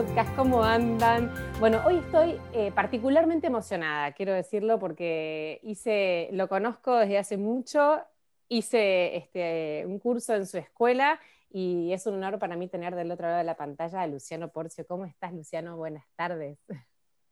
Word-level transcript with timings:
Podcast, 0.00 0.34
¿cómo 0.34 0.64
andan? 0.64 1.30
Bueno, 1.58 1.82
hoy 1.84 1.96
estoy 1.96 2.40
eh, 2.54 2.72
particularmente 2.74 3.48
emocionada, 3.48 4.12
quiero 4.12 4.32
decirlo, 4.32 4.78
porque 4.78 5.60
hice, 5.62 6.30
lo 6.32 6.48
conozco 6.48 6.96
desde 6.96 7.18
hace 7.18 7.36
mucho, 7.36 8.00
hice 8.48 9.14
este, 9.18 9.84
un 9.84 9.98
curso 9.98 10.34
en 10.34 10.46
su 10.46 10.56
escuela 10.56 11.20
y 11.50 11.92
es 11.92 12.06
un 12.06 12.14
honor 12.14 12.38
para 12.38 12.56
mí 12.56 12.66
tener 12.66 12.94
del 12.94 13.10
otro 13.10 13.26
lado 13.26 13.38
de 13.40 13.44
la 13.44 13.58
pantalla 13.58 14.00
a 14.00 14.06
Luciano 14.06 14.48
Porcio. 14.48 14.86
¿Cómo 14.86 15.04
estás, 15.04 15.34
Luciano? 15.34 15.76
Buenas 15.76 16.06
tardes. 16.16 16.56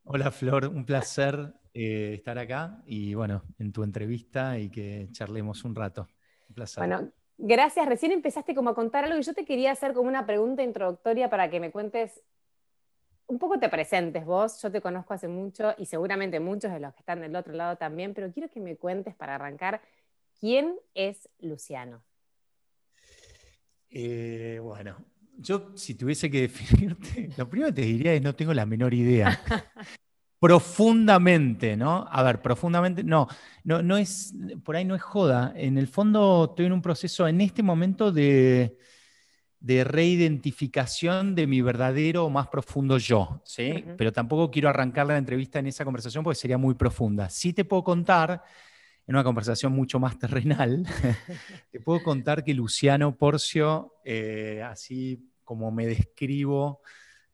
Hola, 0.04 0.30
Flor, 0.30 0.66
un 0.66 0.84
placer 0.84 1.54
eh, 1.72 2.12
estar 2.16 2.38
acá 2.38 2.82
y 2.84 3.14
bueno, 3.14 3.44
en 3.58 3.72
tu 3.72 3.82
entrevista 3.82 4.58
y 4.58 4.68
que 4.68 5.08
charlemos 5.12 5.64
un 5.64 5.74
rato. 5.74 6.06
Un 6.50 6.54
placer. 6.54 6.86
Bueno, 6.86 7.12
Gracias. 7.38 7.86
Recién 7.86 8.10
empezaste 8.10 8.52
como 8.52 8.70
a 8.70 8.74
contar 8.74 9.04
algo 9.04 9.16
y 9.16 9.22
yo 9.22 9.32
te 9.32 9.44
quería 9.44 9.70
hacer 9.70 9.94
como 9.94 10.08
una 10.08 10.26
pregunta 10.26 10.64
introductoria 10.64 11.30
para 11.30 11.48
que 11.48 11.60
me 11.60 11.70
cuentes, 11.70 12.20
un 13.28 13.38
poco 13.38 13.58
te 13.58 13.68
presentes 13.68 14.24
vos. 14.24 14.60
Yo 14.60 14.72
te 14.72 14.80
conozco 14.80 15.14
hace 15.14 15.28
mucho 15.28 15.74
y 15.78 15.86
seguramente 15.86 16.40
muchos 16.40 16.72
de 16.72 16.80
los 16.80 16.92
que 16.94 17.00
están 17.00 17.20
del 17.20 17.36
otro 17.36 17.52
lado 17.54 17.76
también, 17.76 18.14
pero 18.14 18.32
quiero 18.32 18.50
que 18.50 18.60
me 18.60 18.76
cuentes 18.76 19.14
para 19.14 19.36
arrancar, 19.36 19.80
¿quién 20.40 20.74
es 20.94 21.28
Luciano? 21.38 22.02
Eh, 23.90 24.58
bueno, 24.62 24.96
yo 25.36 25.76
si 25.76 25.94
tuviese 25.94 26.30
que 26.30 26.40
definirte, 26.48 27.30
lo 27.36 27.48
primero 27.48 27.68
que 27.68 27.82
te 27.82 27.86
diría 27.86 28.14
es 28.14 28.22
no 28.22 28.34
tengo 28.34 28.52
la 28.52 28.66
menor 28.66 28.92
idea. 28.92 29.40
profundamente, 30.40 31.76
¿no? 31.76 32.06
A 32.10 32.22
ver, 32.22 32.40
profundamente, 32.40 33.02
no, 33.02 33.26
no, 33.64 33.82
no 33.82 33.96
es, 33.96 34.34
por 34.64 34.76
ahí 34.76 34.84
no 34.84 34.94
es 34.94 35.02
joda. 35.02 35.52
En 35.56 35.78
el 35.78 35.88
fondo 35.88 36.46
estoy 36.50 36.66
en 36.66 36.72
un 36.72 36.82
proceso 36.82 37.26
en 37.26 37.40
este 37.40 37.62
momento 37.62 38.12
de, 38.12 38.78
de 39.60 39.82
reidentificación 39.84 41.34
de 41.34 41.46
mi 41.46 41.60
verdadero 41.62 42.30
más 42.30 42.48
profundo 42.48 42.98
yo, 42.98 43.40
¿sí? 43.44 43.84
Pero 43.96 44.12
tampoco 44.12 44.50
quiero 44.50 44.68
arrancar 44.68 45.06
la 45.06 45.18
entrevista 45.18 45.58
en 45.58 45.66
esa 45.66 45.84
conversación 45.84 46.22
porque 46.22 46.38
sería 46.38 46.58
muy 46.58 46.74
profunda. 46.74 47.28
Sí 47.28 47.52
te 47.52 47.64
puedo 47.64 47.82
contar, 47.82 48.42
en 49.06 49.14
una 49.14 49.24
conversación 49.24 49.72
mucho 49.72 49.98
más 49.98 50.18
terrenal, 50.18 50.86
te 51.72 51.80
puedo 51.80 52.02
contar 52.02 52.44
que 52.44 52.54
Luciano 52.54 53.16
Porcio, 53.16 53.94
eh, 54.04 54.62
así 54.64 55.28
como 55.42 55.72
me 55.72 55.86
describo, 55.86 56.82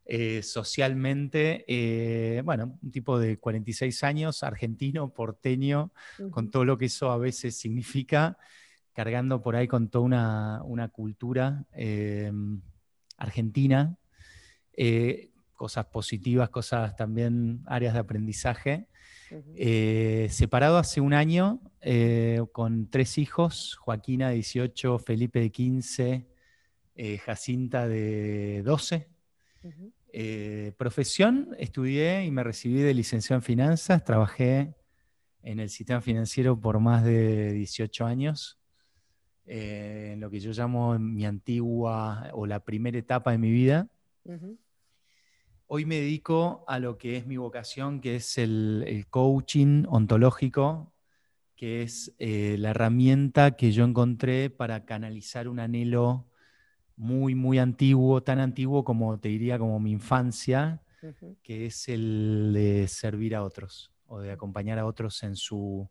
eh, 0.07 0.43
socialmente, 0.43 1.65
eh, 1.67 2.43
bueno, 2.45 2.79
un 2.83 2.91
tipo 2.91 3.19
de 3.19 3.39
46 3.39 4.05
años, 4.05 4.43
argentino, 4.43 5.13
porteño, 5.13 5.93
con 6.31 6.51
todo 6.51 6.65
lo 6.65 6.77
que 6.77 6.87
eso 6.87 7.11
a 7.11 7.17
veces 7.17 7.57
significa, 7.57 8.37
cargando 8.95 9.43
por 9.43 9.57
ahí 9.57 9.69
con 9.69 9.89
toda 9.89 10.63
una, 10.65 10.89
cultura 10.89 11.65
eh, 11.73 12.33
argentina, 13.19 13.97
cosas 15.53 15.87
positivas, 15.87 16.49
cosas 16.49 16.97
también, 16.97 17.63
áreas 17.67 17.95
de 17.95 18.01
aprendizaje. 18.01 18.87
separado 20.31 20.79
hace 20.79 21.01
un 21.01 21.13
año, 21.15 21.61
con 22.53 22.89
tres 22.91 23.19
hijos, 23.19 23.77
Joaquina 23.77 24.29
de 24.29 24.37
18, 24.37 24.99
Felipe 24.99 25.41
de 25.41 25.51
15, 25.51 26.29
Jacinta 27.25 27.87
de 27.87 28.63
12, 28.65 29.09
eh, 30.17 30.73
profesión, 30.77 31.57
estudié 31.59 32.25
y 32.25 32.31
me 32.31 32.45
recibí 32.45 32.81
de 32.83 32.95
licenciado 32.95 33.41
en 33.41 33.43
finanzas, 33.43 34.05
trabajé 34.05 34.77
en 35.43 35.59
el 35.59 35.69
sistema 35.71 36.01
financiero 36.01 36.57
por 36.61 36.79
más 36.79 37.03
de 37.03 37.53
18 37.53 38.07
años, 38.07 38.61
eh, 39.47 40.11
en 40.15 40.21
lo 40.21 40.31
que 40.31 40.41
yo 40.41 40.53
llamo 40.53 40.99
mi 40.99 41.27
antigua 41.27 42.31
o 42.33 42.47
la 42.47 42.61
primera 42.61 42.99
etapa 42.99 43.33
de 43.33 43.39
mi 43.39 43.51
vida. 43.51 43.89
Hoy 45.67 45.85
me 45.85 45.97
dedico 45.97 46.65
a 46.67 46.79
lo 46.79 46.99
que 46.99 47.17
es 47.17 47.27
mi 47.27 47.37
vocación, 47.37 48.01
que 48.01 48.17
es 48.17 48.39
el, 48.39 49.07
coaching 49.11 49.85
ontológico, 49.89 50.93
que 51.57 51.83
es 51.83 52.15
eh, 52.19 52.57
la 52.59 52.71
herramienta 52.71 53.57
que 53.57 53.73
yo 53.73 53.85
encontré 53.85 54.51
para 54.51 54.85
canalizar 54.85 55.49
un 55.49 55.61
anhelo 55.61 56.27
muy, 56.97 57.35
muy 57.35 57.59
antiguo, 57.59 58.23
tan 58.23 58.39
antiguo 58.39 58.85
como 58.85 59.19
te 59.19 59.29
diría 59.29 59.59
como 59.59 59.81
mi 59.81 59.91
infancia, 59.91 60.83
que 61.43 61.67
es 61.67 61.89
el 61.89 62.53
de 62.55 62.89
servir 62.89 63.35
a 63.35 63.43
otros 63.43 63.93
o 64.07 64.21
de 64.21 64.33
acompañar 64.33 64.79
a 64.79 64.87
otros 64.87 65.23
en 65.23 65.37
su 65.37 65.89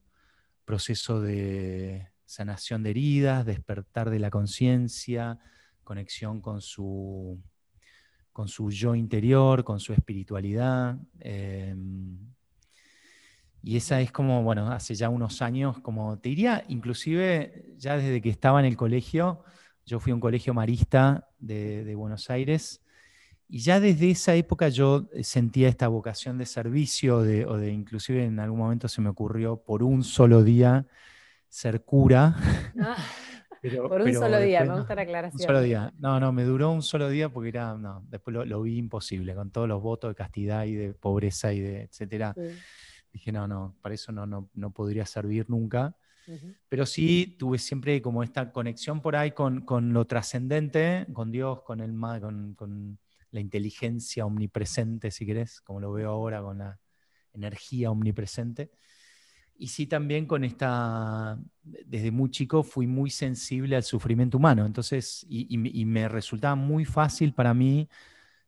proceso 0.66 1.22
de 1.22 2.13
sanación 2.34 2.82
de 2.82 2.90
heridas, 2.90 3.46
despertar 3.46 4.10
de 4.10 4.20
la 4.20 4.32
conciencia, 4.32 5.38
conexión 5.84 6.42
con 6.42 6.62
su, 6.62 7.40
con 8.32 8.48
su 8.48 8.72
yo 8.72 8.96
interior, 8.96 9.64
con 9.64 9.80
su 9.80 9.94
espiritualidad. 9.94 10.98
Em, 11.20 12.18
y 13.62 13.78
esa 13.78 14.02
es 14.02 14.12
como, 14.12 14.42
bueno, 14.44 14.72
hace 14.72 14.96
ya 14.96 15.10
unos 15.10 15.42
años, 15.42 15.80
como 15.80 16.18
te 16.18 16.30
diría, 16.30 16.66
inclusive 16.68 17.76
ya 17.78 17.98
desde 17.98 18.22
que 18.22 18.30
estaba 18.30 18.60
en 18.60 18.66
el 18.66 18.78
colegio, 18.78 19.44
yo 19.86 20.00
fui 20.00 20.12
a 20.12 20.16
un 20.16 20.22
colegio 20.22 20.54
marista 20.54 21.30
de, 21.40 21.94
Buenos 21.96 22.30
Aires 22.30 22.82
y 23.48 23.60
ya 23.60 23.80
desde 23.80 24.10
esa 24.10 24.34
época 24.34 24.70
yo 24.70 25.08
sentía 25.22 25.70
esta 25.70 25.88
vocación 25.88 26.38
de 26.40 26.46
servicio 26.46 27.22
de, 27.22 27.46
o 27.46 27.58
de 27.58 27.72
inclusive 27.72 28.26
en 28.26 28.40
algún 28.40 28.60
momento 28.60 28.88
se 28.88 29.02
me 29.02 29.10
ocurrió 29.10 29.58
por 29.58 29.84
un 29.84 30.04
solo 30.04 30.44
día 30.44 30.88
ser 31.54 31.84
cura. 31.84 32.36
Ah, 32.80 32.98
por 33.88 34.02
un 34.02 34.14
solo 34.14 34.40
día, 34.40 34.64
me 34.66 34.76
gusta 34.76 34.96
la 34.96 35.04
aclaración. 35.04 35.40
Un 35.40 35.46
solo 35.46 35.62
día. 35.62 35.94
No, 36.00 36.20
no, 36.20 36.32
me 36.34 36.44
duró 36.44 36.72
un 36.72 36.82
solo 36.82 37.10
día 37.10 37.30
porque 37.30 37.50
era, 37.50 37.76
no, 37.76 38.04
después 38.10 38.36
lo, 38.48 38.62
vi 38.64 38.78
imposible, 38.78 39.36
con 39.36 39.52
todos 39.52 39.68
los 39.68 39.80
votos 39.80 40.10
de 40.10 40.16
castidad 40.16 40.66
y 40.66 40.74
de 40.74 40.94
pobreza 40.96 41.54
y 41.54 41.60
de 41.60 41.84
etcétera. 41.84 42.34
Dije, 43.12 43.32
no, 43.32 43.48
no, 43.48 43.78
para 43.82 43.94
eso 43.94 44.12
no, 44.12 44.26
no, 44.26 44.50
no 44.56 44.72
podría 44.72 45.06
servir 45.06 45.48
nunca. 45.48 45.96
Pero 46.70 46.86
sí 46.88 47.36
tuve 47.38 47.60
siempre 47.60 48.02
como 48.02 48.24
esta 48.24 48.52
conexión 48.52 49.02
por 49.02 49.16
ahí 49.16 49.32
con, 49.32 49.64
lo 49.94 50.06
trascendente, 50.06 51.06
con 51.14 51.32
Dios, 51.32 51.62
con, 51.62 51.82
el, 51.82 51.94
con, 52.20 52.56
con 52.56 52.98
la 53.30 53.40
inteligencia 53.40 54.26
omnipresente, 54.26 55.12
si 55.12 55.26
querés, 55.26 55.62
como 55.62 55.80
lo 55.80 55.92
veo 55.92 56.10
ahora, 56.10 56.42
con 56.42 56.58
la 56.58 56.80
energía 57.34 57.92
omnipresente. 57.92 58.72
Y 59.56 59.68
sí 59.68 59.88
también 59.88 60.26
con 60.26 60.44
esta, 60.44 61.38
desde 61.64 62.12
muy 62.12 62.32
chico 62.32 62.64
fui 62.64 62.88
muy 62.88 63.10
sensible 63.10 63.76
al 63.76 63.84
sufrimiento 63.84 64.38
humano, 64.38 64.66
entonces, 64.66 65.26
y, 65.30 65.86
me 65.86 66.08
resultaba 66.10 66.56
muy 66.56 66.86
fácil 66.86 67.34
para 67.34 67.54
mí 67.54 67.88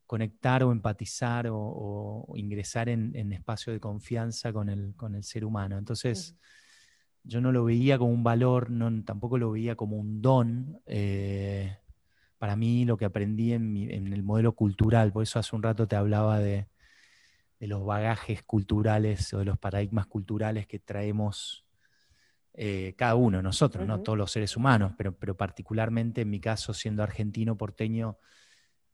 conectar 0.06 0.64
o 0.64 0.72
empatizar 0.72 1.48
o, 1.50 2.26
ingresar 2.36 2.90
en, 2.90 3.16
en, 3.16 3.34
espacio 3.34 3.72
de 3.72 3.80
confianza 3.80 4.52
con 4.52 4.70
el, 4.70 4.94
con 4.96 5.16
el 5.16 5.24
ser 5.24 5.46
humano. 5.46 5.78
Entonces, 5.78 6.36
yo 7.26 7.42
no 7.42 7.52
lo 7.52 7.64
veía 7.66 7.98
como 7.98 8.12
un 8.12 8.24
valor, 8.24 8.70
no, 8.70 9.04
tampoco 9.04 9.38
lo 9.38 9.52
veía 9.52 9.76
como 9.76 9.98
un 9.98 10.22
don. 10.22 10.80
Eh, 10.86 11.78
para 12.38 12.56
mí 12.56 12.86
lo 12.86 12.98
que 12.98 13.06
aprendí 13.06 13.54
en, 13.54 13.76
el 13.92 14.24
modelo 14.24 14.54
cultural, 14.54 15.12
por 15.12 15.24
eso 15.24 15.40
hace 15.40 15.56
un 15.56 15.64
rato 15.64 15.88
te 15.88 15.96
hablaba 15.96 16.40
de, 16.40 16.68
los 17.60 17.86
bagajes 17.86 18.44
culturales 18.44 19.34
o 19.34 19.40
de 19.40 19.46
los 19.46 19.58
paradigmas 19.58 20.08
culturales 20.08 20.68
que 20.68 20.80
traemos 20.80 21.66
eh, 22.54 22.94
cada 22.98 23.16
uno, 23.16 23.42
nosotros, 23.42 23.86
no 23.86 24.02
todos 24.02 24.18
los 24.18 24.32
seres 24.32 24.56
humanos, 24.56 24.94
pero, 24.98 25.18
pero 25.18 25.36
particularmente 25.36 26.22
en 26.22 26.30
mi 26.30 26.40
caso 26.40 26.74
siendo 26.74 27.04
argentino, 27.04 27.58
porteño 27.58 28.18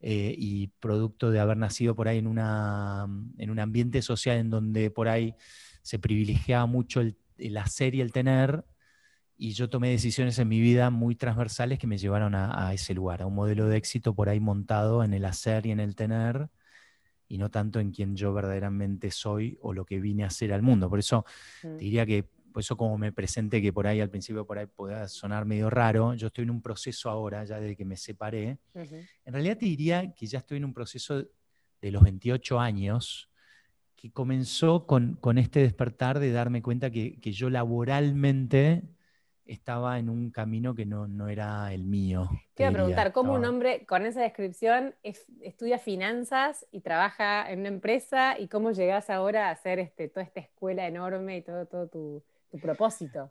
eh, 0.00 0.34
y 0.36 0.68
producto 0.80 1.30
de 1.30 1.38
haber 1.38 1.56
nacido 1.56 1.94
por 1.94 2.08
ahí 2.08 2.18
en, 2.18 2.26
una, 2.26 3.06
en 3.38 3.50
un 3.50 3.58
ambiente 3.60 4.02
social 4.02 4.38
en 4.38 4.50
donde 4.50 4.90
por 4.90 5.08
ahí 5.08 5.36
se 5.82 5.98
privilegiaba 5.98 6.66
mucho 6.66 7.00
el 7.00 7.16
el 7.42 7.56
hacer 7.56 7.94
y 7.94 8.00
el 8.00 8.12
tener, 8.12 8.64
y 9.36 9.52
yo 9.52 9.68
tomé 9.68 9.90
decisiones 9.90 10.38
en 10.38 10.48
mi 10.48 10.60
vida 10.60 10.90
muy 10.90 11.16
transversales 11.16 11.78
que 11.78 11.86
me 11.86 11.98
llevaron 11.98 12.34
a, 12.34 12.72
ese 12.72 12.94
lugar, 12.94 13.22
a 13.22 13.26
un 13.26 13.34
modelo 13.34 13.66
de 13.66 13.76
éxito 13.76 14.14
por 14.14 14.28
ahí 14.28 14.40
montado 14.40 15.02
en 15.02 15.14
el 15.14 15.24
hacer 15.24 15.66
y 15.66 15.72
en 15.72 15.80
el 15.80 15.96
tener, 15.96 16.48
y 17.32 17.38
no 17.38 17.50
tanto 17.50 17.80
en 17.80 17.92
quien 17.92 18.14
yo 18.14 18.34
verdaderamente 18.34 19.10
soy 19.10 19.58
o 19.62 19.72
lo 19.72 19.86
que 19.86 19.98
vine 19.98 20.22
a 20.22 20.26
hacer 20.26 20.52
al 20.52 20.60
mundo. 20.60 20.90
Por 20.90 20.98
eso 20.98 21.24
mm. 21.62 21.76
te 21.78 21.84
diría 21.84 22.04
que, 22.04 22.24
por 22.52 22.60
eso 22.60 22.76
como 22.76 22.98
me 22.98 23.10
presenté, 23.10 23.62
que 23.62 23.72
por 23.72 23.86
ahí 23.86 24.02
al 24.02 24.10
principio 24.10 24.46
por 24.46 24.58
ahí 24.58 24.66
pueda 24.66 25.08
sonar 25.08 25.46
medio 25.46 25.70
raro, 25.70 26.12
yo 26.12 26.26
estoy 26.26 26.44
en 26.44 26.50
un 26.50 26.60
proceso 26.60 27.08
ahora, 27.08 27.42
ya 27.46 27.58
desde 27.58 27.74
que 27.74 27.86
me 27.86 27.96
separé, 27.96 28.58
en 28.74 29.32
realidad 29.32 29.56
te 29.56 29.64
diría 29.64 30.12
que 30.12 30.26
ya 30.26 30.40
estoy 30.40 30.58
en 30.58 30.66
un 30.66 30.74
proceso 30.74 31.24
de 31.80 31.90
los 31.90 32.02
28 32.02 32.60
años, 32.60 33.30
que 33.96 34.10
comenzó 34.10 34.86
con, 34.86 35.18
este 35.38 35.60
despertar 35.60 36.18
de 36.18 36.32
darme 36.32 36.60
cuenta 36.60 36.90
que, 36.90 37.18
yo 37.22 37.48
laboralmente 37.48 38.82
estaba 39.52 39.98
en 39.98 40.08
un 40.08 40.30
camino 40.30 40.74
que 40.74 40.86
no, 40.86 41.28
era 41.28 41.72
el 41.72 41.84
mío. 41.84 42.28
Te 42.54 42.62
iba 42.62 42.70
a 42.70 42.72
preguntar, 42.72 43.12
¿cómo 43.12 43.34
un 43.34 43.44
hombre 43.44 43.84
con 43.86 44.06
esa 44.06 44.22
descripción 44.22 44.94
estudia 45.02 45.78
finanzas 45.78 46.66
y 46.72 46.80
trabaja 46.80 47.50
en 47.50 47.60
una 47.60 47.68
empresa 47.68 48.38
y 48.38 48.48
cómo 48.48 48.72
llegas 48.72 49.10
ahora 49.10 49.48
a 49.48 49.52
hacer 49.52 49.78
este, 49.78 50.08
toda 50.08 50.24
esta 50.24 50.40
escuela 50.40 50.86
enorme 50.86 51.38
y 51.38 51.42
todo, 51.42 51.66
todo 51.66 51.86
tu, 51.88 52.22
propósito? 52.60 53.30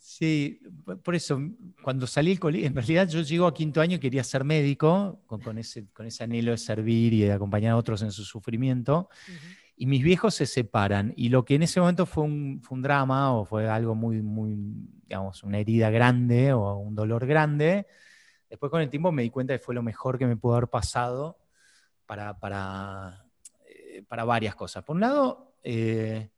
Sí, 0.00 0.60
por 1.04 1.14
eso, 1.14 1.40
cuando 1.82 2.06
salí 2.08 2.30
del 2.30 2.40
colegio, 2.40 2.66
en 2.66 2.74
realidad 2.74 3.08
yo 3.08 3.20
llego 3.20 3.46
a 3.46 3.54
quinto 3.54 3.80
año 3.80 3.96
y 3.96 4.00
quería 4.00 4.24
ser 4.24 4.42
médico, 4.42 5.20
con, 5.26 5.56
ese, 5.56 5.86
con 5.92 6.06
ese 6.06 6.24
anhelo 6.24 6.50
de 6.50 6.58
servir 6.58 7.12
y 7.12 7.20
de 7.22 7.32
acompañar 7.32 7.72
a 7.72 7.76
otros 7.76 8.02
en 8.02 8.10
su 8.10 8.24
sufrimiento. 8.24 9.08
Y 9.76 9.86
mis 9.86 10.02
viejos 10.02 10.34
se 10.34 10.46
separan. 10.46 11.12
Y 11.16 11.28
lo 11.28 11.44
que 11.44 11.56
en 11.56 11.62
ese 11.62 11.80
momento 11.80 12.06
fue 12.06 12.24
un, 12.24 12.60
fue 12.62 12.76
un, 12.76 12.82
drama 12.82 13.34
o 13.34 13.44
fue 13.44 13.68
algo 13.68 13.94
muy, 13.94 14.22
muy, 14.22 14.56
digamos, 15.06 15.42
una 15.42 15.58
herida 15.58 15.90
grande 15.90 16.52
o 16.52 16.76
un 16.76 16.94
dolor 16.94 17.26
grande, 17.26 17.86
después 18.48 18.70
con 18.70 18.80
el 18.80 18.90
tiempo 18.90 19.10
me 19.10 19.22
di 19.22 19.30
cuenta 19.30 19.52
que 19.54 19.58
fue 19.58 19.74
lo 19.74 19.82
mejor 19.82 20.18
que 20.18 20.26
me 20.26 20.36
pudo 20.36 20.54
haber 20.54 20.68
pasado 20.68 21.38
para, 22.06 22.38
para, 22.38 23.26
eh, 23.66 24.04
para 24.06 24.24
varias 24.24 24.54
cosas. 24.54 24.84
Por 24.84 24.94
un 24.94 25.00
lado, 25.00 25.56
eh, 25.62 26.30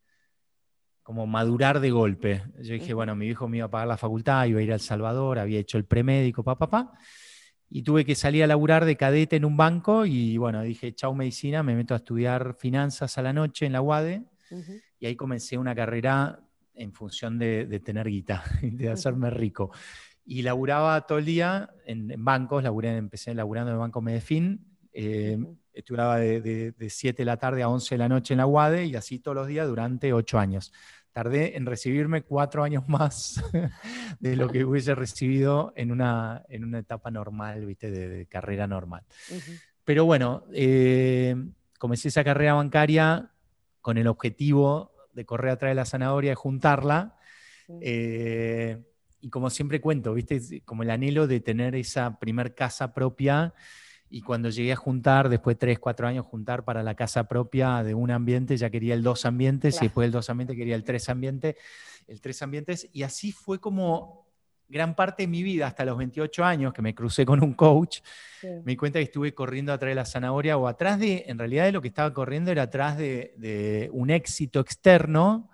como 1.07 1.25
madurar 1.25 1.79
de 1.79 1.89
golpe. 1.89 2.43
Yo 2.61 2.73
dije, 2.73 2.93
bueno, 2.93 3.15
mi 3.15 3.27
hijo 3.27 3.47
me 3.47 3.57
iba 3.57 3.67
a 3.67 3.69
pagar 3.71 3.87
la 3.87 3.95
facultad, 3.95 4.45
iba 4.45 4.59
a 4.59 4.63
ir 4.63 4.71
a 4.71 4.75
El 4.75 4.81
Salvador, 4.81 5.39
había 5.39 5.57
hecho 5.57 5.77
el 5.77 5.85
premédico, 5.85 6.43
papá, 6.43 6.67
papá. 6.69 6.99
Y 7.69 7.83
tuve 7.83 8.05
que 8.05 8.15
salir 8.15 8.43
a 8.43 8.47
laburar 8.47 8.85
de 8.85 8.95
cadete 8.95 9.35
en 9.35 9.45
un 9.45 9.57
banco 9.57 10.05
y 10.05 10.37
bueno, 10.37 10.61
dije, 10.61 10.93
chau 10.95 11.13
medicina, 11.13 11.63
me 11.63 11.75
meto 11.75 11.93
a 11.93 11.97
estudiar 11.97 12.55
finanzas 12.57 13.17
a 13.17 13.21
la 13.21 13.33
noche 13.33 13.65
en 13.65 13.73
la 13.73 13.81
UADE. 13.81 14.23
Y 14.99 15.05
ahí 15.05 15.15
comencé 15.15 15.57
una 15.57 15.75
carrera 15.75 16.39
en 16.73 16.93
función 16.93 17.37
de, 17.37 17.81
tener 17.83 18.07
guita, 18.07 18.43
de 18.61 18.89
hacerme 18.89 19.29
rico. 19.29 19.71
Y 20.25 20.41
laburaba 20.41 21.05
todo 21.05 21.17
el 21.17 21.25
día 21.25 21.69
en, 21.85 22.13
bancos, 22.23 22.63
laburé, 22.63 22.95
empecé 22.95 23.33
laburando 23.33 23.71
en 23.71 23.75
el 23.75 23.79
Banco 23.79 24.01
Medefin. 24.01 24.65
Eh, 24.93 25.37
estudiaba 25.73 26.17
de, 26.17 26.41
de, 26.41 26.89
7 26.89 27.21
de 27.21 27.25
la 27.25 27.37
tarde 27.37 27.63
a 27.63 27.69
11 27.69 27.95
de 27.95 27.99
la 27.99 28.09
noche 28.09 28.33
en 28.33 28.39
la 28.39 28.47
UADE 28.47 28.85
y 28.85 28.95
así 28.95 29.19
todos 29.19 29.35
los 29.35 29.47
días 29.47 29.67
durante 29.67 30.13
8 30.13 30.39
años 30.39 30.71
tardé 31.17 31.57
en 31.57 31.65
recibirme 31.65 32.21
cuatro 32.21 32.63
años 32.63 32.87
más 32.87 33.43
de 34.19 34.35
lo 34.35 34.49
que 34.49 34.63
hubiese 34.63 34.93
recibido 34.93 35.73
en 35.75 35.91
una, 35.91 36.43
en 36.47 36.63
una 36.63 36.77
etapa 36.77 37.09
normal, 37.09 37.65
¿viste? 37.65 37.89
De, 37.89 38.27
carrera 38.27 38.67
normal. 38.67 39.01
Pero 39.83 40.05
bueno, 40.05 40.43
eh, 40.53 41.35
comencé 41.79 42.09
esa 42.09 42.23
carrera 42.23 42.53
bancaria 42.53 43.31
con 43.81 43.97
el 43.97 44.05
objetivo 44.05 44.91
de 45.11 45.25
correr 45.25 45.53
atrás 45.53 45.71
de 45.71 45.75
la 45.75 45.85
zanahoria, 45.85 46.33
y 46.33 46.35
juntarla. 46.35 47.17
Eh, 47.81 48.77
y 49.19 49.31
como 49.31 49.49
siempre 49.49 49.81
cuento, 49.81 50.13
¿viste? 50.13 50.61
Como 50.65 50.83
el 50.83 50.91
anhelo 50.91 51.25
de 51.25 51.39
tener 51.39 51.73
esa 51.73 52.19
primer 52.19 52.53
casa 52.53 52.93
propia 52.93 53.55
y 54.09 54.21
cuando 54.21 54.49
llegué 54.49 54.71
a 54.71 54.75
juntar, 54.77 55.27
después 55.29 55.55
de 55.55 55.59
tres, 55.59 55.79
cuatro 55.79 56.07
años, 56.07 56.25
juntar 56.25 56.63
para 56.63 56.81
la 56.81 56.95
casa 56.95 57.27
propia 57.27 57.83
de 57.83 57.93
un 57.93 58.11
ambiente, 58.11 58.55
ya 58.55 58.69
quería 58.69 58.93
el 58.93 59.03
dos 59.03 59.25
ambientes, 59.25 59.77
y 59.81 59.85
después 59.85 60.05
del 60.05 60.13
dos 60.13 60.29
ambientes 60.29 60.55
quería 60.55 60.75
el 60.75 60.83
tres 60.83 61.09
ambientes, 61.09 61.55
el 62.07 62.21
tres 62.21 62.41
ambientes, 62.41 62.89
y 62.93 63.03
así 63.03 63.31
fue 63.31 63.59
como 63.59 64.27
gran 64.69 64.95
parte 64.95 65.23
de 65.23 65.27
mi 65.27 65.43
vida, 65.43 65.67
hasta 65.67 65.83
los 65.85 65.97
28 65.97 66.43
años, 66.43 66.73
que 66.73 66.81
me 66.81 66.95
crucé 66.95 67.25
con 67.25 67.43
un 67.43 67.53
coach, 67.53 67.99
me 68.43 68.71
di 68.71 68.75
cuenta 68.77 68.99
que 68.99 69.03
estuve 69.03 69.33
corriendo 69.33 69.73
atrás 69.73 69.91
de 69.91 69.95
la 69.95 70.05
zanahoria, 70.05 70.57
o 70.57 70.67
atrás 70.67 70.99
de, 70.99 71.25
en 71.27 71.37
realidad 71.37 71.65
de 71.65 71.71
lo 71.73 71.81
que 71.81 71.87
estaba 71.89 72.13
corriendo 72.13 72.51
era 72.51 72.63
atrás 72.63 72.97
de, 72.97 73.89
un 73.91 74.09
éxito 74.09 74.61
externo, 74.61 75.49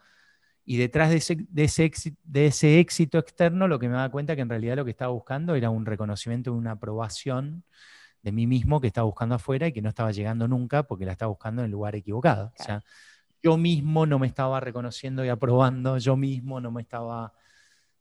y 0.65 0.77
detrás 0.77 1.09
de 1.09 1.17
ese, 1.17 1.37
de, 1.49 1.63
ese 1.65 1.85
éxito, 1.85 2.21
de 2.23 2.45
ese 2.45 2.79
éxito 2.79 3.17
externo, 3.17 3.67
lo 3.67 3.79
que 3.79 3.89
me 3.89 3.95
da 3.95 4.09
cuenta 4.09 4.35
que 4.35 4.41
en 4.41 4.49
realidad 4.49 4.77
lo 4.77 4.85
que 4.85 4.91
estaba 4.91 5.11
buscando 5.11 5.55
era 5.55 5.69
un 5.69 5.85
reconocimiento, 5.85 6.53
una 6.53 6.71
aprobación 6.71 7.65
de 8.23 8.31
mí 8.31 8.47
mismo 8.47 8.81
que 8.81 8.87
estaba 8.87 9.05
buscando 9.05 9.35
afuera 9.35 9.67
y 9.67 9.73
que 9.73 9.81
no 9.81 9.89
estaba 9.89 10.11
llegando 10.11 10.47
nunca 10.47 10.83
porque 10.83 11.05
la 11.05 11.11
estaba 11.11 11.29
buscando 11.29 11.61
en 11.61 11.65
el 11.65 11.71
lugar 11.71 11.95
equivocado. 11.95 12.53
O 12.57 12.63
sea, 12.63 12.83
yo 13.43 13.57
mismo 13.57 14.05
no 14.05 14.17
me 14.17 14.27
estaba 14.27 14.61
reconociendo 14.61 15.23
y 15.25 15.29
aprobando, 15.29 15.97
yo 15.97 16.15
mismo 16.15 16.61
no 16.61 16.71
me 16.71 16.81
estaba, 16.81 17.33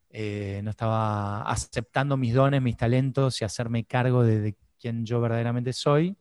eh, 0.09 0.61
no 0.63 0.69
estaba 0.71 1.41
aceptando 1.43 2.15
mis 2.15 2.33
dones, 2.33 2.61
mis 2.61 2.77
talentos 2.77 3.41
y 3.41 3.45
hacerme 3.45 3.83
cargo 3.83 4.23
de, 4.23 4.55
quién 4.79 5.05
yo 5.05 5.21
verdaderamente 5.21 5.71
soy 5.71 6.17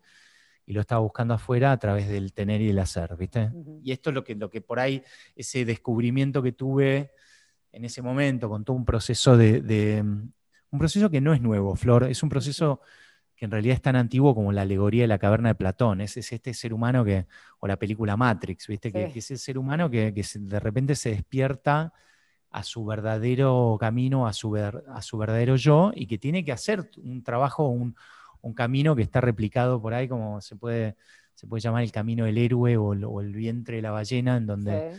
y 0.66 0.72
lo 0.72 0.81
estaba 0.81 1.00
buscando 1.00 1.34
afuera 1.34 1.72
a 1.72 1.78
través 1.78 2.08
del 2.08 2.32
tener 2.32 2.60
y 2.60 2.70
el 2.70 2.78
hacer, 2.78 3.16
¿viste? 3.16 3.50
Y 3.82 3.90
esto 3.90 4.10
es 4.10 4.14
lo 4.14 4.22
que, 4.22 4.34
lo 4.34 4.50
que 4.50 4.60
por 4.60 4.78
ahí, 4.78 5.02
ese 5.34 5.64
descubrimiento 5.64 6.43
que 6.43 6.52
tuve 6.52 7.12
en 7.72 7.84
ese 7.84 8.02
momento, 8.02 8.49
con 8.49 8.64
todo 8.64 8.76
un 8.76 8.84
proceso 8.84 9.37
de, 9.37 10.00
un 10.70 10.78
proceso 10.78 11.10
que 11.10 11.20
no 11.20 11.34
es 11.34 11.40
nuevo, 11.40 11.75
Flor, 11.75 12.04
es 12.04 12.22
un 12.22 12.28
proceso 12.28 12.81
que 13.42 13.46
en 13.46 13.50
realidad 13.50 13.74
es 13.74 13.82
tan 13.82 13.96
antiguo 13.96 14.36
como 14.36 14.52
la 14.52 14.62
alegoría 14.62 15.02
de 15.02 15.08
la 15.08 15.18
caverna 15.18 15.48
de 15.48 15.56
Platón. 15.56 16.00
Es, 16.00 16.16
este 16.16 16.54
ser 16.54 16.72
humano 16.72 17.04
que, 17.04 17.26
o 17.58 17.66
la 17.66 17.76
película 17.76 18.16
Matrix, 18.16 18.68
¿viste? 18.68 18.92
Que, 18.92 19.06
es 19.06 19.30
el 19.32 19.38
ser 19.38 19.58
humano 19.58 19.90
que, 19.90 20.12
de 20.12 20.60
repente 20.60 20.94
se 20.94 21.10
despierta 21.10 21.92
a 22.52 22.62
su 22.62 22.84
verdadero 22.84 23.76
camino, 23.80 24.28
a 24.28 24.32
su, 24.32 24.54
a 24.54 25.02
su 25.02 25.18
verdadero 25.18 25.56
yo, 25.56 25.90
y 25.92 26.06
que 26.06 26.18
tiene 26.18 26.44
que 26.44 26.52
hacer 26.52 26.88
un 26.98 27.24
trabajo, 27.24 27.66
un, 27.66 27.96
camino 28.54 28.94
que 28.94 29.02
está 29.02 29.20
replicado 29.20 29.82
por 29.82 29.92
ahí, 29.92 30.06
como 30.06 30.40
se 30.40 30.54
puede, 30.54 30.94
se 31.34 31.48
puede 31.48 31.62
llamar 31.62 31.82
el 31.82 31.90
camino 31.90 32.26
del 32.26 32.38
héroe 32.38 32.76
o, 32.76 32.92
el 32.92 33.32
vientre 33.32 33.74
de 33.74 33.82
la 33.82 33.90
ballena, 33.90 34.36
en 34.36 34.46
donde 34.46 34.92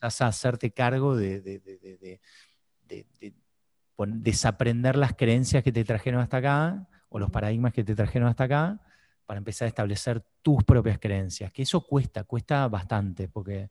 vas 0.00 0.20
a 0.20 0.26
hacerte 0.26 0.72
cargo 0.72 1.14
de, 1.14 1.40
de 1.40 2.20
desaprender 3.96 4.96
las 4.96 5.14
creencias 5.14 5.62
que 5.62 5.70
te 5.70 5.84
trajeron 5.84 6.20
hasta 6.20 6.38
acá 6.38 6.88
o 7.08 7.18
los 7.18 7.30
paradigmas 7.30 7.72
que 7.72 7.84
te 7.84 7.94
trajeron 7.94 8.28
hasta 8.28 8.44
acá 8.44 8.80
para 9.26 9.38
empezar 9.38 9.66
a 9.66 9.68
establecer 9.68 10.24
tus 10.42 10.64
propias 10.64 10.98
creencias, 10.98 11.52
que 11.52 11.62
eso 11.62 11.82
cuesta, 11.82 12.24
cuesta 12.24 12.66
bastante, 12.68 13.28
porque 13.28 13.70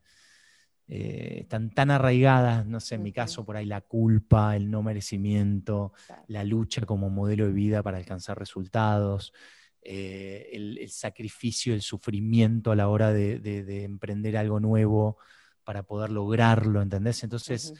eh, 0.88 1.39
están 1.42 1.71
tan 1.71 1.92
arraigadas, 1.92 2.66
no 2.66 2.80
sé, 2.80 2.95
en 2.95 3.04
mi 3.04 3.12
caso 3.12 3.44
por 3.44 3.57
ahí 3.57 3.66
la 3.66 3.81
culpa, 3.81 4.56
el 4.56 4.69
no 4.69 4.83
merecimiento, 4.83 5.94
la 6.28 6.44
lucha 6.44 6.85
como 6.85 7.09
modelo 7.09 7.47
de 7.47 7.54
vida 7.54 7.83
para 7.83 7.97
alcanzar 7.97 8.40
resultados, 8.40 9.33
eh, 9.81 10.50
el, 10.54 10.90
sacrificio, 10.90 11.73
el 11.73 11.81
sufrimiento 11.81 12.71
a 12.71 12.76
la 12.76 12.88
hora 12.88 13.12
de, 13.12 13.83
emprender 13.83 14.38
algo 14.38 14.59
nuevo 14.59 15.18
para 15.64 15.83
poder 15.83 16.12
lograrlo, 16.12 16.81
¿entendés? 16.81 17.23
Entonces, 17.23 17.73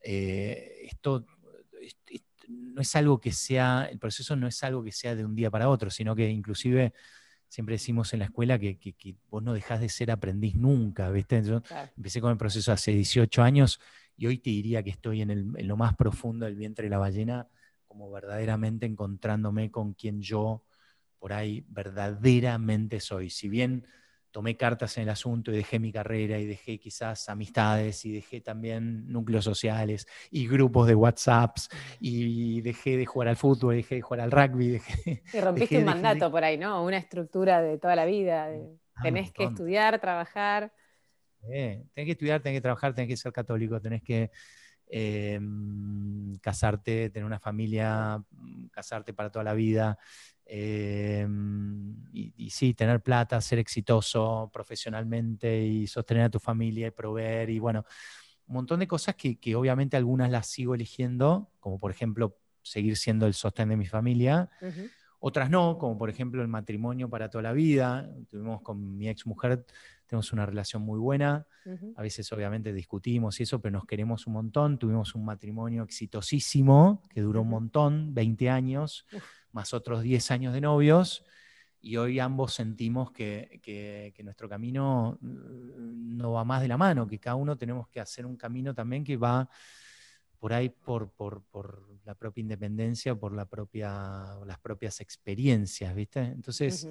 eh, 0.00 0.82
esto, 0.84 1.26
no 2.48 2.80
es 2.80 2.94
algo 2.96 3.20
que 3.20 3.32
sea, 3.32 3.88
el 3.90 3.98
proceso 3.98 4.36
no 4.36 4.46
es 4.46 4.62
algo 4.62 4.82
que 4.82 4.92
sea 4.92 5.14
de 5.14 5.24
un 5.24 5.34
día 5.34 5.50
para 5.50 5.68
otro, 5.68 5.90
sino 5.90 6.14
que 6.14 6.28
inclusive 6.28 6.92
siempre 7.48 7.74
decimos 7.74 8.12
en 8.12 8.20
la 8.20 8.24
escuela 8.26 8.58
que, 8.58 8.78
vos 9.30 9.42
no 9.42 9.52
dejás 9.52 9.80
de 9.80 9.88
ser 9.88 10.10
aprendiz 10.10 10.56
nunca, 10.56 11.10
¿viste? 11.10 11.42
Yo 11.42 11.62
empecé 11.96 12.20
con 12.20 12.32
el 12.32 12.36
proceso 12.36 12.72
hace 12.72 12.92
18 12.92 13.42
años 13.42 13.80
y 14.16 14.26
hoy 14.26 14.38
te 14.38 14.50
diría 14.50 14.82
que 14.82 14.90
estoy 14.90 15.22
en, 15.22 15.30
en, 15.30 15.68
lo 15.68 15.76
más 15.76 15.94
profundo 15.94 16.46
del 16.46 16.56
vientre 16.56 16.84
de 16.84 16.90
la 16.90 16.98
ballena, 16.98 17.48
como 17.86 18.10
verdaderamente 18.10 18.86
encontrándome 18.86 19.70
con 19.70 19.94
quien 19.94 20.20
yo 20.20 20.64
por 21.18 21.32
ahí 21.32 21.64
verdaderamente 21.68 23.00
soy. 23.00 23.30
Si 23.30 23.48
bien 23.48 23.86
tomé 24.34 24.56
cartas 24.56 24.96
en 24.96 25.04
el 25.04 25.10
asunto 25.10 25.52
y 25.52 25.56
dejé 25.58 25.78
mi 25.78 25.92
carrera 25.92 26.40
y 26.40 26.44
dejé 26.44 26.80
quizás 26.80 27.28
amistades 27.28 28.04
y 28.04 28.10
dejé 28.10 28.40
también 28.40 29.06
núcleos 29.06 29.44
sociales 29.44 30.08
y 30.28 30.48
grupos 30.48 30.88
de 30.88 30.96
WhatsApps 30.96 31.68
y 32.00 32.60
dejé 32.60 32.96
de 32.96 33.06
jugar 33.06 33.28
al 33.28 33.36
fútbol, 33.36 33.76
dejé 33.76 33.94
de 33.94 34.00
jugar 34.00 34.22
al 34.22 34.32
rugby. 34.32 34.70
Dejé, 34.70 35.22
y 35.32 35.40
rompiste 35.40 35.78
un 35.78 35.84
mandato 35.84 36.32
por 36.32 36.42
ahí, 36.42 36.58
¿no? 36.58 36.84
Una 36.84 36.96
estructura 36.96 37.62
de 37.62 37.78
toda 37.78 37.94
la 37.94 38.06
vida. 38.06 38.48
Ah, 38.96 39.02
tenés 39.04 39.30
que 39.30 39.44
estudiar, 39.44 40.00
trabajar. 40.00 40.72
tenés 41.40 41.86
que 41.94 42.10
estudiar, 42.10 42.42
tenés 42.42 42.56
que 42.56 42.62
trabajar, 42.62 42.92
tenés 42.92 43.10
que 43.10 43.16
ser 43.16 43.32
católico, 43.32 43.80
tenés 43.80 44.02
que 44.02 44.32
em, 44.88 46.36
casarte, 46.40 47.08
tener 47.10 47.24
una 47.24 47.38
familia, 47.38 48.20
casarte 48.72 49.14
para 49.14 49.30
toda 49.30 49.44
la 49.44 49.54
vida, 49.54 49.96
Em, 50.46 51.96
y, 52.12 52.50
sí, 52.50 52.74
tener 52.74 53.00
plata, 53.00 53.40
ser 53.40 53.58
exitoso 53.58 54.50
profesionalmente 54.52 55.66
y 55.66 55.86
sostener 55.86 56.24
a 56.24 56.30
tu 56.30 56.38
familia 56.38 56.88
y 56.88 56.90
proveer 56.90 57.50
y 57.50 57.58
bueno, 57.58 57.84
un 58.46 58.54
montón 58.56 58.80
de 58.80 58.86
cosas 58.86 59.14
que, 59.14 59.56
obviamente 59.56 59.96
algunas 59.96 60.30
las 60.30 60.46
sigo 60.46 60.74
eligiendo, 60.74 61.50
como 61.60 61.78
por 61.78 61.90
ejemplo 61.90 62.36
seguir 62.62 62.96
siendo 62.96 63.26
el 63.26 63.34
sostén 63.34 63.70
de 63.70 63.76
mi 63.76 63.86
familia, 63.86 64.50
otras 65.18 65.48
no, 65.48 65.78
como 65.78 65.96
por 65.96 66.10
ejemplo 66.10 66.42
el 66.42 66.48
matrimonio 66.48 67.08
para 67.08 67.30
toda 67.30 67.40
la 67.40 67.52
vida. 67.52 68.10
Tuvimos 68.28 68.60
con 68.60 68.98
mi 68.98 69.08
ex 69.08 69.26
mujer, 69.26 69.64
tenemos 70.06 70.32
una 70.34 70.44
relación 70.44 70.82
muy 70.82 70.98
buena, 70.98 71.46
a 71.96 72.02
veces 72.02 72.30
obviamente 72.32 72.74
discutimos 72.74 73.40
y 73.40 73.44
eso, 73.44 73.58
pero 73.62 73.72
nos 73.72 73.86
queremos 73.86 74.26
un 74.26 74.34
montón. 74.34 74.78
Tuvimos 74.78 75.14
un 75.14 75.24
matrimonio 75.24 75.82
exitosísimo 75.82 77.02
que 77.08 77.22
duró 77.22 77.40
un 77.40 77.48
montón, 77.48 78.12
20 78.12 78.50
años 78.50 79.06
más 79.54 79.72
otros 79.72 80.02
10 80.02 80.30
años 80.32 80.52
de 80.52 80.60
novios, 80.60 81.24
y 81.80 81.96
hoy 81.96 82.18
ambos 82.18 82.54
sentimos 82.54 83.12
que, 83.12 84.12
nuestro 84.24 84.48
camino 84.48 85.18
mm, 85.20 86.16
no 86.16 86.32
va 86.32 86.44
más 86.44 86.60
de 86.60 86.68
la 86.68 86.76
mano, 86.76 87.06
que 87.06 87.18
cada 87.18 87.36
uno 87.36 87.56
tenemos 87.56 87.88
que 87.88 88.00
hacer 88.00 88.26
un 88.26 88.36
camino 88.36 88.74
también 88.74 89.04
que 89.04 89.16
va 89.16 89.48
por 90.38 90.52
ahí 90.52 90.68
por, 90.68 91.12
la 92.04 92.14
propia 92.14 92.40
independencia, 92.42 93.14
por 93.14 93.34
la 93.34 93.46
propia, 93.46 94.36
las 94.44 94.58
propias 94.58 95.00
experiencias, 95.00 95.94
¿viste? 95.94 96.20
Entonces, 96.20 96.88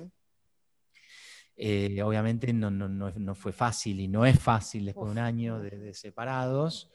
eh, 1.55 2.01
obviamente 2.01 2.51
no, 2.53 3.35
fue 3.35 3.51
fácil 3.51 3.99
y 3.99 4.07
no 4.07 4.25
es 4.25 4.39
fácil 4.39 4.85
después 4.85 5.07
de 5.07 5.11
un 5.11 5.19
año 5.19 5.59
de 5.59 5.93
separados 5.93 6.89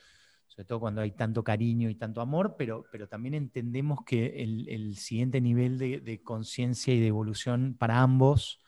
sobre 0.58 0.66
todo 0.66 0.80
cuando 0.80 1.02
hay 1.02 1.12
tanto 1.12 1.44
cariño 1.44 1.88
y 1.88 1.94
tanto 1.94 2.20
amor, 2.20 2.56
pero, 2.58 2.84
pero 2.90 3.06
también 3.06 3.34
entendemos 3.34 4.00
que 4.04 4.42
el, 4.42 4.96
siguiente 4.96 5.40
nivel 5.40 5.78
de, 5.78 6.20
conciencia 6.24 6.92
y 6.92 6.98
de 6.98 7.06
evolución 7.06 7.76
para 7.78 8.00
ambos 8.02 8.58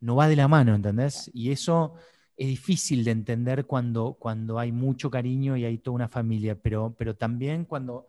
no 0.00 0.16
va 0.16 0.26
de 0.26 0.34
la 0.34 0.48
mano, 0.48 0.74
¿entendés? 0.74 1.30
Y 1.32 1.52
eso 1.52 1.94
es 2.36 2.48
difícil 2.48 3.04
de 3.04 3.12
entender 3.12 3.66
cuando, 3.66 4.14
cuando 4.14 4.58
hay 4.58 4.72
mucho 4.72 5.08
cariño 5.08 5.56
y 5.56 5.64
hay 5.64 5.78
toda 5.78 5.94
una 5.94 6.08
familia, 6.08 6.56
pero, 6.60 6.96
pero 6.98 7.14
también 7.14 7.64
cuando, 7.64 8.08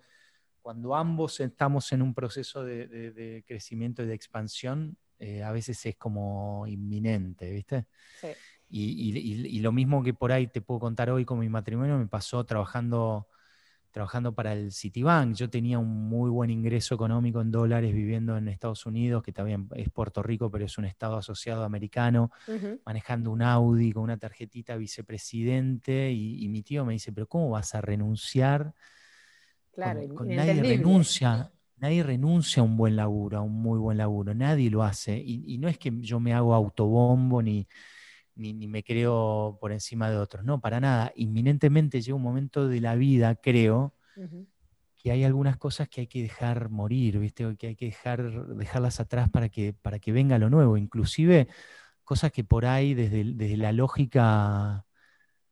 cuando 0.64 0.96
ambos 0.96 1.40
estamos 1.42 1.92
en 1.92 2.02
un 2.02 2.16
proceso 2.16 2.64
de, 2.64 3.44
crecimiento 3.46 4.02
y 4.02 4.08
de 4.08 4.16
expansión, 4.16 4.98
eh, 5.20 5.44
a 5.44 5.52
veces 5.52 5.86
es 5.86 5.96
como 5.96 6.66
inminente, 6.66 7.52
¿viste? 7.52 7.86
Sí. 8.20 8.30
Y, 8.72 9.60
lo 9.60 9.72
mismo 9.72 10.02
que 10.02 10.14
por 10.14 10.32
ahí 10.32 10.48
te 10.48 10.62
puedo 10.62 10.80
contar 10.80 11.10
hoy 11.10 11.26
con 11.26 11.40
mi 11.40 11.50
matrimonio, 11.50 11.98
me 11.98 12.08
pasó 12.08 12.46
trabajando, 12.46 13.28
trabajando 13.92 14.34
para 14.34 14.54
el 14.54 14.72
Citibank. 14.72 15.36
Yo 15.36 15.50
tenía 15.50 15.78
un 15.78 16.08
muy 16.08 16.30
buen 16.30 16.50
ingreso 16.50 16.96
económico 16.96 17.42
en 17.42 17.52
dólares 17.52 17.94
viviendo 17.94 18.38
en 18.38 18.48
Estados 18.48 18.86
Unidos, 18.86 19.24
que 19.24 19.34
también 19.34 19.68
es 19.76 19.90
Puerto 19.90 20.24
Rico, 20.24 20.50
pero 20.50 20.66
es 20.66 20.78
un 20.78 20.86
estado 20.86 21.18
asociado 21.18 21.66
americano, 21.66 22.32
manejando 22.86 23.32
un 23.32 23.42
Audi 23.42 23.92
con 23.92 24.04
una 24.04 24.18
tarjetita 24.18 24.78
vicepresidente. 24.78 26.12
Y, 26.12 26.48
mi 26.48 26.64
tío 26.64 26.86
me 26.86 26.94
dice, 26.94 27.12
pero 27.12 27.28
¿cómo 27.28 27.50
vas 27.50 27.76
a 27.76 27.82
renunciar? 27.82 28.74
Claro, 29.74 30.02
con, 30.16 30.30
nadie 30.30 30.64
renuncia. 30.64 31.52
Nadie 31.78 32.04
renuncia 32.04 32.62
a 32.62 32.64
un 32.64 32.78
buen 32.78 32.96
laburo, 32.96 33.40
a 33.40 33.42
un 33.42 33.60
muy 33.60 33.80
buen 33.80 33.98
laburo, 33.98 34.36
nadie 34.36 34.70
lo 34.70 34.84
hace. 34.84 35.18
y 35.18 35.58
no 35.58 35.68
es 35.68 35.80
que 35.80 35.92
yo 36.00 36.20
me 36.20 36.32
hago 36.32 36.54
autobombo 36.54 37.42
ni, 37.42 37.68
ni, 38.42 38.68
me 38.68 38.84
creo 38.84 39.58
por 39.62 39.72
encima 39.72 40.10
de 40.10 40.18
otros. 40.18 40.44
No, 40.44 40.60
para 40.60 40.80
nada. 40.80 41.12
Inminentemente 41.16 42.02
llega 42.02 42.16
un 42.16 42.22
momento 42.22 42.68
de 42.68 42.82
la 42.82 42.96
vida, 42.96 43.36
creo, 43.36 43.94
que 44.98 45.12
hay 45.12 45.24
algunas 45.24 45.58
cosas 45.58 45.90
que 45.90 46.02
hay 46.02 46.08
que 46.08 46.22
dejar 46.22 46.70
morir, 46.70 47.20
¿viste? 47.20 47.56
que 47.58 47.68
hay 47.68 47.76
que 47.76 47.86
dejar, 47.86 48.48
dejarlas 48.56 49.00
atrás 49.00 49.30
para 49.30 49.50
que, 49.50 49.74
para 49.74 50.00
que 50.00 50.12
venga 50.12 50.38
lo 50.38 50.50
nuevo. 50.50 50.78
Inclusive 50.78 51.48
cosas 52.04 52.32
que 52.32 52.44
por 52.44 52.66
ahí 52.66 52.94
desde, 52.94 53.24
desde 53.24 53.58
la 53.58 53.72
lógica 53.72 54.86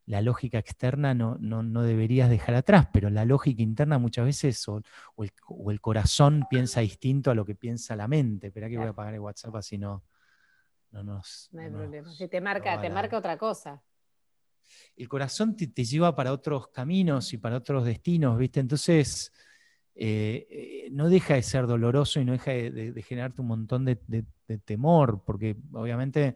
la 0.10 0.24
lógica 0.24 0.58
externa 0.58 1.14
no, 1.14 1.38
no, 1.40 1.84
deberías 1.84 2.32
dejar 2.32 2.56
atrás, 2.56 2.88
pero 2.92 3.12
la 3.12 3.26
lógica 3.26 3.62
interna 3.62 4.00
muchas 4.00 4.26
veces 4.26 4.68
o, 4.68 4.82
el, 5.20 5.82
corazón 5.82 6.48
piensa 6.50 6.82
distinto 6.82 7.30
a 7.30 7.36
lo 7.36 7.46
que 7.46 7.54
piensa 7.54 7.96
la 7.96 8.08
mente. 8.08 8.48
Espera 8.48 8.70
que 8.70 8.78
voy 8.78 8.88
a 8.88 8.90
apagar 8.90 9.14
el 9.14 9.20
WhatsApp 9.20 9.56
así 9.56 9.78
no 9.78 10.04
no 10.92 11.04
nos. 11.04 11.50
No 11.52 11.62
hay 11.62 11.70
problema. 11.70 12.12
Si 12.12 12.28
te 12.28 12.42
marca, 12.42 12.80
te 12.82 12.90
marca 12.90 13.18
otra 13.18 13.38
cosa. 13.38 13.82
El 14.96 15.08
corazón 15.08 15.56
te, 15.56 15.68
lleva 15.84 16.16
para 16.16 16.32
otros 16.32 16.68
caminos 16.70 17.34
y 17.34 17.38
para 17.38 17.58
otros 17.58 17.86
destinos, 17.86 18.38
¿viste? 18.38 18.60
Entonces, 18.60 19.32
eh, 19.96 20.48
eh, 20.50 20.90
no 20.92 21.10
deja 21.10 21.36
de 21.36 21.42
ser 21.42 21.68
doloroso 21.68 22.20
y 22.20 22.26
no 22.26 22.34
deja 22.34 22.52
de, 22.52 23.04
generarte 23.06 23.42
un 23.42 23.48
montón 23.48 23.86
de, 23.86 23.96
temor, 24.66 25.24
porque 25.26 25.56
obviamente 25.74 26.36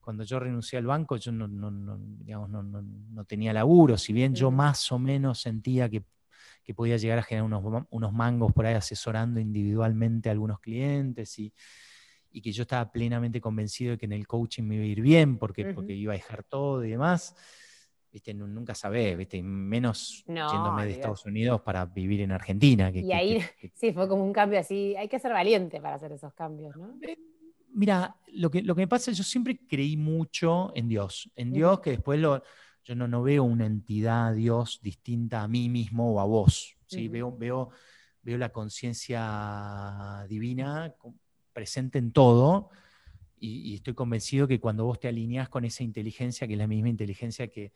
cuando 0.00 0.24
yo 0.24 0.38
renuncié 0.38 0.78
al 0.78 0.86
banco, 0.86 1.16
yo 1.16 1.32
no, 1.32 1.48
no, 1.48 3.24
tenía 3.24 3.52
laburo, 3.52 3.96
si 3.96 4.12
bien 4.12 4.34
yo 4.34 4.50
más 4.50 4.90
o 4.92 4.98
menos 4.98 5.40
sentía 5.40 5.88
que, 5.88 6.04
podía 6.74 6.96
llegar 6.96 7.18
a 7.18 7.22
generar 7.22 7.44
unos, 7.44 7.84
unos, 7.90 8.12
mangos 8.12 8.52
por 8.52 8.64
ahí 8.64 8.74
asesorando 8.74 9.38
individualmente 9.38 10.28
a 10.28 10.32
algunos 10.32 10.58
clientes 10.58 11.38
y, 11.38 11.52
y 12.32 12.40
que 12.40 12.52
yo 12.52 12.62
estaba 12.62 12.90
plenamente 12.90 13.40
convencido 13.40 13.92
de 13.92 13.98
que 13.98 14.06
en 14.06 14.12
el 14.12 14.26
coaching 14.26 14.64
me 14.64 14.76
iba 14.76 14.84
a 14.84 14.88
ir 14.88 15.00
bien 15.02 15.38
porque, 15.38 15.66
porque 15.66 15.92
iba 15.92 16.12
a 16.12 16.16
dejar 16.16 16.44
todo 16.44 16.84
y 16.84 16.90
demás. 16.90 17.34
¿Viste? 18.10 18.34
Nunca 18.34 18.74
sabés, 18.74 19.16
¿viste? 19.16 19.42
menos 19.42 20.22
yéndome 20.26 20.84
de 20.84 20.92
Estados 20.92 21.24
Unidos 21.24 21.62
para 21.62 21.86
vivir 21.86 22.20
en 22.20 22.32
Argentina. 22.32 22.90
y 22.92 23.10
ahí, 23.12 23.40
sí, 23.74 23.92
fue 23.92 24.06
como 24.08 24.24
un 24.24 24.32
cambio 24.32 24.58
así. 24.58 24.94
Hay 24.96 25.08
que 25.08 25.18
ser 25.18 25.32
valiente 25.32 25.80
para 25.80 25.96
hacer 25.96 26.12
esos 26.12 26.34
cambios, 26.34 26.76
¿no? 26.76 26.98
Eh, 27.00 27.16
mira, 27.72 28.16
lo 28.34 28.50
que, 28.50 28.62
lo 28.62 28.74
que 28.74 28.82
me 28.82 28.88
pasa 28.88 29.10
es 29.10 29.16
que 29.16 29.22
yo 29.22 29.24
siempre 29.24 29.60
creí 29.66 29.96
mucho 29.96 30.72
en 30.74 30.88
Dios. 30.88 31.30
En 31.36 31.52
Dios, 31.52 31.80
que 31.80 31.92
después 31.92 32.20
lo, 32.20 32.42
yo 32.84 32.94
no, 32.94 33.08
no 33.08 33.22
veo 33.22 33.44
una 33.44 33.64
entidad, 33.64 34.34
Dios, 34.34 34.80
distinta 34.82 35.42
a 35.42 35.48
mí 35.48 35.68
mismo 35.68 36.12
o 36.12 36.20
a 36.20 36.24
vos. 36.24 36.76
¿sí? 36.86 37.08
veo, 37.08 37.34
veo, 37.36 37.70
veo 38.22 38.36
la 38.36 38.50
conciencia 38.50 40.26
divina 40.28 40.94
presente 41.52 41.98
en 41.98 42.12
todo 42.12 42.70
y, 43.38 43.74
estoy 43.74 43.94
convencido 43.94 44.46
que 44.46 44.60
cuando 44.60 44.84
vos 44.84 45.00
te 45.00 45.08
alineás 45.08 45.48
con 45.48 45.64
esa 45.64 45.82
inteligencia, 45.82 46.46
que 46.46 46.52
es 46.52 46.58
la 46.58 46.68
misma 46.68 46.88
inteligencia 46.88 47.48
que, 47.48 47.72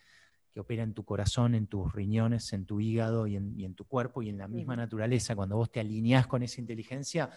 opera 0.59 0.83
en 0.83 0.95
tu 0.95 1.05
corazón, 1.05 1.55
en 1.55 1.67
tus 1.67 1.93
riñones, 1.93 2.51
en 2.55 2.65
tu 2.65 2.81
hígado 2.81 3.27
y 3.27 3.37
en, 3.37 3.75
tu 3.75 3.85
cuerpo 3.85 4.23
y 4.23 4.31
en 4.31 4.39
la 4.39 4.49
misma 4.49 4.75
naturaleza, 4.75 5.37
cuando 5.37 5.57
vos 5.57 5.71
te 5.71 5.81
alineás 5.81 6.27
con 6.27 6.43
esa 6.43 6.63
inteligencia 6.63 7.29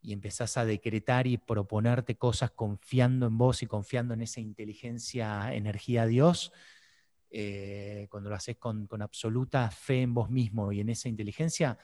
y 0.00 0.12
empezás 0.12 0.56
a 0.56 0.64
decretar 0.64 1.26
y 1.26 1.36
proponerte 1.36 2.16
cosas 2.16 2.52
confiando 2.52 3.26
en 3.26 3.36
vos 3.38 3.64
y 3.64 3.66
confiando 3.66 4.14
en 4.14 4.20
esa 4.20 4.40
inteligencia, 4.40 5.52
energía 5.52 6.06
Dios, 6.06 6.52
eh, 7.30 8.06
cuando 8.08 8.30
lo 8.30 8.36
haces 8.36 8.56
con, 8.56 8.86
absoluta 9.02 9.68
fe 9.72 10.02
en 10.02 10.14
vos 10.14 10.30
mismo 10.30 10.70
y 10.70 10.78
en 10.78 10.90
esa 10.90 11.08
inteligencia, 11.08 11.76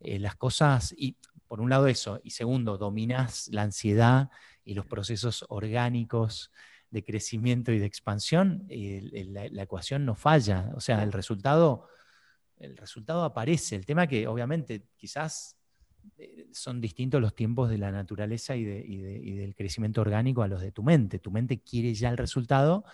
eh, 0.00 0.18
las 0.18 0.36
cosas, 0.36 0.94
y 0.96 1.16
por 1.46 1.60
un 1.60 1.70
lado 1.70 1.86
eso, 1.86 2.20
y 2.24 2.30
segundo, 2.30 2.78
dominas 2.78 3.48
la 3.48 3.62
ansiedad 3.62 4.30
y 4.64 4.74
los 4.74 4.86
procesos 4.86 5.44
orgánicos 5.48 6.50
de 6.90 7.04
crecimiento 7.04 7.72
y 7.72 7.78
de 7.78 7.86
expansión, 7.86 8.66
la, 8.68 9.62
ecuación 9.62 10.06
no 10.06 10.14
falla. 10.14 10.70
O 10.74 10.80
sea, 10.80 11.02
el 11.02 11.12
resultado, 11.12 11.88
el 12.56 12.76
resultado 12.76 13.24
aparece. 13.24 13.74
El 13.74 13.84
tema 13.84 14.06
que 14.06 14.28
obviamente 14.28 14.86
quizás 14.96 15.56
eh, 16.18 16.46
son 16.52 16.80
distintos 16.80 17.20
los 17.20 17.34
tiempos 17.34 17.68
de 17.68 17.78
la 17.78 17.90
naturaleza 17.90 18.54
y, 18.54 18.64
del 18.64 19.54
crecimiento 19.56 20.02
orgánico 20.02 20.42
a 20.42 20.48
los 20.48 20.60
de 20.60 20.70
tu 20.70 20.82
mente. 20.82 21.18
Tu 21.18 21.30
mente 21.30 21.60
quiere 21.60 21.94
ya 21.94 22.10
el 22.10 22.16
resultado 22.16 22.84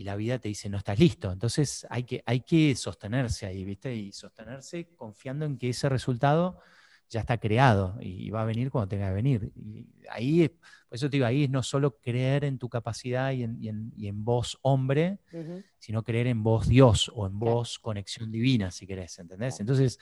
y 0.00 0.04
la 0.04 0.16
vida 0.16 0.38
te 0.38 0.48
dice 0.48 0.70
no 0.70 0.78
estás 0.78 0.98
listo. 0.98 1.30
Entonces 1.30 1.86
hay 1.90 2.04
que, 2.04 2.22
hay 2.24 2.40
que 2.40 2.74
sostenerse 2.74 3.44
ahí, 3.44 3.66
¿viste? 3.66 3.94
Y 3.94 4.12
sostenerse 4.12 4.94
confiando 4.96 5.44
en 5.44 5.58
que 5.58 5.68
ese 5.68 5.90
resultado 5.90 6.58
ya 7.10 7.20
está 7.20 7.36
creado 7.36 7.98
y 8.00 8.30
va 8.30 8.40
a 8.40 8.46
venir 8.46 8.70
cuando 8.70 8.88
tenga 8.88 9.08
que 9.08 9.14
venir. 9.14 9.52
Y 9.54 9.86
ahí, 10.08 10.48
por 10.48 10.96
eso 10.96 11.10
te 11.10 11.18
digo, 11.18 11.26
ahí 11.26 11.44
es 11.44 11.50
no 11.50 11.62
solo 11.62 11.98
creer 11.98 12.44
en 12.44 12.56
tu 12.56 12.70
capacidad 12.70 13.32
y 13.32 13.42
en, 13.42 13.92
y 13.94 14.08
en, 14.08 14.24
vos 14.24 14.58
hombre, 14.62 15.18
sino 15.78 16.02
creer 16.02 16.28
en 16.28 16.42
vos 16.42 16.66
Dios 16.66 17.12
o 17.14 17.26
en 17.26 17.38
vos 17.38 17.78
conexión 17.78 18.32
divina, 18.32 18.70
si 18.70 18.86
querés, 18.86 19.18
¿entendés? 19.18 19.60
Entonces, 19.60 19.98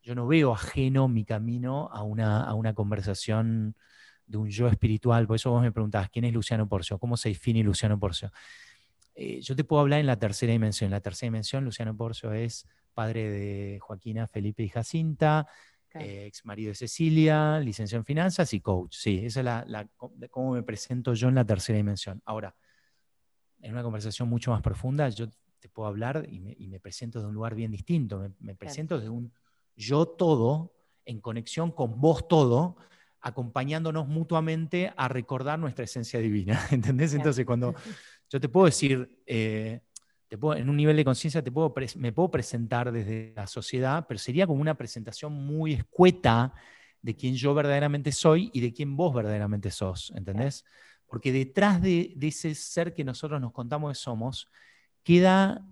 yo 0.00 0.14
no 0.14 0.26
veo 0.26 0.54
ajeno 0.54 1.06
mi 1.06 1.26
camino 1.26 1.90
a 1.92 2.02
una, 2.02 2.44
a 2.44 2.54
una 2.54 2.72
conversación 2.72 3.76
de 4.26 4.38
un 4.38 4.48
yo 4.48 4.68
espiritual. 4.68 5.26
Por 5.26 5.36
eso 5.36 5.50
vos 5.50 5.60
me 5.60 5.70
preguntabas, 5.70 6.08
¿quién 6.08 6.24
es 6.24 6.32
Luciano 6.32 6.66
Porcio? 6.66 6.98
¿Cómo 6.98 7.18
se 7.18 7.28
define 7.28 7.62
Luciano 7.62 7.98
Porcio? 7.98 8.30
Eh, 9.14 9.40
yo 9.40 9.54
te 9.54 9.64
puedo 9.64 9.80
hablar 9.80 10.00
en 10.00 10.06
la 10.06 10.18
tercera 10.18 10.52
dimensión. 10.52 10.88
En 10.88 10.92
la 10.92 11.00
tercera 11.00 11.28
dimensión, 11.28 11.64
Luciano 11.64 11.96
Porcio 11.96 12.32
es 12.32 12.66
padre 12.92 13.30
de 13.30 13.78
Joaquina, 13.80 14.26
Felipe 14.26 14.62
y 14.62 14.68
Jacinta, 14.68 15.46
eh, 15.94 16.26
ex 16.26 16.44
marido 16.44 16.70
de 16.70 16.74
Cecilia, 16.74 17.60
licenciado 17.60 18.00
en 18.00 18.04
finanzas 18.04 18.52
y 18.52 18.60
coach. 18.60 18.96
Sí, 18.96 19.20
esa 19.24 19.40
es 19.40 19.70
la, 19.70 19.88
cómo 20.30 20.52
me 20.52 20.62
presento 20.62 21.14
yo 21.14 21.28
en 21.28 21.36
la 21.36 21.44
tercera 21.44 21.76
dimensión. 21.76 22.20
Ahora, 22.24 22.54
en 23.60 23.72
una 23.72 23.82
conversación 23.82 24.28
mucho 24.28 24.50
más 24.50 24.60
profunda, 24.60 25.08
yo 25.08 25.28
te 25.60 25.68
puedo 25.68 25.88
hablar 25.88 26.26
y 26.28 26.40
me, 26.40 26.80
presento 26.80 27.20
de 27.20 27.26
un 27.26 27.34
lugar 27.34 27.54
bien 27.54 27.70
distinto. 27.70 28.28
Me, 28.40 28.54
presento 28.54 29.00
de 29.00 29.08
un 29.08 29.32
yo 29.76 30.06
todo 30.06 30.74
en 31.04 31.20
conexión 31.20 31.70
con 31.70 32.00
vos 32.00 32.28
todo, 32.28 32.76
acompañándonos 33.20 34.06
mutuamente 34.06 34.92
a 34.96 35.08
recordar 35.08 35.58
nuestra 35.58 35.84
esencia 35.84 36.20
divina. 36.20 36.60
¿Entendés? 36.70 37.14
Entonces, 37.14 37.46
cuando 37.46 37.74
yo 38.34 38.40
te 38.40 38.48
puedo 38.48 38.66
decir, 38.66 39.22
eh, 39.26 39.80
en 40.28 40.68
un 40.68 40.76
nivel 40.76 40.96
de 40.96 41.04
conciencia 41.04 41.40
me 41.96 42.12
puedo 42.12 42.30
presentar 42.32 42.90
desde 42.90 43.32
la 43.36 43.46
sociedad, 43.46 44.06
pero 44.08 44.18
sería 44.18 44.44
como 44.44 44.60
una 44.60 44.74
presentación 44.74 45.32
muy 45.32 45.74
escueta 45.74 46.52
de 47.00 47.14
quién 47.14 47.36
yo 47.36 47.54
verdaderamente 47.54 48.10
soy 48.10 48.50
y 48.52 48.60
de 48.60 48.72
quién 48.72 48.96
vos 48.96 49.14
verdaderamente 49.14 49.70
sos, 49.70 50.12
¿entendés? 50.16 50.64
Porque 51.06 51.30
detrás 51.30 51.80
de, 51.80 52.16
ese 52.20 52.56
ser 52.56 52.92
que 52.92 53.04
nosotros 53.04 53.40
nos 53.40 53.52
contamos 53.52 53.92
que 53.92 54.02
somos, 54.02 54.50
queda, 55.04 55.64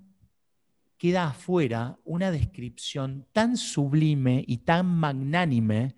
queda 0.99 1.31
afuera 1.31 1.99
una 2.05 2.31
descripción 2.31 3.27
tan 3.33 3.57
sublime 3.57 4.45
y 4.47 4.59
tan 4.59 4.87
magnánime 4.87 5.97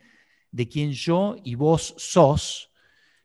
de 0.50 0.66
quién 0.66 0.92
yo 0.92 1.36
y 1.44 1.56
vos 1.56 1.94
sos, 1.98 2.70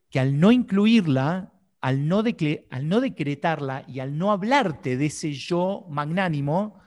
que 0.10 0.19
al 0.19 0.38
no 0.38 0.51
incluirla, 0.51 1.53
al 1.81 2.07
no, 2.07 2.24
al 2.69 2.89
no 2.89 3.01
decretarla 3.01 3.86
y 3.88 4.00
al 4.00 4.17
no 4.17 4.31
hablarte 4.31 4.98
de 4.98 5.05
ese 5.05 5.31
yo 5.33 5.86
magnánimo, 5.89 6.79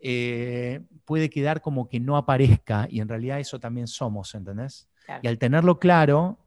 eh, 0.00 0.80
puede 1.04 1.30
quedar 1.30 1.60
como 1.60 1.88
que 1.88 2.00
no 2.00 2.16
aparezca 2.16 2.88
y 2.90 3.00
en 3.00 3.08
realidad 3.08 3.38
eso 3.38 3.60
también 3.60 3.86
somos, 3.86 4.34
¿entendés? 4.34 4.88
Y 5.22 5.28
al 5.28 5.38
tenerlo 5.38 5.78
claro 5.78 6.38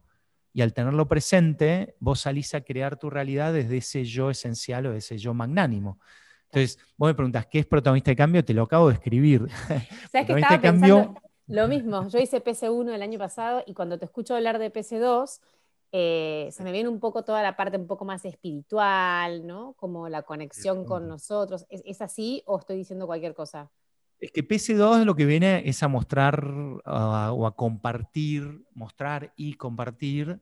y 0.52 0.62
al 0.62 0.74
tenerlo 0.74 1.08
presente, 1.08 1.96
vos 2.00 2.22
salís 2.22 2.54
a 2.54 2.62
crear 2.62 2.98
tu 2.98 3.10
realidad 3.10 3.54
desde 3.54 3.78
ese 3.78 4.04
yo 4.04 4.30
esencial 4.30 4.88
o 4.88 4.94
ese 4.94 5.18
yo 5.18 5.34
magnánimo. 5.34 6.00
Entonces, 6.46 6.80
vos 6.98 7.10
me 7.10 7.14
preguntas, 7.14 7.46
¿qué 7.46 7.60
es 7.60 7.66
protagonista 7.66 8.12
de 8.12 8.16
cambio? 8.16 8.44
Te 8.44 8.54
lo 8.54 8.64
acabo 8.64 8.88
de 8.88 8.96
escribir. 8.96 9.48
¿Sabes 10.12 10.28
que 10.28 10.34
estaba 10.34 10.62
pensando 10.62 11.14
lo 11.48 11.68
mismo? 11.68 12.08
Yo 12.10 12.20
hice 12.20 12.44
PC1 12.44 12.94
el 12.94 13.02
año 13.02 13.20
pasado 13.20 13.64
y 13.66 13.74
cuando 13.74 13.98
te 13.98 14.06
escucho 14.06 14.36
hablar 14.36 14.60
de 14.60 14.72
PC2, 14.72 15.40
eh, 15.92 16.50
se 16.52 16.64
me 16.64 16.72
viene 16.72 16.90
un 16.90 17.00
poco 17.00 17.24
toda 17.24 17.42
la 17.42 17.56
parte 17.56 17.78
un 17.78 17.88
poco 17.88 18.04
más 18.04 18.26
espiritual, 18.26 19.48
¿no? 19.48 19.74
Como 19.78 20.10
la 20.10 20.24
conexión 20.24 20.86
con 20.86 21.08
nosotros. 21.08 21.66
¿Es, 21.70 22.02
así 22.02 22.44
o 22.46 22.60
estoy 22.60 22.78
diciendo 22.78 23.08
cualquier 23.08 23.34
cosa? 23.34 23.72
Es 24.20 24.32
que 24.32 24.46
PC2 24.46 25.06
lo 25.06 25.16
que 25.16 25.26
viene 25.26 25.64
es 25.66 25.84
a 25.84 25.88
mostrar 25.88 26.44
o 26.44 27.48
a 27.48 27.56
compartir, 27.56 28.66
mostrar 28.74 29.34
y 29.38 29.54
compartir 29.54 30.42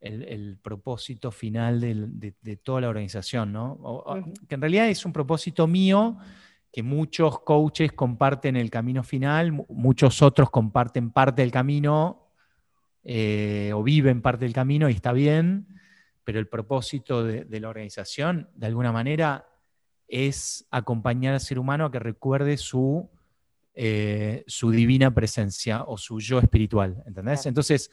el, 0.00 0.58
propósito 0.62 1.30
final 1.30 1.80
de, 1.80 2.56
toda 2.62 2.82
la 2.82 2.88
organización, 2.88 3.52
¿no? 3.52 4.04
Que 4.48 4.54
en 4.54 4.60
realidad 4.60 4.88
es 4.88 5.04
un 5.06 5.12
propósito 5.12 5.66
mío 5.66 6.18
que 6.70 6.82
muchos 6.82 7.40
coaches 7.40 7.92
comparten 7.92 8.56
el 8.56 8.70
camino 8.70 9.02
final, 9.02 9.64
muchos 9.68 10.20
otros 10.22 10.50
comparten 10.50 11.10
parte 11.10 11.42
del 11.42 11.50
camino 11.50 12.23
eh, 13.04 13.70
o 13.74 13.82
viven 13.82 14.22
parte 14.22 14.44
del 14.46 14.54
camino 14.54 14.88
y 14.88 14.92
está 14.92 15.12
bien, 15.12 15.66
pero 16.24 16.38
el 16.38 16.48
propósito 16.48 17.22
de, 17.22 17.60
la 17.60 17.68
organización, 17.68 18.48
de 18.54 18.66
alguna 18.66 18.92
manera, 18.92 19.46
es 20.08 20.66
acompañar 20.70 21.34
al 21.34 21.40
ser 21.40 21.58
humano 21.58 21.86
a 21.86 21.92
que 21.92 21.98
recuerde 21.98 22.56
su, 22.56 23.10
eh, 23.74 24.44
su 24.46 24.70
divina 24.70 25.12
presencia 25.12 25.84
o 25.84 25.98
su 25.98 26.20
yo 26.20 26.38
espiritual, 26.38 27.02
¿entendés? 27.06 27.44
Entonces, 27.46 27.90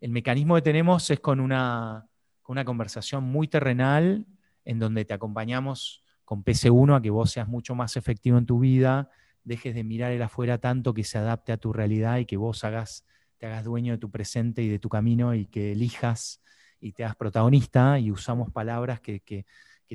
el 0.00 0.10
mecanismo 0.10 0.54
que 0.54 0.62
tenemos 0.62 1.08
es 1.10 1.18
con 1.18 1.40
una, 1.40 2.06
conversación 2.64 3.24
muy 3.24 3.48
terrenal, 3.48 4.26
en 4.64 4.78
donde 4.78 5.04
te 5.04 5.14
acompañamos 5.14 6.04
con 6.24 6.44
PC1 6.44 6.96
a 6.96 7.02
que 7.02 7.10
vos 7.10 7.30
seas 7.30 7.48
mucho 7.48 7.74
más 7.74 7.96
efectivo 7.96 8.38
en 8.38 8.46
tu 8.46 8.58
vida, 8.58 9.10
dejes 9.44 9.74
de 9.74 9.82
mirar 9.82 10.12
el 10.12 10.22
afuera 10.22 10.58
tanto 10.58 10.94
que 10.94 11.04
se 11.04 11.18
adapte 11.18 11.52
a 11.52 11.56
tu 11.56 11.72
realidad 11.72 12.18
y 12.18 12.26
que 12.26 12.36
vos 12.36 12.64
hagas, 12.64 13.06
te 13.38 13.46
hagas 13.46 13.64
dueño 13.64 13.92
de 13.92 13.98
tu 13.98 14.10
presente 14.10 14.62
y 14.62 14.68
de 14.68 14.78
tu 14.78 14.88
camino 14.88 15.34
y 15.34 15.46
que 15.46 15.72
elijas 15.72 16.40
y 16.80 16.92
te 16.92 17.04
hagas 17.04 17.16
protagonista 17.16 17.98
y 17.98 18.10
usamos 18.10 18.50
palabras 18.50 19.00
que, 19.00 19.20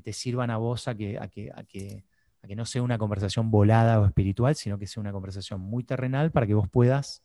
te 0.02 0.14
sirvan 0.14 0.50
a 0.50 0.56
vos 0.56 0.88
a 0.88 0.96
que, 0.96 1.20
a, 1.20 1.28
que, 1.28 1.52
a, 1.54 1.64
que, 1.66 2.06
que 2.48 2.56
no 2.56 2.66
sea 2.66 2.82
una 2.82 2.98
conversación 2.98 3.52
volada 3.52 4.00
o 4.00 4.06
espiritual, 4.06 4.56
sino 4.56 4.80
que 4.80 4.88
sea 4.88 5.02
una 5.02 5.12
conversación 5.12 5.60
muy 5.60 5.84
terrenal 5.84 6.32
para 6.32 6.48
que 6.48 6.54
vos 6.54 6.70
puedas 6.70 7.22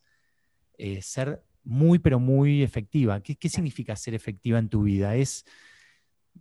eh, 0.76 1.02
ser 1.02 1.42
muy, 1.62 1.98
pero 1.98 2.18
muy 2.18 2.62
efectiva. 2.62 3.20
¿Qué, 3.20 3.48
significa 3.48 3.96
ser 3.96 4.14
efectiva 4.14 4.58
en 4.58 4.68
tu 4.68 4.82
vida? 4.82 5.16
Es 5.16 5.46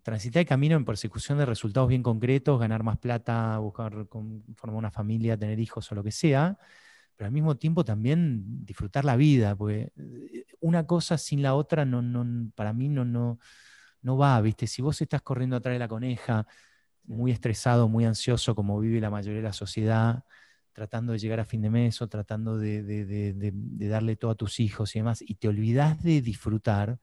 transitar 0.01 0.41
el 0.41 0.47
camino 0.47 0.75
en 0.75 0.85
persecución 0.85 1.37
de 1.37 1.45
resultados 1.45 1.89
bien 1.89 2.03
concretos, 2.03 2.59
ganar 2.59 2.83
más 2.83 2.97
plata, 2.97 3.57
buscar 3.59 4.07
formar 4.09 4.77
una 4.77 4.91
familia, 4.91 5.37
tener 5.37 5.59
hijos 5.59 5.91
o 5.91 5.95
lo 5.95 6.03
que 6.03 6.11
sea, 6.11 6.57
pero 7.15 7.27
al 7.27 7.33
mismo 7.33 7.55
tiempo 7.55 7.85
también 7.85 8.65
disfrutar 8.65 9.05
la 9.05 9.15
vida, 9.15 9.55
porque 9.55 9.91
eh, 9.95 10.45
una 10.59 10.85
cosa 10.87 11.17
sin 11.17 11.41
la 11.41 11.55
otra 11.55 11.85
no, 11.85 12.01
no, 12.01 12.51
para 12.55 12.73
mí 12.73 12.89
no, 12.89 13.05
no, 13.05 13.39
no 14.01 14.17
va, 14.17 14.39
¿viste? 14.41 14.67
Si 14.67 14.81
vos 14.81 15.01
estás 15.01 15.21
corriendo 15.21 15.55
atrás 15.55 15.73
de 15.75 15.79
la 15.79 15.87
coneja, 15.87 16.47
muy 17.05 17.31
estresado, 17.31 17.87
muy 17.89 18.05
ansioso, 18.05 18.55
como 18.55 18.79
vive 18.79 19.01
la 19.01 19.09
mayoría 19.09 19.37
de 19.37 19.43
la 19.43 19.53
sociedad, 19.53 20.23
tratando 20.73 21.13
de 21.13 21.19
llegar 21.19 21.39
a 21.39 21.45
fin 21.45 21.61
de 21.61 21.69
mes 21.69 22.01
o 22.01 22.07
tratando 22.07 22.57
de, 22.57 23.53
darle 23.89 24.15
todo 24.15 24.31
a 24.31 24.35
tus 24.35 24.59
hijos 24.59 24.95
y 24.95 24.99
demás, 24.99 25.21
y 25.21 25.35
te 25.35 25.47
olvidas 25.47 26.01
de 26.03 26.21
disfrutar, 26.21 26.99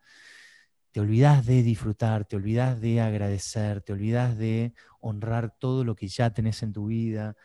te 0.92 1.00
olvidas 1.00 1.46
de 1.46 1.62
disfrutar, 1.62 2.24
te 2.26 2.36
olvidas 2.36 2.80
de 2.80 3.00
agradecer, 3.00 3.80
te 3.82 3.92
olvidas 3.92 4.36
de 4.38 4.74
honrar 5.00 5.54
todo 5.58 5.84
lo 5.84 5.94
que 5.94 6.08
ya 6.08 6.30
tenés 6.32 6.62
en 6.62 6.72
tu 6.72 6.86
vida, 6.86 7.36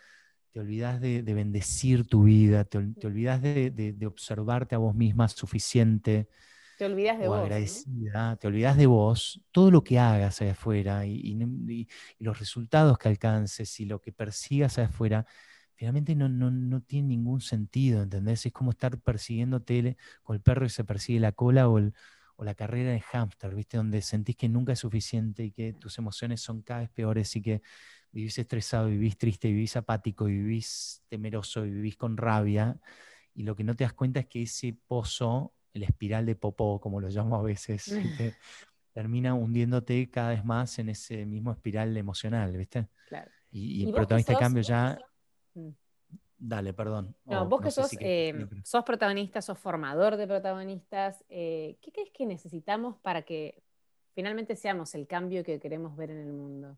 te 0.56 0.62
olvidas 0.62 1.02
de, 1.02 1.22
bendecir 1.22 2.08
tu 2.08 2.24
vida, 2.24 2.64
te, 2.64 2.78
olvidas 2.78 3.42
de, 3.42 4.08
observarte 4.08 4.74
a 4.74 4.78
vos 4.78 4.96
misma 4.96 5.28
suficiente. 5.28 6.30
Te 6.78 6.86
olvidas 6.86 7.20
de 7.20 7.28
vos. 7.28 7.40
Agradecida, 7.40 8.38
te 8.38 8.48
olvidas 8.48 8.78
de 8.78 8.86
vos, 8.86 9.42
todo 9.52 9.70
lo 9.70 9.84
que 9.84 10.00
hagas 10.00 10.42
allá 10.42 10.54
afuera 10.54 11.06
y, 11.06 11.38
y, 11.68 11.88
los 12.20 12.40
resultados 12.40 12.98
que 12.98 13.10
alcances 13.10 13.78
y 13.82 13.86
lo 13.86 14.00
que 14.00 14.14
persigas 14.14 14.78
allá 14.78 14.88
afuera, 14.88 15.26
finalmente 15.74 16.16
no, 16.16 16.30
no, 16.30 16.82
tiene 16.84 17.10
ningún 17.10 17.42
sentido, 17.42 18.04
¿entendés? 18.04 18.46
Es 18.46 18.54
como 18.54 18.72
estar 18.72 18.98
persiguiéndote 19.02 19.98
con 20.24 20.38
el 20.38 20.42
perro 20.42 20.66
y 20.66 20.70
se 20.70 20.86
persigue 20.86 21.20
la 21.20 21.34
cola 21.34 21.68
o, 21.68 21.82
la 22.38 22.56
carrera 22.56 22.92
de 22.92 23.02
hámster, 23.02 23.54
¿viste? 23.54 23.76
Donde 23.76 24.02
sentís 24.02 24.38
que 24.38 24.48
nunca 24.48 24.72
es 24.72 24.80
suficiente 24.80 25.44
y 25.44 25.52
que 25.52 25.74
tus 25.74 25.98
emociones 25.98 26.40
son 26.40 26.62
cada 26.62 26.80
vez 26.80 26.90
peores 26.92 27.36
y 27.36 27.42
que 27.42 27.62
vivís 28.16 28.40
estresado, 28.40 28.88
vivís 28.88 29.18
triste, 29.18 29.50
vivís 29.50 29.76
apático, 29.76 30.26
vivís 30.26 31.04
temeroso, 31.10 31.64
vivís 31.64 31.98
con 31.98 32.16
rabia. 32.16 32.80
Y 33.34 33.44
lo 33.44 33.56
que 33.56 33.66
no 33.66 33.76
te 33.76 33.84
das 33.84 33.94
cuenta 33.94 34.22
es 34.22 34.28
que 34.28 34.44
ese 34.44 34.78
pozo, 34.88 35.54
el 35.74 35.84
espiral 35.84 36.26
de 36.26 36.36
popó, 36.36 36.80
como 36.80 37.02
lo 37.02 37.10
llamo 37.10 37.36
a 37.36 37.44
veces, 37.44 37.86
termina 38.94 39.34
hundiéndote 39.34 40.10
cada 40.10 40.30
vez 40.30 40.46
más 40.46 40.80
en 40.80 40.90
ese 40.90 41.26
mismo 41.26 41.52
espiral 41.52 41.96
emocional, 41.98 42.56
¿viste? 42.56 42.88
Claro. 43.10 43.30
Y, 43.52 43.86
el 43.86 43.94
protagonista 43.94 44.34
de 44.34 44.40
cambio 44.40 44.64
ya 44.64 44.98
Mm. 45.56 45.70
Dale, 46.38 46.74
perdón. 46.74 47.16
No, 47.24 47.48
vos 47.48 47.62
que 47.62 47.72
sos, 47.72 47.96
eh, 48.02 48.46
sos 48.64 48.84
protagonista, 48.84 49.42
sos 49.42 49.58
formador 49.58 50.18
de 50.18 50.28
protagonistas, 50.28 51.24
eh, 51.30 51.78
¿qué 51.82 51.94
crees 51.94 52.12
que 52.12 52.26
necesitamos 52.26 52.98
para 52.98 53.22
que 53.22 53.64
finalmente 54.14 54.58
seamos 54.58 54.94
el 54.96 55.08
cambio 55.08 55.46
que 55.46 55.62
queremos 55.62 55.96
ver 55.96 56.12
en 56.12 56.18
el 56.18 56.34
mundo? 56.34 56.78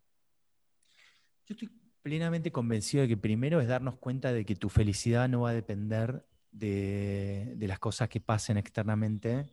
Yo 1.47 1.53
estoy 1.53 1.71
plenamente 2.01 2.51
convencido 2.51 3.01
de 3.01 3.07
que 3.07 3.17
primero 3.17 3.59
es 3.61 3.67
darnos 3.67 3.95
cuenta 3.97 4.31
de 4.31 4.45
que 4.45 4.55
tu 4.55 4.69
felicidad 4.69 5.27
no 5.27 5.41
va 5.41 5.49
a 5.49 5.53
depender 5.53 6.25
de, 6.51 7.55
las 7.59 7.79
cosas 7.79 8.09
que 8.09 8.19
pasen 8.19 8.57
externamente, 8.57 9.45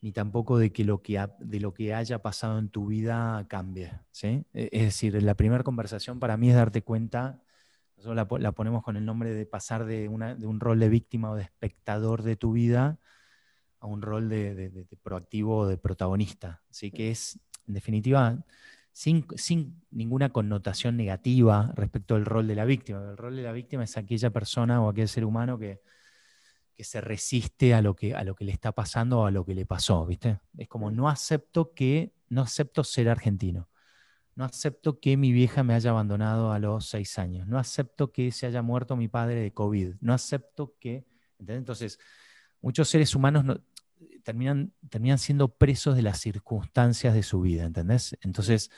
ni 0.00 0.12
tampoco 0.12 0.58
de 0.58 0.72
que, 0.72 0.84
lo 0.84 1.02
que 1.02 1.26
de 1.40 1.60
lo 1.60 1.74
que 1.74 1.92
haya 1.94 2.20
pasado 2.22 2.58
en 2.58 2.68
tu 2.68 2.86
vida 2.86 3.44
cambie. 3.48 3.92
¿sí? 4.10 4.44
E, 4.54 4.68
es 4.72 4.82
decir, 4.82 5.20
la 5.22 5.34
primera 5.34 5.64
conversación 5.64 6.20
para 6.20 6.36
mí 6.36 6.50
es 6.50 6.56
darte 6.56 6.82
cuenta 6.82 7.42
nosotros 7.96 8.40
la, 8.40 8.52
ponemos 8.52 8.82
con 8.82 8.96
el 8.96 9.04
nombre 9.04 9.32
de 9.32 9.46
pasar 9.46 9.86
de, 9.86 10.08
un 10.08 10.60
rol 10.60 10.78
de 10.78 10.88
víctima 10.88 11.30
o 11.30 11.34
de 11.34 11.42
espectador 11.42 12.22
de 12.22 12.36
tu 12.36 12.52
vida 12.52 12.98
a 13.80 13.86
un 13.86 14.02
rol 14.02 14.28
de, 14.28 14.86
proactivo 15.02 15.58
o 15.58 15.66
de 15.66 15.78
protagonista. 15.78 16.62
Así 16.70 16.90
que 16.90 17.10
es, 17.10 17.40
en 17.66 17.74
definitiva, 17.74 18.44
sin, 18.96 19.82
ninguna 19.90 20.30
connotación 20.30 20.96
negativa 20.96 21.70
respecto 21.76 22.14
al 22.14 22.24
rol 22.24 22.46
de 22.46 22.54
la 22.54 22.64
víctima. 22.64 22.98
El 23.10 23.18
rol 23.18 23.36
de 23.36 23.42
la 23.42 23.52
víctima 23.52 23.84
es 23.84 23.98
aquella 23.98 24.30
persona 24.30 24.80
o 24.80 24.88
aquel 24.88 25.06
ser 25.06 25.26
humano 25.26 25.58
que, 25.58 25.82
se 26.78 27.00
resiste 27.00 27.74
a 27.74 27.82
lo 27.82 27.94
que, 27.94 28.14
a 28.14 28.24
lo 28.24 28.34
que 28.34 28.44
le 28.44 28.52
está 28.52 28.72
pasando 28.72 29.20
o 29.20 29.26
a 29.26 29.30
lo 29.30 29.44
que 29.44 29.54
le 29.54 29.66
pasó, 29.66 30.06
¿viste? 30.06 30.40
Es 30.56 30.68
como 30.68 30.90
no 30.90 31.10
acepto 31.10 31.74
que, 31.74 32.14
no 32.30 32.40
acepto 32.40 32.84
ser 32.84 33.10
argentino. 33.10 33.68
No 34.34 34.44
acepto 34.44 34.98
que 34.98 35.16
mi 35.18 35.32
vieja 35.32 35.62
me 35.62 35.74
haya 35.74 35.90
abandonado 35.90 36.52
a 36.52 36.58
los 36.58 36.86
seis 36.86 37.18
años. 37.18 37.46
No 37.46 37.58
acepto 37.58 38.12
que 38.12 38.30
se 38.32 38.46
haya 38.46 38.62
muerto 38.62 38.96
mi 38.96 39.08
padre 39.08 39.36
de 39.36 39.52
COVID. 39.52 39.96
No 40.00 40.14
acepto 40.14 40.74
que... 40.80 41.06
Entonces, 41.38 41.98
muchos 42.60 42.88
seres 42.88 43.14
humanos 43.14 43.44
terminan, 44.22 44.72
terminan 44.90 45.18
siendo 45.18 45.48
presos 45.48 45.96
de 45.96 46.02
las 46.02 46.18
circunstancias 46.20 47.14
de 47.14 47.22
su 47.22 47.40
vida, 47.40 47.64
¿entendés? 47.64 48.16
Entonces, 48.22 48.70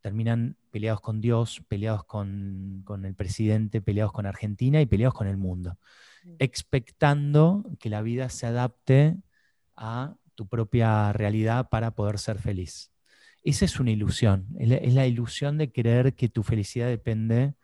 terminan 0.00 0.56
peleados 0.70 1.00
con 1.00 1.20
Dios, 1.20 1.62
peleados 1.66 2.04
con, 2.04 2.82
con 2.84 3.06
el 3.06 3.14
presidente, 3.14 3.80
peleados 3.80 4.12
con 4.12 4.26
Argentina 4.26 4.80
y 4.80 4.86
peleados 4.86 5.14
con 5.14 5.26
el 5.26 5.36
mundo, 5.36 5.78
mm. 6.24 6.34
expectando 6.38 7.64
que 7.78 7.88
la 7.88 8.02
vida 8.02 8.28
se 8.28 8.46
adapte 8.46 9.16
a 9.76 10.16
tu 10.34 10.46
propia 10.46 11.12
realidad 11.12 11.68
para 11.70 11.92
poder 11.92 12.18
ser 12.18 12.38
feliz. 12.38 12.92
Esa 13.44 13.64
es 13.66 13.78
una 13.78 13.90
ilusión, 13.90 14.46
es 14.58 14.94
la, 14.94 15.06
ilusión 15.06 15.58
de 15.58 15.70
creer 15.70 16.14
que 16.14 16.28
tu 16.28 16.42
felicidad 16.42 16.88
depende 16.88 17.54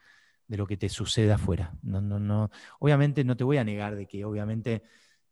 de 0.47 0.57
lo 0.57 0.67
que 0.67 0.77
te 0.77 0.89
sucede 0.89 1.33
afuera. 1.33 1.75
No, 1.83 2.01
no, 2.01 2.19
no. 2.19 2.51
Obviamente 2.81 3.25
no 3.25 3.37
te 3.37 3.45
voy 3.45 3.57
a 3.57 3.65
negar 3.65 3.97
de 3.97 4.07
que 4.07 4.25
obviamente 4.25 4.83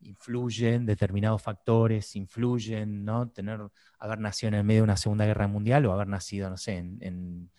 influyen 0.00 0.86
determinados 0.86 1.42
factores, 1.42 2.16
influyen, 2.16 3.04
¿no? 3.04 3.28
Tener, 3.30 3.60
haber 3.98 4.20
nacido 4.20 4.48
en 4.48 4.54
el 4.54 4.64
medio 4.64 4.80
de 4.80 4.84
una 4.84 4.96
Segunda 4.96 5.26
Guerra 5.26 5.48
Mundial 5.48 5.86
o 5.86 5.92
haber 5.92 6.08
nacido, 6.08 6.48
no 6.50 6.56
sé, 6.56 6.76
en, 6.76 7.50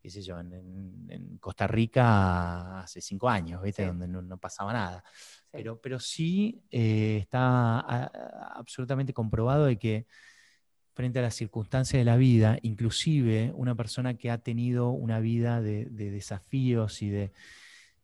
qué 0.00 0.10
sé 0.10 0.22
yo, 0.22 0.38
en, 0.38 1.38
Costa 1.40 1.66
Rica 1.66 2.80
hace 2.80 3.00
cinco 3.00 3.28
años, 3.28 3.62
¿viste? 3.62 3.86
Donde 3.86 4.08
no, 4.08 4.38
pasaba 4.38 4.72
nada. 4.72 5.04
Pero, 5.50 5.80
pero 5.80 6.00
sí 6.00 6.62
eh, 6.70 7.18
está 7.20 7.80
absolutamente 8.56 9.12
comprobado 9.12 9.66
de 9.66 9.78
que 9.78 10.06
frente 10.94 11.18
a 11.18 11.22
las 11.22 11.34
circunstancias 11.34 12.00
de 12.00 12.04
la 12.04 12.16
vida, 12.16 12.58
inclusive 12.62 13.52
una 13.54 13.74
persona 13.74 14.14
que 14.14 14.30
ha 14.30 14.38
tenido 14.38 14.90
una 14.90 15.18
vida 15.20 15.60
de, 15.60 15.86
desafíos 15.86 17.02
y 17.02 17.10
de, 17.10 17.32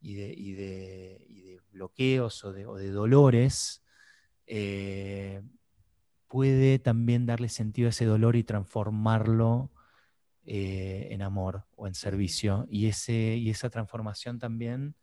de, 0.00 1.59
bloqueos 1.70 2.44
o 2.44 2.52
de, 2.52 2.90
dolores, 2.90 3.82
eh, 4.46 5.42
puede 6.28 6.78
también 6.78 7.26
darle 7.26 7.48
sentido 7.48 7.86
a 7.88 7.90
ese 7.90 8.04
dolor 8.04 8.36
y 8.36 8.44
transformarlo 8.44 9.70
eh, 10.44 11.08
en 11.10 11.22
amor 11.22 11.66
o 11.76 11.86
en 11.86 11.94
servicio 11.94 12.66
y, 12.70 12.86
ese, 12.86 13.36
y 13.36 13.50
esa 13.50 13.70
transformación 13.70 14.38
también 14.38 14.94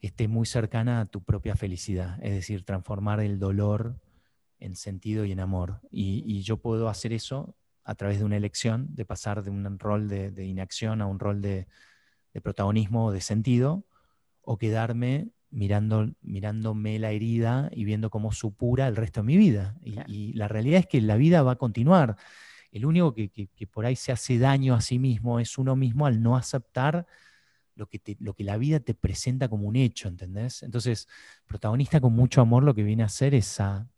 esté 0.00 0.28
muy 0.28 0.46
cercana 0.46 1.00
a 1.00 1.06
tu 1.06 1.22
propia 1.22 1.56
felicidad, 1.56 2.18
es 2.22 2.32
decir, 2.32 2.64
transformar 2.64 3.20
el 3.20 3.38
dolor 3.38 4.00
en 4.60 4.76
sentido 4.76 5.24
y 5.24 5.32
en 5.32 5.40
amor. 5.40 5.80
Y, 5.90 6.42
yo 6.42 6.58
puedo 6.58 6.88
hacer 6.88 7.12
eso 7.12 7.56
a 7.84 7.94
través 7.94 8.18
de 8.18 8.24
una 8.24 8.36
elección, 8.36 8.94
de 8.94 9.04
pasar 9.04 9.42
de 9.42 9.50
un 9.50 9.78
rol 9.78 10.08
de, 10.08 10.44
inacción 10.44 11.00
a 11.00 11.06
un 11.06 11.18
rol 11.18 11.40
de, 11.40 11.66
protagonismo 12.42 13.06
o 13.06 13.12
de 13.12 13.20
sentido, 13.20 13.84
o 14.42 14.58
quedarme 14.58 15.30
mirando, 15.50 16.10
mirándome 16.22 16.98
la 16.98 17.10
herida 17.10 17.70
y 17.72 17.84
viendo 17.84 18.10
cómo 18.10 18.32
supura 18.32 18.88
el 18.88 18.96
resto 18.96 19.20
de 19.20 19.26
mi 19.26 19.36
vida. 19.36 19.76
Y, 19.82 20.32
la 20.34 20.48
realidad 20.48 20.80
es 20.80 20.86
que 20.86 21.00
la 21.00 21.16
vida 21.16 21.42
va 21.42 21.52
a 21.52 21.56
continuar. 21.56 22.16
El 22.70 22.84
único 22.86 23.14
que, 23.14 23.50
por 23.70 23.86
ahí 23.86 23.96
se 23.96 24.12
hace 24.12 24.38
daño 24.38 24.74
a 24.74 24.80
sí 24.80 24.98
mismo 24.98 25.40
es 25.40 25.58
uno 25.58 25.76
mismo 25.76 26.06
al 26.06 26.22
no 26.22 26.36
aceptar 26.36 27.06
lo 27.74 27.88
que, 27.88 28.00
lo 28.18 28.34
que 28.34 28.44
la 28.44 28.56
vida 28.56 28.80
te 28.80 28.94
presenta 28.94 29.48
como 29.48 29.68
un 29.68 29.76
hecho, 29.76 30.08
¿entendés? 30.08 30.62
Entonces, 30.62 31.08
protagonista 31.46 32.00
con 32.00 32.12
mucho 32.12 32.40
amor 32.40 32.64
lo 32.64 32.74
que 32.74 32.82
viene 32.82 33.04
a 33.04 33.06
hacer 33.06 33.34
es 33.34 33.60
a, 33.60 33.88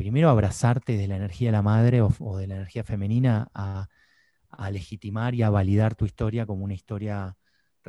primero, 0.00 0.30
abrazarte 0.30 0.96
de 0.96 1.06
la 1.06 1.16
energía 1.16 1.48
de 1.48 1.52
la 1.52 1.60
madre 1.60 2.00
o, 2.00 2.38
de 2.38 2.46
la 2.46 2.56
energía 2.56 2.84
femenina 2.84 3.50
a, 3.52 3.88
legitimar 4.72 5.34
y 5.34 5.42
a 5.42 5.50
validar 5.50 5.94
tu 5.94 6.06
historia 6.06 6.46
como 6.46 6.64
una 6.64 6.72
historia 6.72 7.36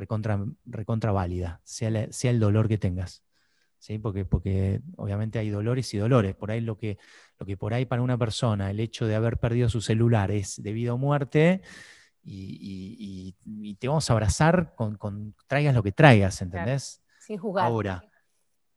recontra, 0.02 0.44
recontra 0.64 1.12
válida, 1.12 1.60
sea, 1.64 2.12
sea 2.12 2.30
el 2.30 2.40
dolor 2.40 2.68
que 2.68 2.78
tengas. 2.78 3.24
¿sí? 3.78 3.98
Porque, 3.98 4.24
porque 4.24 4.80
obviamente 4.96 5.38
hay 5.38 5.50
dolores 5.50 5.92
y 5.94 5.98
dolores. 5.98 6.34
Por 6.34 6.50
ahí 6.50 6.60
lo 6.60 6.76
que, 6.76 6.98
lo 7.38 7.46
que 7.46 7.56
por 7.56 7.74
ahí 7.74 7.84
para 7.86 8.02
una 8.02 8.18
persona, 8.18 8.70
el 8.70 8.80
hecho 8.80 9.06
de 9.06 9.14
haber 9.14 9.38
perdido 9.38 9.68
su 9.68 9.80
celular 9.80 10.30
es 10.30 10.62
debido 10.62 10.94
a 10.94 10.96
muerte, 10.96 11.62
y, 12.24 13.76
te 13.80 13.88
vamos 13.88 14.08
a 14.08 14.12
abrazar 14.12 14.74
con, 14.76 15.34
traigas 15.46 15.74
lo 15.74 15.82
que 15.82 15.92
traigas, 15.92 16.40
¿entendés? 16.40 17.02
Sin 17.18 17.38
juzgar. 17.38 17.66
Ahora, 17.66 18.04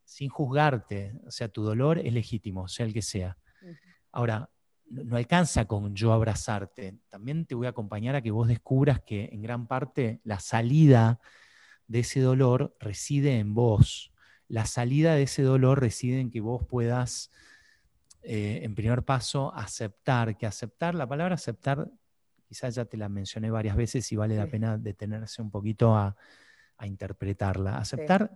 sin 0.03 0.29
juzgarte, 0.29 1.13
o 1.25 1.31
sea, 1.31 1.47
tu 1.49 1.63
dolor 1.63 1.99
es 1.99 2.13
legítimo, 2.13 2.67
sea 2.67 2.85
el 2.85 2.93
que 2.93 3.01
sea. 3.01 3.37
Ahora, 4.11 4.49
no, 4.89 5.17
alcanza 5.17 5.65
con 5.65 5.95
yo 5.95 6.13
abrazarte, 6.13 6.97
también 7.09 7.45
te 7.45 7.55
voy 7.55 7.67
a 7.67 7.71
acompañar 7.71 8.15
a 8.15 8.21
que 8.21 8.31
vos 8.31 8.47
descubras 8.47 9.01
que 9.01 9.29
en 9.31 9.41
gran 9.41 9.67
parte 9.67 10.21
la 10.23 10.39
salida 10.39 11.19
de 11.87 11.99
ese 11.99 12.19
dolor 12.19 12.75
reside 12.79 13.39
en 13.39 13.53
vos. 13.53 14.11
La 14.47 14.65
salida 14.65 15.15
de 15.15 15.23
ese 15.23 15.41
dolor 15.41 15.79
reside 15.79 16.19
en 16.19 16.29
que 16.29 16.41
vos 16.41 16.63
puedas, 16.65 17.31
eh, 18.21 18.61
en 18.63 18.75
primer 18.75 19.03
paso, 19.03 19.53
aceptar, 19.55 20.37
que 20.37 20.45
aceptar, 20.45 20.95
la 20.95 21.07
palabra 21.07 21.35
aceptar, 21.35 21.89
quizás 22.47 22.75
ya 22.75 22.85
te 22.85 22.97
la 22.97 23.09
mencioné 23.09 23.49
varias 23.49 23.75
veces 23.75 24.11
y 24.11 24.15
vale 24.15 24.35
la 24.35 24.47
pena 24.47 24.77
detenerse 24.77 25.41
un 25.41 25.51
poquito 25.51 25.95
a, 25.95 26.15
interpretarla. 26.83 27.77
Aceptar 27.77 28.35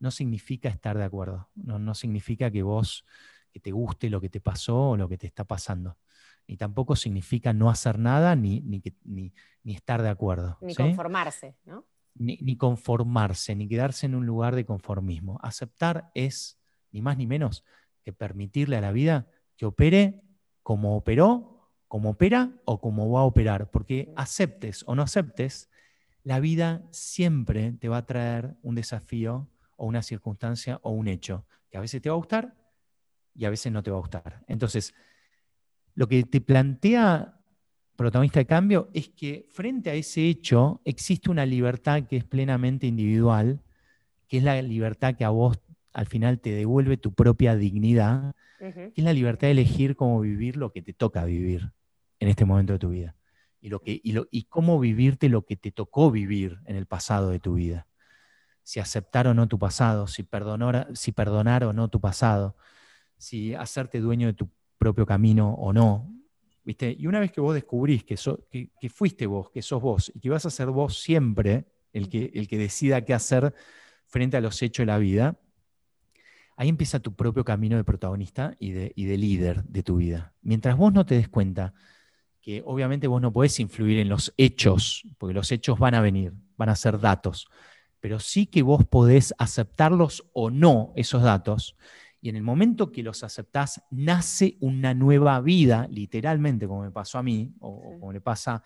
no 0.00 0.10
significa 0.10 0.68
estar 0.68 0.98
de 0.98 1.04
acuerdo, 1.04 1.48
no, 1.54 1.94
significa 1.94 2.50
que 2.50 2.62
vos, 2.62 3.06
que 3.50 3.60
te 3.60 3.72
guste 3.72 4.10
lo 4.10 4.20
que 4.20 4.28
te 4.28 4.40
pasó 4.40 4.90
o 4.90 4.96
lo 4.96 5.08
que 5.08 5.18
te 5.18 5.26
está 5.26 5.44
pasando. 5.44 5.98
Ni 6.46 6.56
tampoco 6.56 6.96
significa 6.96 7.52
no 7.52 7.70
hacer 7.70 7.98
nada 7.98 8.34
ni, 8.36 8.60
ni, 8.60 8.82
ni, 9.04 9.32
estar 9.74 10.02
de 10.02 10.08
acuerdo. 10.08 10.58
Ni 10.60 10.74
conformarse, 10.74 11.56
¿no? 11.64 11.86
ni, 12.14 12.56
conformarse, 12.56 13.54
ni 13.54 13.68
quedarse 13.68 14.06
en 14.06 14.14
un 14.14 14.26
lugar 14.26 14.54
de 14.54 14.64
conformismo. 14.64 15.38
Aceptar 15.42 16.10
es, 16.14 16.60
ni 16.92 17.02
más 17.02 17.16
ni 17.16 17.26
menos, 17.26 17.64
que 18.02 18.12
permitirle 18.12 18.76
a 18.76 18.80
la 18.80 18.92
vida 18.92 19.28
que 19.56 19.66
opere 19.66 20.22
como 20.62 20.96
operó, 20.96 21.70
como 21.88 22.10
opera 22.10 22.52
o 22.64 22.80
como 22.80 23.10
va 23.10 23.20
a 23.20 23.24
operar. 23.24 23.70
Porque 23.70 24.12
aceptes 24.16 24.84
o 24.86 24.94
no 24.94 25.02
aceptes, 25.02 25.70
la 26.22 26.40
vida 26.40 26.82
siempre 26.90 27.72
te 27.72 27.88
va 27.88 27.98
a 27.98 28.06
traer 28.06 28.56
un 28.62 28.74
desafío 28.74 29.48
o 29.76 29.86
una 29.86 30.02
circunstancia 30.02 30.78
o 30.82 30.90
un 30.90 31.08
hecho 31.08 31.46
que 31.70 31.78
a 31.78 31.80
veces 31.80 32.02
te 32.02 32.10
va 32.10 32.14
a 32.14 32.18
gustar 32.18 32.59
y 33.34 33.44
a 33.44 33.50
veces 33.50 33.72
no 33.72 33.82
te 33.82 33.90
va 33.90 33.96
a 33.96 34.00
gustar. 34.00 34.44
Entonces, 34.48 34.94
lo 35.94 36.08
que 36.08 36.22
te 36.24 36.40
plantea 36.40 37.40
protagonista 38.00 38.40
de 38.40 38.46
cambio 38.46 38.88
es 38.94 39.10
que 39.10 39.46
frente 39.50 39.90
a 39.90 39.94
ese 39.94 40.26
hecho 40.26 40.80
existe 40.86 41.30
una 41.30 41.44
libertad 41.44 42.04
que 42.04 42.16
es 42.16 42.24
plenamente 42.24 42.86
individual, 42.86 43.60
que 44.26 44.38
es 44.38 44.42
la 44.42 44.62
libertad 44.62 45.14
que 45.14 45.24
a 45.24 45.28
vos 45.28 45.60
al 45.92 46.06
final 46.06 46.40
te 46.40 46.50
devuelve 46.50 46.96
tu 46.96 47.12
propia 47.12 47.56
dignidad, 47.56 48.34
que 48.58 48.92
es 48.94 49.04
la 49.04 49.12
libertad 49.12 49.48
de 49.48 49.52
elegir 49.52 49.96
cómo 49.96 50.20
vivir 50.20 50.56
lo 50.56 50.72
que 50.72 50.80
te 50.80 50.94
toca 50.94 51.24
vivir 51.26 51.72
en 52.20 52.28
este 52.28 52.46
momento 52.46 52.72
de 52.72 52.78
tu 52.78 52.88
vida. 52.88 53.16
Y, 53.60 53.68
lo 53.68 53.80
que, 53.80 54.00
y, 54.02 54.44
cómo 54.44 54.80
vivirte 54.80 55.28
lo 55.28 55.44
que 55.44 55.56
te 55.56 55.70
tocó 55.70 56.10
vivir 56.10 56.60
en 56.64 56.76
el 56.76 56.86
pasado 56.86 57.28
de 57.28 57.40
tu 57.40 57.54
vida. 57.54 57.86
Si 58.62 58.80
aceptar 58.80 59.26
o 59.26 59.34
no 59.34 59.46
tu 59.48 59.58
pasado, 59.58 60.06
si 60.06 60.22
perdonar, 60.22 60.88
si 60.94 61.12
perdonar 61.12 61.64
o 61.64 61.74
no 61.74 61.88
tu 61.88 62.00
pasado, 62.00 62.56
si 63.20 63.54
hacerte 63.54 64.00
dueño 64.00 64.28
de 64.28 64.32
tu 64.32 64.50
propio 64.78 65.04
camino 65.04 65.54
o 65.54 65.72
no, 65.72 66.10
y 66.64 67.06
una 67.06 67.20
vez 67.20 67.32
que 67.32 67.40
vos 67.40 67.54
descubrís 67.54 68.04
que, 68.04 68.16
que, 68.80 68.88
fuiste 68.88 69.26
vos, 69.26 69.50
que 69.50 69.60
sos 69.60 69.82
vos, 69.82 70.10
y 70.14 70.20
que 70.20 70.30
vas 70.30 70.46
a 70.46 70.50
ser 70.50 70.68
vos 70.68 70.98
siempre 70.98 71.66
el 71.92 72.08
que, 72.08 72.30
el 72.34 72.48
que 72.48 72.58
decida 72.58 73.04
qué 73.04 73.12
hacer 73.12 73.54
frente 74.06 74.36
a 74.36 74.40
los 74.40 74.62
hechos 74.62 74.82
de 74.82 74.86
la 74.86 74.98
vida, 74.98 75.38
ahí 76.56 76.68
empieza 76.68 77.00
tu 77.00 77.14
propio 77.14 77.44
camino 77.44 77.76
de 77.76 77.84
protagonista 77.84 78.54
y 78.58 78.70
de, 78.70 78.92
y 78.94 79.04
de 79.04 79.18
líder 79.18 79.64
de 79.64 79.82
tu 79.82 79.96
vida. 79.96 80.34
Mientras 80.42 80.76
vos 80.76 80.92
no 80.92 81.04
te 81.04 81.16
des 81.16 81.28
cuenta 81.28 81.74
que 82.40 82.62
obviamente 82.64 83.06
vos 83.06 83.20
no 83.20 83.32
podés 83.32 83.58
influir 83.60 83.98
en 83.98 84.08
los 84.08 84.32
hechos, 84.36 85.02
porque 85.18 85.34
los 85.34 85.50
hechos 85.52 85.78
van 85.78 85.94
a 85.94 86.00
venir, 86.00 86.32
van 86.56 86.68
a 86.68 86.76
ser 86.76 87.00
datos, 87.00 87.48
pero 87.98 88.18
sí 88.18 88.46
que 88.46 88.62
vos 88.62 88.86
podés 88.86 89.34
aceptarlos 89.38 90.24
o 90.32 90.50
no 90.50 90.92
esos 90.96 91.22
datos 91.22 91.76
y 92.20 92.28
en 92.28 92.36
el 92.36 92.42
momento 92.42 92.92
que 92.92 93.02
los 93.02 93.24
aceptás, 93.24 93.82
nace 93.90 94.56
una 94.60 94.92
nueva 94.92 95.40
vida, 95.40 95.88
literalmente, 95.90 96.66
como 96.66 96.82
me 96.82 96.90
pasó 96.90 97.18
a 97.18 97.22
mí, 97.22 97.54
o, 97.60 97.98
como 97.98 98.12
le 98.12 98.20
pasa 98.20 98.62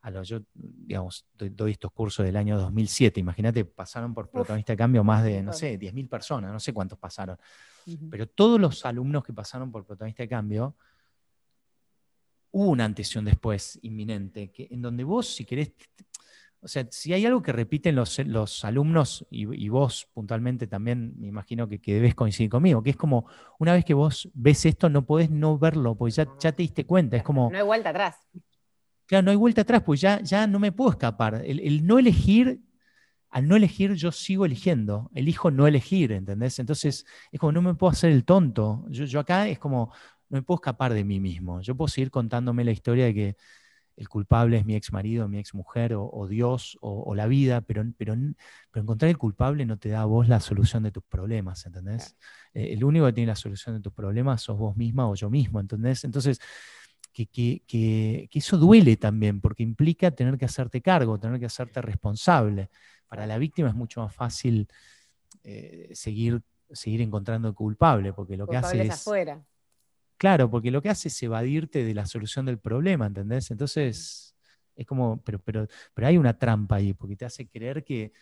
a 0.00 0.10
los, 0.10 0.28
yo, 0.28 0.40
digamos, 0.54 1.26
doy, 1.34 1.72
estos 1.72 1.92
cursos 1.92 2.24
del 2.24 2.36
año 2.36 2.58
2007, 2.58 3.20
imagínate, 3.20 3.64
pasaron 3.64 4.14
por 4.14 4.30
protagonista 4.30 4.72
de 4.72 4.76
cambio 4.76 5.04
más 5.04 5.22
de, 5.24 5.42
no 5.42 5.52
sé, 5.52 5.78
10.000 5.78 6.08
personas, 6.08 6.52
no 6.52 6.60
sé 6.60 6.72
cuántos 6.72 6.98
pasaron, 6.98 7.38
pero 8.10 8.26
todos 8.26 8.60
los 8.60 8.84
alumnos 8.86 9.22
que 9.24 9.32
pasaron 9.32 9.70
por 9.70 9.84
protagonista 9.84 10.22
de 10.22 10.28
cambio, 10.28 10.74
hubo 12.52 12.70
una 12.70 12.84
antes 12.84 13.14
y 13.14 13.18
un 13.18 13.24
después 13.24 13.78
inminente, 13.82 14.50
que, 14.50 14.68
en 14.70 14.80
donde 14.80 15.04
vos, 15.04 15.34
si 15.34 15.44
querés, 15.44 15.72
o 16.64 16.68
sea, 16.68 16.86
si 16.90 17.12
hay 17.12 17.26
algo 17.26 17.42
que 17.42 17.52
repiten 17.52 17.94
los, 17.94 18.18
los 18.20 18.64
alumnos 18.64 19.26
y, 19.30 19.68
vos 19.68 20.08
puntualmente 20.14 20.66
también, 20.66 21.12
me 21.18 21.26
imagino 21.26 21.68
que, 21.68 21.78
que, 21.78 21.94
debes 21.94 22.14
coincidir 22.14 22.48
conmigo, 22.48 22.82
que 22.82 22.90
es 22.90 22.96
como 22.96 23.26
una 23.58 23.74
vez 23.74 23.84
que 23.84 23.92
vos 23.92 24.30
ves 24.32 24.64
esto, 24.64 24.88
no 24.88 25.04
podés 25.04 25.30
no 25.30 25.58
verlo, 25.58 25.94
porque 25.94 26.12
ya, 26.12 26.26
ya 26.40 26.52
te 26.52 26.62
diste 26.62 26.86
cuenta. 26.86 27.18
Es 27.18 27.22
como. 27.22 27.50
No 27.50 27.58
hay 27.58 27.64
vuelta 27.64 27.90
atrás. 27.90 28.16
Claro, 29.06 29.26
no 29.26 29.30
hay 29.30 29.36
vuelta 29.36 29.60
atrás, 29.60 29.82
pues 29.84 30.00
ya, 30.00 30.22
ya 30.22 30.46
no 30.46 30.58
me 30.58 30.72
puedo 30.72 30.90
escapar. 30.90 31.42
El, 31.44 31.86
no 31.86 31.98
elegir, 31.98 32.62
al 33.28 33.46
no 33.46 33.56
elegir, 33.56 33.92
yo 33.92 34.10
sigo 34.10 34.46
eligiendo. 34.46 35.10
Elijo 35.14 35.50
no 35.50 35.66
elegir, 35.66 36.12
¿entendés? 36.12 36.58
Entonces, 36.58 37.04
es 37.30 37.38
como 37.38 37.52
no 37.52 37.60
me 37.60 37.74
puedo 37.74 37.90
hacer 37.90 38.10
el 38.10 38.24
tonto. 38.24 38.86
Yo, 38.88 39.04
yo 39.04 39.20
acá 39.20 39.48
es 39.48 39.58
como, 39.58 39.92
no 40.30 40.38
me 40.38 40.42
puedo 40.42 40.56
escapar 40.56 40.94
de 40.94 41.04
mí 41.04 41.20
mismo. 41.20 41.60
Yo 41.60 41.76
puedo 41.76 41.88
seguir 41.88 42.10
contándome 42.10 42.64
la 42.64 42.70
historia 42.70 43.04
de 43.04 43.14
que 43.14 43.36
el 43.96 44.08
culpable 44.08 44.58
es 44.58 44.64
mi 44.64 44.74
ex 44.74 44.92
marido, 44.92 45.28
mi 45.28 45.38
ex 45.38 45.54
mujer 45.54 45.94
o, 45.96 46.26
Dios 46.28 46.76
o, 46.80 47.14
la 47.14 47.26
vida, 47.26 47.60
pero, 47.60 47.84
pero, 47.96 48.14
pero, 48.70 48.82
encontrar 48.82 49.08
el 49.08 49.18
culpable 49.18 49.64
no 49.66 49.78
te 49.78 49.88
da 49.88 50.02
a 50.02 50.04
vos 50.04 50.28
la 50.28 50.40
solución 50.40 50.82
de 50.82 50.90
tus 50.90 51.04
problemas, 51.04 51.64
¿entendés? 51.66 52.16
Eh, 52.54 52.72
el 52.72 52.84
único 52.84 53.06
que 53.06 53.12
tiene 53.12 53.28
la 53.28 53.36
solución 53.36 53.76
de 53.76 53.80
tus 53.80 53.92
problemas 53.92 54.42
sos 54.42 54.58
vos 54.58 54.76
misma 54.76 55.08
o 55.08 55.14
yo 55.14 55.30
mismo, 55.30 55.60
¿entendés? 55.60 56.04
Entonces, 56.04 56.40
que, 57.12 57.26
que, 57.26 57.62
que, 57.66 58.28
eso 58.38 58.58
duele 58.58 58.96
también, 58.96 59.40
porque 59.40 59.62
implica 59.62 60.10
tener 60.10 60.36
que 60.36 60.44
hacerte 60.44 60.80
cargo, 60.80 61.18
tener 61.18 61.38
que 61.38 61.46
hacerte 61.46 61.80
responsable. 61.80 62.70
Para 63.06 63.26
la 63.26 63.38
víctima 63.38 63.68
es 63.68 63.74
mucho 63.74 64.00
más 64.00 64.12
fácil 64.12 64.66
eh, 65.44 65.90
seguir, 65.92 66.42
seguir 66.72 67.00
encontrando 67.00 67.46
el 67.46 67.54
culpable, 67.54 68.12
porque 68.12 68.36
lo 68.36 68.48
que 68.48 68.56
hace 68.56 68.82
es... 68.82 68.90
Afuera. 68.90 69.40
Claro, 70.16 70.50
porque 70.50 70.70
lo 70.70 70.80
que 70.80 70.90
hace 70.90 71.08
es 71.08 71.22
evadirte 71.22 71.84
de 71.84 71.94
la 71.94 72.06
solución 72.06 72.46
del 72.46 72.58
problema, 72.58 73.06
¿entendés? 73.06 73.50
Entonces, 73.50 74.34
es 74.76 74.86
como, 74.86 75.22
pero, 75.22 75.38
pero, 75.38 75.66
pero 75.92 76.06
hay 76.06 76.18
una 76.18 76.38
trampa 76.38 76.76
ahí, 76.76 76.94
porque 76.94 77.16
te 77.16 77.24
hace 77.24 77.48
creer 77.48 77.84
que, 77.84 78.12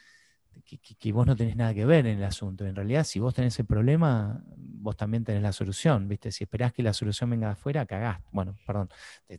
que, 0.99 1.13
vos 1.13 1.27
no 1.27 1.37
tenés 1.37 1.57
nada 1.57 1.75
que 1.75 1.85
ver 1.85 2.07
en 2.07 2.19
el 2.19 2.25
asunto. 2.25 2.65
En 2.65 2.77
realidad, 2.77 3.05
si 3.05 3.19
vos 3.19 3.35
tenés 3.35 3.59
el 3.59 3.67
problema, 3.67 4.43
vos 4.57 4.97
también 4.97 5.25
tenés 5.25 5.43
la 5.43 5.53
solución, 5.53 6.09
¿viste? 6.09 6.31
Si 6.31 6.45
esperás 6.45 6.73
que 6.73 6.83
la 6.83 6.93
solución 6.93 7.31
venga 7.31 7.49
de 7.49 7.53
afuera, 7.55 7.87
cagaste. 7.87 8.29
Bueno, 8.33 8.57
perdón. 8.67 8.89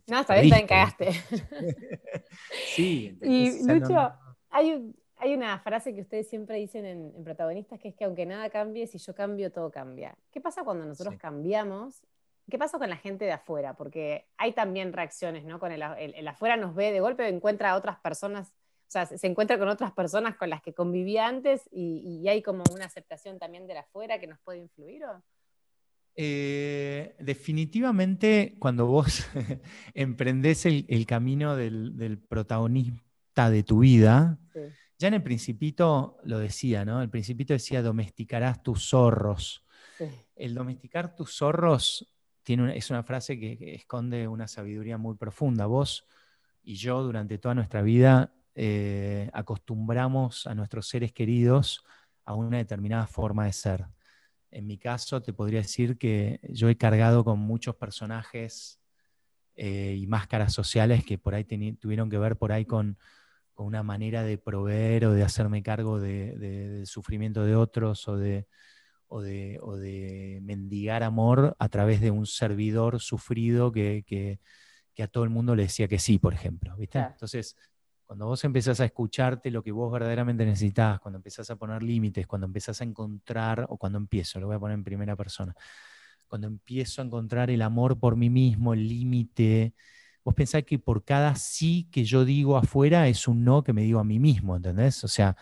no, 0.06 0.20
está 0.20 0.34
bien, 0.34 0.50
también 0.50 0.66
cagaste. 0.66 1.10
sí. 2.74 3.18
Y 3.22 3.66
Lucho, 3.66 4.12
hay, 4.50 4.94
hay, 5.16 5.34
una 5.34 5.58
frase 5.60 5.94
que 5.94 6.00
ustedes 6.00 6.28
siempre 6.28 6.56
dicen 6.56 6.84
en, 6.84 7.24
Protagonistas, 7.24 7.78
que 7.78 7.88
es 7.88 7.94
que 7.94 8.04
aunque 8.04 8.26
nada 8.26 8.50
cambie, 8.50 8.86
si 8.86 8.98
yo 8.98 9.14
cambio, 9.14 9.50
todo 9.50 9.70
cambia. 9.70 10.16
¿Qué 10.30 10.40
pasa 10.40 10.62
cuando 10.64 10.84
nosotros 10.84 11.16
cambiamos 11.16 12.02
¿Qué 12.50 12.58
pasa 12.58 12.78
con 12.78 12.90
la 12.90 12.96
gente 12.96 13.24
de 13.24 13.32
afuera? 13.32 13.74
Porque 13.74 14.26
hay 14.36 14.52
también 14.52 14.92
reacciones, 14.92 15.44
¿no? 15.44 15.58
Con 15.58 15.72
el, 15.72 16.28
afuera 16.28 16.56
nos 16.56 16.74
ve 16.74 16.92
de 16.92 17.00
golpe, 17.00 17.26
encuentra 17.26 17.70
a 17.70 17.76
otras 17.76 17.98
personas, 18.00 18.48
o 18.48 18.90
sea, 18.90 19.06
se 19.06 19.26
encuentra 19.26 19.58
con 19.58 19.68
otras 19.68 19.92
personas 19.92 20.36
con 20.36 20.50
las 20.50 20.60
que 20.60 20.74
convivía 20.74 21.26
antes 21.26 21.62
y, 21.72 22.26
hay 22.28 22.42
como 22.42 22.62
una 22.72 22.84
aceptación 22.84 23.38
también 23.38 23.66
de 23.66 23.78
afuera 23.78 24.18
que 24.18 24.26
nos 24.26 24.38
puede 24.40 24.58
influir. 24.58 25.04
¿o? 25.04 25.22
Eh, 26.16 27.16
definitivamente, 27.18 28.56
cuando 28.58 28.86
vos 28.86 29.26
emprendés 29.94 30.66
el, 30.66 31.06
camino 31.06 31.56
del, 31.56 32.18
protagonista 32.28 33.48
de 33.48 33.62
tu 33.62 33.78
vida, 33.78 34.38
ya 34.98 35.08
en 35.08 35.14
el 35.14 35.22
principito 35.22 36.18
lo 36.24 36.38
decía, 36.38 36.84
¿no? 36.84 37.00
El 37.00 37.08
principito 37.08 37.54
decía, 37.54 37.80
domesticarás 37.80 38.62
tus 38.62 38.88
zorros. 38.90 39.64
El 40.36 40.54
domesticar 40.54 41.14
tus 41.14 41.36
zorros 41.36 42.13
es 42.46 42.90
una 42.90 43.02
frase 43.02 43.38
que, 43.38 43.74
esconde 43.74 44.28
una 44.28 44.48
sabiduría 44.48 44.98
muy 44.98 45.16
profunda. 45.16 45.66
Vos 45.66 46.06
y 46.62 46.76
yo 46.76 47.02
durante 47.02 47.38
toda 47.38 47.54
nuestra 47.54 47.82
vida 47.82 48.32
eh, 48.54 49.30
acostumbramos 49.32 50.46
a 50.46 50.54
nuestros 50.54 50.88
seres 50.88 51.12
queridos 51.12 51.84
a 52.24 52.34
una 52.34 52.58
determinada 52.58 53.06
forma 53.06 53.46
de 53.46 53.52
ser. 53.52 53.86
En 54.50 54.66
mi 54.66 54.78
caso, 54.78 55.20
te 55.20 55.32
podría 55.32 55.60
decir 55.60 55.98
que 55.98 56.40
yo 56.50 56.68
he 56.68 56.76
cargado 56.76 57.24
con 57.24 57.38
muchos 57.40 57.74
personajes 57.76 58.78
eh, 59.56 59.96
y 59.98 60.06
máscaras 60.06 60.52
sociales 60.52 61.04
que 61.04 61.18
por 61.18 61.34
ahí 61.34 61.44
tuvieron 61.44 62.10
que 62.10 62.18
ver 62.18 62.36
por 62.36 62.52
ahí 62.52 62.64
con, 62.64 62.98
una 63.56 63.84
manera 63.84 64.24
de 64.24 64.36
proveer 64.36 65.06
o 65.06 65.12
de 65.12 65.22
hacerme 65.22 65.62
cargo 65.62 66.00
del 66.00 66.88
sufrimiento 66.88 67.44
de 67.44 67.54
otros 67.54 68.08
o 68.08 68.16
de, 68.16 68.48
o 69.14 69.22
de, 69.76 70.40
mendigar 70.42 71.04
amor 71.04 71.54
a 71.60 71.68
través 71.68 72.00
de 72.00 72.10
un 72.10 72.26
servidor 72.26 73.00
sufrido 73.00 73.70
que, 73.70 74.40
a 74.98 75.06
todo 75.06 75.22
el 75.22 75.30
mundo 75.30 75.54
le 75.54 75.64
decía 75.64 75.86
que 75.86 76.00
sí, 76.00 76.18
por 76.18 76.34
ejemplo. 76.34 76.76
¿viste? 76.76 76.98
Entonces, 76.98 77.56
cuando 78.04 78.26
vos 78.26 78.42
empezás 78.44 78.80
a 78.80 78.84
escucharte 78.84 79.52
lo 79.52 79.62
que 79.62 79.70
vos 79.70 79.92
verdaderamente 79.92 80.44
necesitas, 80.44 80.98
cuando 80.98 81.18
empezás 81.18 81.48
a 81.50 81.56
poner 81.56 81.82
límites, 81.82 82.26
cuando 82.26 82.46
empezás 82.46 82.80
a 82.80 82.84
encontrar, 82.84 83.66
o 83.68 83.76
cuando 83.76 83.98
empiezo, 83.98 84.40
lo 84.40 84.48
voy 84.48 84.56
a 84.56 84.58
poner 84.58 84.74
en 84.74 84.84
primera 84.84 85.14
persona, 85.14 85.54
cuando 86.26 86.48
empiezo 86.48 87.00
a 87.00 87.04
encontrar 87.04 87.50
el 87.50 87.62
amor 87.62 88.00
por 88.00 88.16
mí 88.16 88.30
mismo, 88.30 88.74
el 88.74 88.88
límite, 88.88 89.74
vos 90.24 90.34
pensás 90.34 90.64
que 90.64 90.80
por 90.80 91.04
cada 91.04 91.36
sí 91.36 91.88
que 91.92 92.04
yo 92.04 92.24
digo 92.24 92.56
afuera 92.56 93.06
es 93.06 93.28
un 93.28 93.44
no 93.44 93.62
que 93.62 93.72
me 93.72 93.82
digo 93.82 94.00
a 94.00 94.04
mí 94.04 94.18
mismo, 94.18 94.56
¿entendés? 94.56 95.04
O 95.04 95.08
sea, 95.08 95.36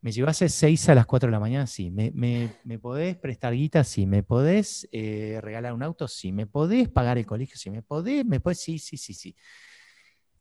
me 0.00 0.12
llevase 0.12 0.48
seis 0.48 0.88
a 0.88 0.94
las 0.94 1.06
4 1.06 1.28
de 1.28 1.32
la 1.32 1.40
mañana, 1.40 1.66
sí. 1.66 1.90
¿Me, 1.90 2.12
me, 2.12 2.78
podés 2.78 3.16
prestar 3.16 3.54
guita? 3.54 3.84
Sí. 3.84 4.06
¿Me 4.06 4.22
podés 4.22 4.88
eh, 4.92 5.40
regalar 5.42 5.72
un 5.72 5.82
auto? 5.82 6.06
Sí. 6.08 6.32
¿Me 6.32 6.46
podés 6.46 6.88
pagar 6.88 7.18
el 7.18 7.26
colegio? 7.26 7.56
Sí. 7.56 7.70
¿Me 7.70 7.82
podés? 7.82 8.24
¿Me 8.24 8.40
podés? 8.40 8.60
Sí, 8.60 8.78
sí, 8.78 8.96
sí, 8.96 9.14
sí. 9.14 9.34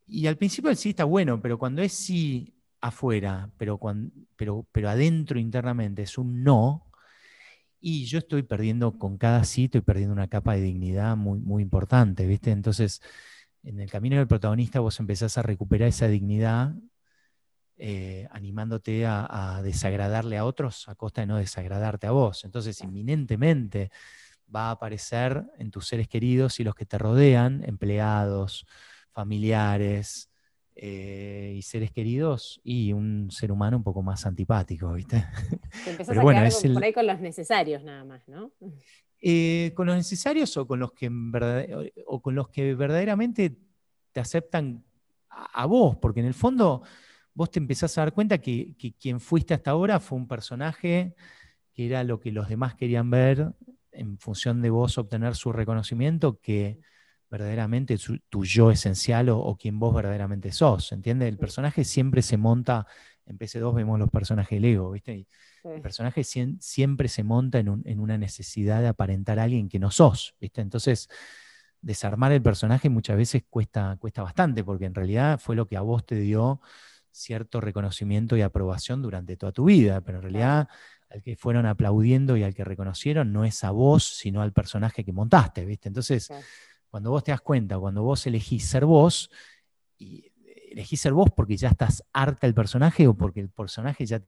Y 0.07 0.27
al 0.27 0.37
principio 0.37 0.69
el 0.69 0.77
sí 0.77 0.89
está 0.89 1.03
bueno, 1.03 1.41
pero 1.41 1.57
cuando 1.57 1.81
es 1.81 1.93
sí 1.93 2.53
afuera, 2.81 3.51
pero, 3.57 3.77
cuando, 3.79 4.11
pero, 4.35 4.67
pero 4.71 4.89
adentro 4.89 5.39
internamente 5.39 6.03
es 6.03 6.17
un 6.17 6.43
no, 6.43 6.91
y 7.87 8.05
yo 8.05 8.17
estoy 8.19 8.41
perdiendo 8.43 8.97
con 8.97 9.17
cada 9.17 9.43
sí, 9.43 9.65
estoy 9.65 9.81
perdiendo 9.81 10.13
una 10.13 10.27
capa 10.27 10.55
de 10.55 10.61
dignidad 10.61 11.15
muy, 11.17 11.39
muy 11.39 11.61
importante, 11.61 12.25
¿viste? 12.25 12.51
Entonces, 12.51 13.01
en 13.63 13.79
el 13.79 13.91
camino 13.91 14.17
del 14.17 14.27
protagonista 14.27 14.79
vos 14.79 14.99
empezás 14.99 15.37
a 15.37 15.43
recuperar 15.43 15.89
esa 15.89 16.07
dignidad 16.07 16.73
eh, 17.77 18.27
animándote 18.31 19.05
a, 19.05 19.61
desagradarle 19.61 20.37
a 20.37 20.45
otros 20.45 20.87
a 20.87 20.95
costa 20.95 21.21
de 21.21 21.27
no 21.27 21.37
desagradarte 21.37 22.07
a 22.07 22.11
vos. 22.11 22.45
Entonces, 22.45 22.79
inminentemente 22.81 23.91
va 24.53 24.69
a 24.69 24.71
aparecer 24.71 25.43
en 25.57 25.71
tus 25.71 25.87
seres 25.87 26.07
queridos 26.07 26.59
y 26.59 26.63
los 26.63 26.73
que 26.73 26.85
te 26.85 26.97
rodean, 26.97 27.63
empleados, 27.65 28.65
familiares 29.11 30.29
eh, 30.75 31.53
y 31.57 31.61
seres 31.63 31.91
queridos, 31.91 32.61
y 32.63 32.93
un 32.93 33.29
ser 33.29 33.51
humano 33.51 33.77
un 33.77 33.83
poco 33.83 34.01
más 34.01 34.25
antipático, 34.25 34.93
¿viste? 34.93 35.25
Pero 36.07 36.21
bueno, 36.21 36.43
es 36.43 36.61
por 36.61 36.83
ahí 36.83 36.93
con 36.93 37.07
los 37.07 37.19
necesarios 37.19 37.83
nada 37.83 38.03
más, 38.03 38.27
¿no? 38.27 38.51
Eh, 39.27 39.71
con 39.75 39.87
los 39.87 39.95
necesarios 39.95 40.55
o 40.57 40.67
con 40.67 40.79
los 40.79 40.91
que 40.91 41.09
o 42.05 42.21
con 42.21 42.35
los 42.35 42.49
que 42.49 42.75
verdaderamente 42.75 43.57
te 44.11 44.19
aceptan 44.19 44.83
a 45.29 45.65
vos, 45.65 45.95
porque 45.97 46.19
en 46.19 46.27
el 46.27 46.35
fondo 46.35 46.83
vos 47.35 47.51
te 47.51 47.59
empezás 47.59 47.95
a 47.97 48.01
dar 48.01 48.13
cuenta 48.13 48.39
que, 48.39 48.75
quien 48.99 49.19
fuiste 49.19 49.53
hasta 49.53 49.71
ahora 49.71 49.99
fue 49.99 50.17
un 50.17 50.27
personaje 50.27 51.13
que 51.73 51.85
era 51.85 52.03
lo 52.03 52.19
que 52.19 52.31
los 52.31 52.47
demás 52.47 52.75
querían 52.75 53.09
ver 53.11 53.53
en 53.91 54.17
función 54.17 54.61
de 54.61 54.69
vos 54.69 54.97
obtener 54.97 55.35
su 55.35 55.51
reconocimiento, 55.51 56.39
que 56.39 56.79
verdaderamente 57.29 57.97
tu, 58.29 58.45
yo 58.45 58.71
esencial 58.71 59.29
o, 59.29 59.57
quien 59.57 59.77
vos 59.77 59.93
verdaderamente 59.93 60.53
sos, 60.53 60.93
¿entiendes? 60.93 61.27
El 61.27 61.37
personaje 61.37 61.83
siempre 61.83 62.21
se 62.21 62.37
monta, 62.37 62.87
en 63.25 63.37
PC2 63.37 63.75
vemos 63.75 63.99
los 63.99 64.09
personajes 64.09 64.61
Lego, 64.61 64.91
¿viste? 64.91 65.27
El 65.63 65.81
personaje 65.81 66.23
siempre 66.23 67.09
se 67.09 67.23
monta 67.23 67.59
en, 67.59 67.81
en, 67.83 67.99
una 67.99 68.17
necesidad 68.17 68.81
de 68.81 68.87
aparentar 68.87 69.39
a 69.39 69.43
alguien 69.43 69.67
que 69.67 69.79
no 69.79 69.91
sos, 69.91 70.35
¿viste? 70.39 70.61
Entonces, 70.61 71.09
desarmar 71.81 72.31
el 72.31 72.41
personaje 72.41 72.89
muchas 72.89 73.17
veces 73.17 73.43
cuesta, 73.49 73.97
cuesta 73.99 74.23
bastante, 74.23 74.63
porque 74.63 74.85
en 74.85 74.95
realidad 74.95 75.39
fue 75.39 75.55
lo 75.55 75.67
que 75.67 75.75
a 75.75 75.81
vos 75.81 76.05
te 76.05 76.15
dio 76.15 76.61
cierto 77.15 77.61
reconocimiento 77.61 78.35
y 78.35 78.41
aprobación 78.41 79.01
durante 79.01 79.37
toda 79.37 79.51
tu 79.51 79.65
vida, 79.65 80.01
pero 80.01 80.17
en 80.17 80.23
realidad 80.23 80.67
al 81.09 81.21
que 81.21 81.35
fueron 81.35 81.65
aplaudiendo 81.65 82.35
y 82.35 82.43
al 82.43 82.53
que 82.53 82.63
reconocieron 82.63 83.31
no 83.31 83.45
es 83.45 83.63
a 83.63 83.71
vos, 83.71 84.03
sino 84.03 84.41
al 84.41 84.51
personaje 84.51 85.03
que 85.03 85.13
montaste, 85.13 85.63
¿viste? 85.65 85.87
Entonces, 85.87 86.29
cuando 86.89 87.11
vos 87.11 87.23
te 87.23 87.31
das 87.31 87.41
cuenta, 87.41 87.79
cuando 87.79 88.03
vos 88.03 88.25
elegís 88.27 88.65
ser 88.65 88.85
vos, 88.85 89.29
y 89.97 90.31
elegís 90.71 90.99
ser 90.99 91.13
vos 91.13 91.29
porque 91.33 91.55
ya 91.55 91.69
estás 91.69 92.03
harta 92.11 92.47
del 92.47 92.53
personaje 92.53 93.07
o 93.07 93.13
porque 93.13 93.39
el 93.39 93.49
personaje 93.49 94.05
ya 94.05 94.21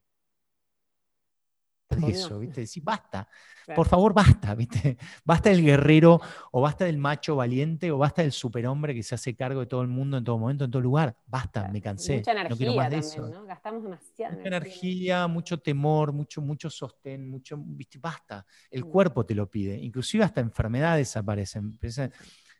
eso, 2.07 2.39
¿viste? 2.39 2.61
Decir, 2.61 2.83
basta, 2.83 3.27
por 3.75 3.87
favor, 3.87 4.13
basta, 4.13 4.55
¿viste? 4.55 4.97
Basta 5.25 5.49
del 5.49 5.61
guerrero, 5.61 6.21
o 6.51 6.61
basta 6.61 6.85
del 6.85 6.97
macho 6.97 7.35
valiente, 7.35 7.91
o 7.91 7.97
basta 7.97 8.21
del 8.21 8.31
superhombre 8.31 8.93
que 8.93 9.03
se 9.03 9.15
hace 9.15 9.35
cargo 9.35 9.59
de 9.59 9.65
todo 9.65 9.81
el 9.81 9.87
mundo 9.87 10.17
en 10.17 10.23
todo 10.23 10.37
momento, 10.37 10.65
en 10.65 10.71
todo 10.71 10.81
lugar. 10.81 11.17
Basta, 11.25 11.67
me 11.67 11.81
cansé. 11.81 12.17
Mucha 12.17 12.31
energía 12.31 12.49
no 12.49 12.57
quiero 12.57 12.75
más 12.75 12.89
de 12.89 12.97
eso. 12.97 13.27
¿no? 13.27 13.43
Gastamos 13.45 13.83
demasiada 13.83 14.35
mucha 14.35 14.47
energía. 14.47 15.27
mucho 15.27 15.59
temor, 15.59 16.13
mucho, 16.13 16.41
mucho 16.41 16.69
sostén, 16.69 17.29
mucho, 17.29 17.57
¿viste? 17.59 17.97
Basta. 17.99 18.45
El 18.71 18.85
mm. 18.85 18.89
cuerpo 18.89 19.25
te 19.25 19.35
lo 19.35 19.49
pide. 19.49 19.77
Inclusive 19.77 20.23
hasta 20.23 20.39
enfermedades 20.39 21.17
aparecen. 21.17 21.77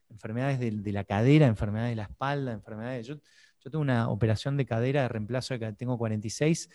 Enfermedades 0.10 0.60
de, 0.60 0.72
de 0.72 0.92
la 0.92 1.04
cadera, 1.04 1.48
enfermedades 1.48 1.92
de 1.92 1.96
la 1.98 2.04
espalda, 2.04 2.52
enfermedades. 2.54 3.08
Yo, 3.08 3.16
yo 3.68 3.72
tuve 3.72 3.82
una 3.82 4.10
operación 4.10 4.56
de 4.56 4.66
cadera 4.66 5.02
de 5.02 5.10
reemplazo, 5.10 5.60
que 5.60 5.74
tengo 5.74 5.98
46, 5.98 6.70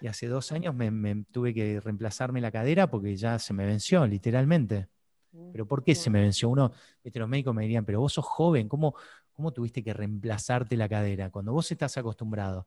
y 0.00 0.06
hace 0.08 0.26
dos 0.26 0.50
años 0.50 0.74
me, 0.74 1.24
tuve 1.30 1.54
que 1.54 1.78
reemplazarme 1.78 2.40
la 2.40 2.50
cadera 2.50 2.90
porque 2.90 3.14
ya 3.14 3.38
se 3.38 3.54
me 3.54 3.64
venció, 3.64 4.04
literalmente. 4.08 4.88
Mm, 5.30 5.52
pero 5.52 5.66
¿por 5.68 5.84
qué 5.84 5.94
se 5.94 6.10
me 6.10 6.20
venció? 6.20 6.48
Uno, 6.48 6.72
los 7.04 7.28
médicos 7.28 7.54
me 7.54 7.62
dirían, 7.62 7.84
pero 7.84 8.00
vos 8.00 8.14
sos 8.14 8.24
joven, 8.24 8.68
¿cómo, 8.68 8.96
¿cómo 9.32 9.52
tuviste 9.52 9.84
que 9.84 9.94
reemplazarte 9.94 10.76
la 10.76 10.88
cadera? 10.88 11.30
Cuando 11.30 11.52
vos 11.52 11.70
estás 11.70 11.96
acostumbrado 11.96 12.66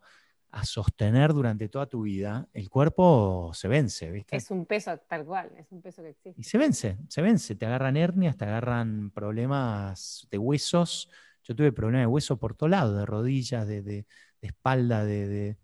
a 0.51 0.63
sostener 0.63 1.33
durante 1.33 1.67
toda 1.67 1.85
tu 1.85 2.03
vida, 2.03 2.47
el 2.53 2.69
cuerpo 2.69 3.51
se 3.53 3.67
vence, 3.67 4.09
¿viste? 4.09 4.37
Es 4.37 4.51
un 4.51 4.65
peso 4.65 4.97
tal 4.99 5.25
cual, 5.25 5.51
es 5.57 5.69
un 5.73 5.81
peso 5.81 6.01
que 6.01 6.11
existe. 6.11 6.39
Y 6.39 6.45
se 6.45 6.57
vence, 6.57 6.97
se 7.09 7.21
vence, 7.21 7.55
te 7.55 7.65
agarran 7.65 7.97
hernias, 7.97 8.37
te 8.37 8.45
agarran 8.45 9.11
problemas 9.11 10.25
de 10.31 10.37
huesos, 10.37 11.09
yo 11.45 11.55
tuve 11.55 11.71
problemas 11.71 12.01
de 12.01 12.07
hueso 12.07 12.37
por 12.37 12.55
todo 12.55 12.69
lado, 12.69 12.97
de 12.97 13.05
rodillas, 13.05 13.67
de, 13.67 14.05
espalda, 14.41 15.05
de, 15.05 15.57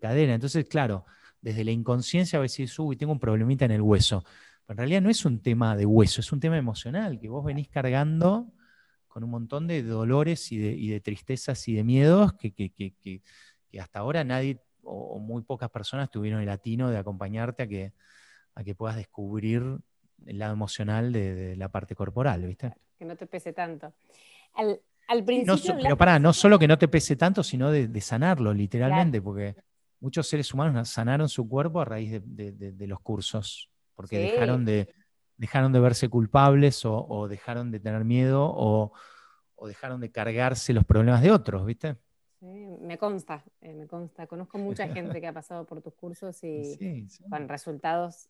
cadera. 0.00 0.34
Entonces, 0.34 0.66
claro, 0.68 1.06
desde 1.40 1.64
la 1.64 1.70
inconsciencia 1.70 2.38
a 2.38 2.42
veces, 2.42 2.76
uy, 2.78 2.96
tengo 2.96 3.12
un 3.12 3.20
problemita 3.20 3.64
en 3.64 3.70
el 3.70 3.80
hueso. 3.80 4.24
Pero 4.66 4.74
en 4.74 4.78
realidad 4.78 5.02
no 5.02 5.10
es 5.10 5.24
un 5.24 5.40
tema 5.40 5.76
de 5.76 5.86
hueso, 5.86 6.20
es 6.20 6.32
un 6.32 6.40
tema 6.40 6.58
emocional 6.58 7.20
que 7.20 7.28
vos 7.28 7.44
venís 7.44 7.68
cargando 7.68 8.52
con 9.06 9.22
un 9.24 9.30
montón 9.30 9.66
de 9.66 9.82
dolores 9.82 10.50
y 10.52 10.58
de, 10.58 11.00
tristezas 11.00 11.66
y 11.68 11.74
de 11.74 11.84
miedos 11.84 12.34
que, 12.34 13.22
hasta 13.80 14.00
ahora 14.00 14.24
nadie 14.24 14.60
o, 14.82 15.18
muy 15.20 15.42
pocas 15.42 15.70
personas 15.70 16.10
tuvieron 16.10 16.40
el 16.40 16.46
latino 16.46 16.90
de 16.90 16.98
acompañarte 16.98 17.62
a 17.62 17.68
que, 17.68 17.92
a 18.54 18.64
que 18.64 18.74
puedas 18.74 18.96
descubrir 18.96 19.62
el 20.26 20.38
lado 20.38 20.52
emocional 20.52 21.12
de, 21.12 21.54
la 21.56 21.68
parte 21.68 21.94
corporal, 21.94 22.44
¿viste? 22.44 22.74
Que 22.98 23.04
no 23.04 23.16
te 23.16 23.26
pese 23.26 23.52
tanto. 23.52 23.94
Al 24.54 24.80
principio. 25.24 25.76
pero 25.82 25.96
pará, 25.96 26.18
no 26.18 26.32
solo 26.32 26.58
que 26.58 26.68
no 26.68 26.78
te 26.78 26.88
pese 26.88 27.16
tanto, 27.16 27.42
sino 27.42 27.70
de, 27.70 28.00
sanarlo, 28.00 28.52
literalmente, 28.52 29.22
porque 29.22 29.56
muchos 30.00 30.28
seres 30.28 30.52
humanos 30.52 30.88
sanaron 30.88 31.28
su 31.28 31.48
cuerpo 31.48 31.80
a 31.80 31.84
raíz 31.84 32.20
de, 32.24 32.86
los 32.86 33.00
cursos, 33.00 33.70
porque 33.94 34.18
dejaron, 34.18 34.64
de, 34.64 34.88
dejaron 35.36 35.72
de 35.72 35.80
verse 35.80 36.08
culpables 36.08 36.82
o, 36.84 37.26
dejaron 37.28 37.70
de 37.70 37.80
tener 37.80 38.04
miedo 38.04 38.52
o, 38.54 38.92
dejaron 39.66 40.00
de 40.00 40.10
cargarse 40.10 40.72
los 40.72 40.84
problemas 40.84 41.22
de 41.22 41.30
otros, 41.30 41.64
¿viste? 41.66 41.96
Sí, 42.38 42.46
me 42.80 42.98
consta, 42.98 43.42
eh, 43.60 43.74
me 43.74 43.88
consta. 43.88 44.28
Conozco 44.28 44.58
mucha 44.58 44.86
gente 44.94 45.20
que 45.20 45.26
ha 45.26 45.32
pasado 45.32 45.66
por 45.66 45.82
tus 45.82 45.94
cursos 45.94 46.38
y 46.44 47.08
con 47.28 47.48
resultados 47.48 48.28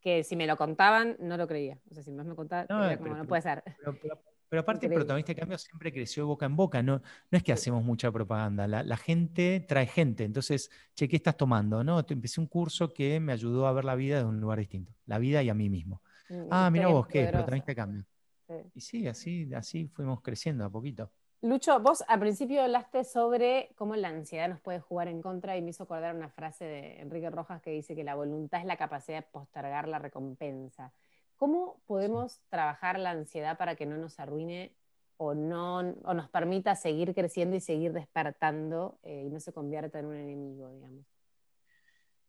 que 0.00 0.24
si 0.24 0.36
me 0.36 0.46
lo 0.46 0.56
contaban, 0.56 1.16
no 1.20 1.36
lo 1.36 1.46
creía. 1.46 1.78
O 1.90 1.94
sea, 1.94 2.02
si 2.02 2.10
más 2.12 2.26
me 2.26 2.34
contaban, 2.34 2.66
no, 2.68 3.14
no 3.16 3.26
puede 3.26 3.42
ser. 3.42 3.62
Pero, 4.02 4.20
aparte, 4.56 4.86
el 4.86 4.92
protagonista 4.92 5.32
de 5.32 5.40
cambio 5.40 5.58
siempre 5.58 5.92
creció 5.92 6.26
boca 6.26 6.46
en 6.46 6.56
boca. 6.56 6.82
No, 6.82 7.02
no 7.30 7.36
es 7.38 7.42
que 7.42 7.52
hacemos 7.52 7.84
mucha 7.84 8.10
propaganda. 8.10 8.66
La, 8.66 8.96
gente 8.96 9.60
trae 9.60 9.86
gente. 9.86 10.24
Entonces, 10.24 10.70
che, 10.94 11.08
¿qué 11.08 11.16
estás 11.16 11.36
tomando? 11.36 11.84
No, 11.84 12.04
empecé 12.08 12.40
un 12.40 12.46
curso 12.46 12.92
que 12.92 13.20
me 13.20 13.32
ayudó 13.32 13.66
a 13.66 13.72
ver 13.72 13.84
la 13.84 13.94
vida 13.94 14.18
de 14.18 14.24
un 14.24 14.40
lugar 14.40 14.58
distinto. 14.58 14.92
La 15.06 15.18
vida 15.18 15.42
y 15.42 15.50
a 15.50 15.54
mí 15.54 15.68
mismo. 15.68 16.02
Mm, 16.28 16.46
ah, 16.50 16.70
mira 16.70 16.88
vos, 16.88 17.06
¿qué? 17.06 17.26
Protagonista 17.26 17.72
de 17.72 17.76
cambio. 17.76 18.04
Y 18.74 18.80
sí, 18.80 19.06
así, 19.06 19.52
así 19.54 19.88
fuimos 19.88 20.22
creciendo 20.22 20.64
a 20.64 20.70
poquito. 20.70 21.10
Lucho, 21.40 21.78
vos 21.78 22.02
al 22.08 22.18
principio 22.18 22.62
hablaste 22.62 23.04
sobre 23.04 23.70
cómo 23.76 23.94
la 23.94 24.08
ansiedad 24.08 24.48
nos 24.48 24.60
puede 24.60 24.80
jugar 24.80 25.06
en 25.06 25.22
contra 25.22 25.56
y 25.56 25.62
me 25.62 25.70
hizo 25.70 25.84
acordar 25.84 26.16
una 26.16 26.30
frase 26.30 26.64
de 26.64 27.00
Enrique 27.00 27.30
Rojas 27.30 27.62
que 27.62 27.70
dice 27.70 27.94
que 27.94 28.02
la 28.02 28.16
voluntad 28.16 28.58
es 28.60 28.66
la 28.66 28.76
capacidad 28.76 29.18
de 29.18 29.22
postergar 29.30 29.86
la 29.86 30.00
recompensa. 30.00 30.92
¿Cómo 31.38 31.80
podemos 31.86 32.40
trabajar 32.50 32.98
la 32.98 33.12
ansiedad 33.12 33.56
para 33.56 33.76
que 33.76 33.86
no 33.86 33.96
nos 33.96 34.18
arruine 34.18 34.74
o, 35.16 35.34
no, 35.34 35.82
nos 35.82 36.28
permita 36.28 36.74
seguir 36.74 37.14
creciendo 37.14 37.56
y 37.56 37.60
seguir 37.60 37.92
despertando 37.92 38.98
eh, 39.04 39.24
y 39.26 39.30
no 39.30 39.40
se 39.40 39.52
convierta 39.52 40.00
en 40.00 40.06
un 40.06 40.16
enemigo, 40.16 40.68
digamos? 40.70 41.06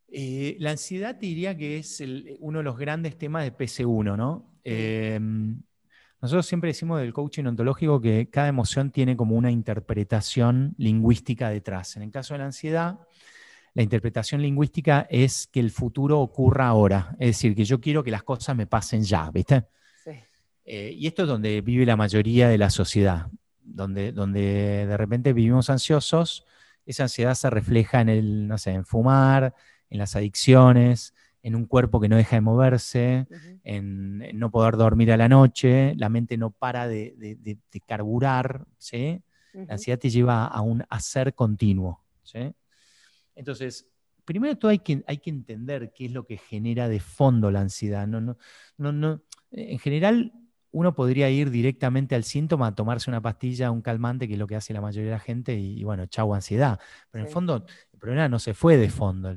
Eh, 0.08 0.58
la 0.60 0.72
ansiedad 0.72 1.16
diría 1.16 1.58
que 1.58 1.78
es 1.78 2.02
uno 2.40 2.60
de 2.60 2.64
los 2.64 2.78
grandes 2.78 3.18
temas 3.18 3.44
de 3.44 3.52
PC1, 3.52 4.16
¿no? 4.16 4.54
Em, 4.64 5.62
nosotros 6.22 6.46
siempre 6.46 6.70
decimos 6.70 7.00
del 7.00 7.14
coaching 7.14 7.46
ontológico 7.46 8.02
que 8.02 8.30
cada 8.30 8.48
emoción 8.48 8.92
tiene 8.92 9.18
como 9.18 9.36
una 9.36 9.52
interpretación 9.52 10.76
lingüística 10.78 11.50
detrás. 11.50 11.96
En 11.96 12.04
el 12.04 12.12
caso 12.12 12.34
de 12.36 12.40
la 12.40 12.46
ansiedad, 12.46 13.00
la 13.74 13.84
interpretación 13.84 14.42
lingüística 14.42 15.08
es 15.10 15.48
que 15.48 15.60
el 15.60 15.72
futuro 15.72 16.20
ocurra 16.20 16.68
ahora. 16.68 17.16
Es 17.20 17.30
decir, 17.30 17.56
que 17.56 17.66
yo 17.66 17.80
quiero 17.80 18.04
que 18.04 18.12
las 18.12 18.24
cosas 18.24 18.56
me 18.56 18.68
pasen 18.68 19.04
ya, 19.04 19.30
¿viste? 19.32 19.66
Sí. 20.04 20.12
Eh, 20.66 20.94
y 20.98 21.08
esto 21.08 21.24
es 21.24 21.28
donde 21.28 21.62
vive 21.62 21.86
la 21.86 21.96
mayoría 21.96 22.50
de 22.50 22.58
la 22.58 22.70
sociedad, 22.70 23.28
donde, 23.62 24.12
donde 24.12 24.86
de 24.88 24.98
repente 24.98 25.34
vivimos 25.34 25.70
ansiosos, 25.70 26.46
esa 26.86 27.04
ansiedad 27.04 27.36
se 27.36 27.50
refleja 27.50 28.02
en 28.02 28.10
el, 28.10 28.48
no 28.48 28.58
sé, 28.58 28.72
en 28.72 28.86
fumar, 28.86 29.54
en 29.90 30.00
las 30.00 30.16
adicciones, 30.16 31.14
en 31.44 31.56
un 31.56 31.66
cuerpo 31.66 32.00
que 32.00 32.10
no 32.10 32.18
deja 32.18 32.36
de 32.36 32.42
moverse, 32.42 33.28
en, 33.64 34.38
no 34.38 34.52
poder 34.52 34.76
dormir 34.76 35.12
a 35.12 35.18
la 35.18 35.30
noche, 35.30 35.94
la 35.96 36.10
mente 36.10 36.38
no 36.38 36.52
para 36.52 36.88
de, 36.88 37.58
carburar, 37.86 38.66
¿sí? 38.78 39.22
La 39.54 39.74
ansiedad 39.74 40.00
te 40.00 40.10
lleva 40.10 40.46
a 40.46 40.62
un 40.62 40.84
hacer 40.90 41.34
continuo, 41.34 42.04
¿sí? 42.24 42.54
Entonces, 43.40 43.88
primero 44.26 44.58
todo 44.58 44.70
hay 44.70 44.80
que, 44.80 45.02
hay 45.08 45.20
que 45.20 45.30
entender 45.30 45.94
qué 45.96 46.06
es 46.06 46.12
lo 46.12 46.26
que 46.26 46.38
genera 46.38 46.90
de 46.90 47.00
fondo 47.00 47.50
la 47.52 47.62
ansiedad. 47.62 48.06
No, 48.06 48.20
no, 48.20 48.38
no, 48.78 48.92
no. 48.92 49.24
En 49.50 49.80
general, 49.80 50.34
uno 50.72 50.94
podría 50.94 51.30
ir 51.30 51.50
directamente 51.50 52.16
al 52.16 52.26
síntoma, 52.26 52.68
a 52.68 52.76
tomarse 52.76 53.10
una 53.10 53.22
pastilla, 53.22 53.72
un 53.72 53.82
calmante, 53.82 54.28
que 54.28 54.34
es 54.34 54.40
lo 54.40 54.46
que 54.46 54.58
hace 54.58 54.74
la 54.74 54.82
mayoría 54.82 55.12
de 55.12 55.16
la 55.16 55.22
gente, 55.22 55.56
y, 55.56 55.86
bueno, 55.86 56.06
chau 56.08 56.34
ansiedad. 56.34 56.80
Pero 57.10 57.24
en 57.24 57.28
el 57.28 57.34
fondo, 57.34 57.66
el 57.94 58.00
problema 58.00 58.28
no 58.28 58.40
se 58.40 58.54
fue 58.54 58.76
de 58.76 58.90
fondo. 58.90 59.34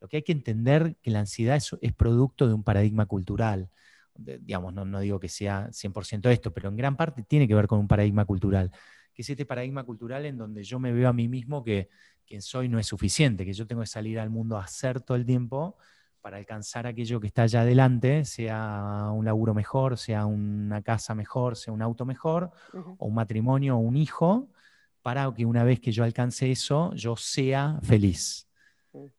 lo 0.00 0.08
que 0.08 0.18
hay 0.18 0.22
que 0.22 0.32
entender 0.32 0.96
que 1.02 1.10
la 1.10 1.18
ansiedad 1.18 1.56
es, 1.56 1.92
producto 1.94 2.46
de 2.46 2.54
un 2.54 2.62
paradigma 2.62 3.06
cultural. 3.06 3.70
digamos, 4.14 4.72
no, 4.72 4.84
no, 4.84 5.00
digo 5.00 5.18
que 5.18 5.28
sea 5.28 5.68
100% 5.72 6.30
esto, 6.30 6.54
pero 6.54 6.68
en 6.68 6.76
gran 6.76 6.96
parte 6.96 7.24
tiene 7.24 7.48
que 7.48 7.56
ver 7.56 7.66
con 7.66 7.80
un 7.80 7.88
paradigma 7.88 8.24
cultural, 8.24 8.70
que 9.12 9.22
es 9.22 9.28
este 9.28 9.44
paradigma 9.44 9.82
cultural 9.82 10.26
en 10.26 10.38
donde 10.38 10.62
yo 10.62 10.78
me 10.78 10.92
veo 10.92 11.08
a 11.08 11.12
mí 11.12 11.28
mismo 11.28 11.64
que 11.64 11.88
quien 12.32 12.40
soy 12.40 12.66
no 12.66 12.78
es 12.78 12.86
suficiente, 12.86 13.44
que 13.44 13.52
yo 13.52 13.66
tengo 13.66 13.82
que 13.82 13.86
salir 13.86 14.18
al 14.18 14.30
mundo 14.30 14.56
a 14.56 14.64
hacer 14.64 15.02
todo 15.02 15.18
el 15.18 15.26
tiempo 15.26 15.76
para 16.22 16.38
alcanzar 16.38 16.86
aquello 16.86 17.20
que 17.20 17.26
está 17.26 17.42
allá 17.42 17.60
adelante, 17.60 18.24
sea 18.24 19.10
un 19.12 19.26
laburo 19.26 19.52
mejor, 19.52 19.98
sea 19.98 20.24
una 20.24 20.80
casa 20.80 21.14
mejor, 21.14 21.56
sea 21.56 21.74
un 21.74 21.82
auto 21.82 22.06
mejor, 22.06 22.50
o 22.96 23.04
un 23.06 23.14
matrimonio 23.14 23.76
o 23.76 23.80
un 23.80 23.96
hijo, 23.96 24.48
para 25.02 25.30
que 25.34 25.44
una 25.44 25.62
vez 25.62 25.78
que 25.78 25.92
yo 25.92 26.04
alcance 26.04 26.50
eso, 26.50 26.90
yo 26.94 27.16
sea 27.16 27.78
feliz. 27.82 28.48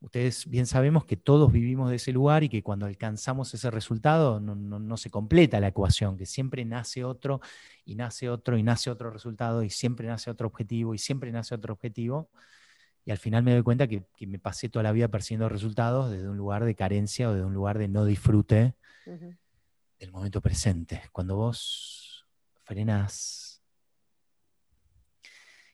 Ustedes 0.02 0.50
bien 0.50 0.66
sabemos 0.66 1.06
que 1.06 1.16
todos 1.16 1.52
vivimos 1.52 1.92
de 1.92 1.98
ese 1.98 2.14
lugar 2.14 2.44
y 2.44 2.50
que 2.50 2.64
cuando 2.64 2.88
alcanzamos 2.88 3.54
ese 3.54 3.70
resultado 3.70 4.40
no, 4.40 4.56
no, 4.56 4.98
se 4.98 5.12
completa 5.12 5.60
la 5.60 5.68
ecuación, 5.68 6.18
que 6.18 6.26
siempre 6.26 6.66
nace 6.66 7.04
otro 7.04 7.42
y 7.86 7.94
nace 7.94 8.28
otro 8.28 8.58
y 8.58 8.64
nace 8.64 8.90
otro 8.90 9.12
resultado 9.12 9.62
y 9.62 9.70
siempre 9.70 10.08
nace 10.08 10.32
otro 10.32 10.48
objetivo 10.48 10.96
y 10.96 10.98
siempre 10.98 11.32
nace 11.32 11.54
otro 11.54 11.74
objetivo. 11.74 12.32
Y 13.06 13.12
al 13.12 13.18
final 13.18 13.44
me 13.44 13.54
doy 13.54 13.64
cuenta 13.64 13.88
que, 13.88 14.06
me 14.26 14.40
pasé 14.40 14.70
toda 14.70 14.84
la 14.84 14.92
vida 14.92 15.10
persiguiendo 15.10 15.50
resultados 15.50 16.10
desde 16.10 16.30
un 16.30 16.38
lugar 16.38 16.64
de 16.64 16.76
carencia 16.76 17.30
o 17.30 17.34
desde 17.34 17.46
un 17.46 17.54
lugar 17.54 17.78
de 17.78 17.88
no 17.90 18.06
disfrute 18.06 18.76
del 19.06 20.12
momento 20.12 20.42
presente. 20.42 21.02
Cuando 21.12 21.36
vos 21.36 22.26
frenas 22.64 23.62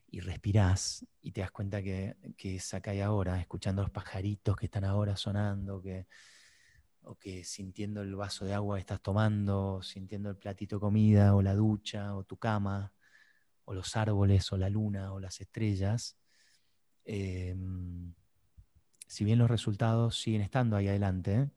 y 0.07 0.21
respirás 0.21 1.05
y 1.21 1.31
te 1.31 1.41
das 1.41 1.51
cuenta 1.51 1.83
que, 1.83 2.15
que 2.35 2.55
es 2.55 2.73
acá 2.73 2.95
y 2.95 3.01
ahora, 3.01 3.39
escuchando 3.39 3.83
los 3.83 3.91
pajaritos 3.91 4.55
que 4.55 4.65
están 4.65 4.83
ahora 4.83 5.15
sonando, 5.15 5.81
que, 5.83 6.07
o 7.03 7.15
que 7.15 7.43
sintiendo 7.43 8.01
el 8.01 8.15
vaso 8.15 8.45
de 8.45 8.53
agua 8.53 8.77
que 8.77 8.81
estás 8.81 9.01
tomando, 9.01 9.81
sintiendo 9.83 10.29
el 10.29 10.37
platito 10.37 10.77
de 10.77 10.79
comida, 10.79 11.35
o 11.35 11.43
la 11.43 11.53
ducha, 11.53 12.15
o 12.15 12.23
tu 12.23 12.37
cama, 12.37 12.91
o 13.65 13.73
los 13.75 13.95
árboles, 13.95 14.51
o 14.51 14.57
la 14.57 14.69
luna, 14.69 15.13
o 15.13 15.19
las 15.19 15.41
estrellas, 15.41 16.18
Em, 17.05 18.13
si 19.07 19.23
bien 19.25 19.39
los 19.39 19.49
resultados 19.49 20.19
siguen 20.19 20.41
estando 20.41 20.75
ahí 20.75 20.87
adelante, 20.87 21.49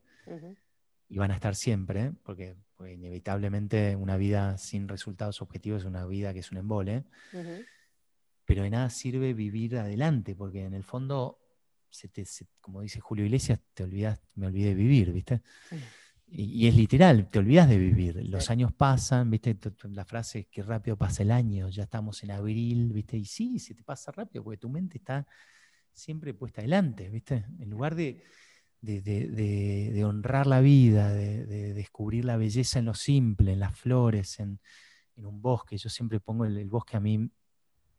y 1.09 1.17
van 1.17 1.31
a 1.31 1.35
estar 1.35 1.55
siempre, 1.55 2.11
porque, 2.23 2.55
inevitablemente 2.87 3.95
una 3.95 4.17
vida 4.17 4.57
sin 4.57 4.87
resultados 4.87 5.41
objetivos 5.41 5.83
es 5.83 5.87
una 5.87 6.05
vida 6.05 6.33
que 6.33 6.39
es 6.39 6.51
un 6.51 6.57
embole, 6.57 7.05
pero 8.45 8.63
de 8.63 8.69
nada 8.69 8.89
sirve 8.89 9.33
vivir 9.33 9.77
adelante, 9.77 10.35
porque 10.35 10.65
en 10.65 10.73
el 10.73 10.83
fondo, 10.83 11.39
como 12.59 12.81
dice 12.81 12.99
Julio 12.99 13.25
Iglesias, 13.25 13.59
te 13.73 13.83
olvidas, 13.83 14.19
me 14.35 14.47
olvidé 14.47 14.69
de 14.69 14.75
vivir, 14.75 15.11
¿viste? 15.13 15.41
Y, 16.27 16.67
es 16.67 16.75
literal, 16.75 17.29
te 17.29 17.39
olvidas 17.39 17.69
de 17.69 17.77
vivir. 17.77 18.15
Los 18.27 18.49
años 18.49 18.73
pasan, 18.73 19.29
¿viste? 19.29 19.55
La 19.83 20.05
frase 20.05 20.39
es 20.39 20.47
que 20.47 20.63
rápido 20.63 20.97
pasa 20.97 21.21
el 21.23 21.31
año, 21.31 21.69
ya 21.69 21.83
estamos 21.83 22.23
en 22.23 22.31
abril, 22.31 22.91
¿viste? 22.91 23.17
Y 23.17 23.25
sí, 23.25 23.59
se 23.59 23.75
te 23.75 23.83
pasa 23.83 24.11
rápido 24.11 24.43
porque 24.43 24.57
tu 24.57 24.69
mente 24.69 24.97
está 24.97 25.27
siempre 25.91 26.33
puesta 26.33 26.61
adelante, 26.61 27.09
¿viste? 27.09 27.45
En 27.59 27.69
lugar 27.69 27.93
de, 27.93 28.23
de, 28.81 30.03
honrar 30.05 30.47
la 30.47 30.59
vida, 30.59 31.13
de, 31.13 31.73
descubrir 31.73 32.25
la 32.25 32.37
belleza 32.37 32.79
en 32.79 32.85
lo 32.85 32.93
simple, 32.93 33.53
en 33.53 33.59
las 33.59 33.77
flores, 33.77 34.39
en, 34.39 34.59
un 35.17 35.41
bosque. 35.41 35.77
Yo 35.77 35.89
siempre 35.89 36.19
pongo 36.19 36.45
el, 36.45 36.67
bosque 36.67 36.97
a 36.97 36.99
mí, 36.99 37.29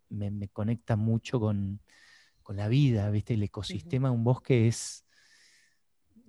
me, 0.08 0.48
conecta 0.48 0.96
mucho 0.96 1.40
con, 1.40 1.80
la 2.48 2.68
vida, 2.68 3.08
¿viste? 3.10 3.34
El 3.34 3.42
ecosistema 3.42 4.08
de 4.08 4.14
un 4.14 4.24
bosque 4.24 4.68
es 4.68 5.03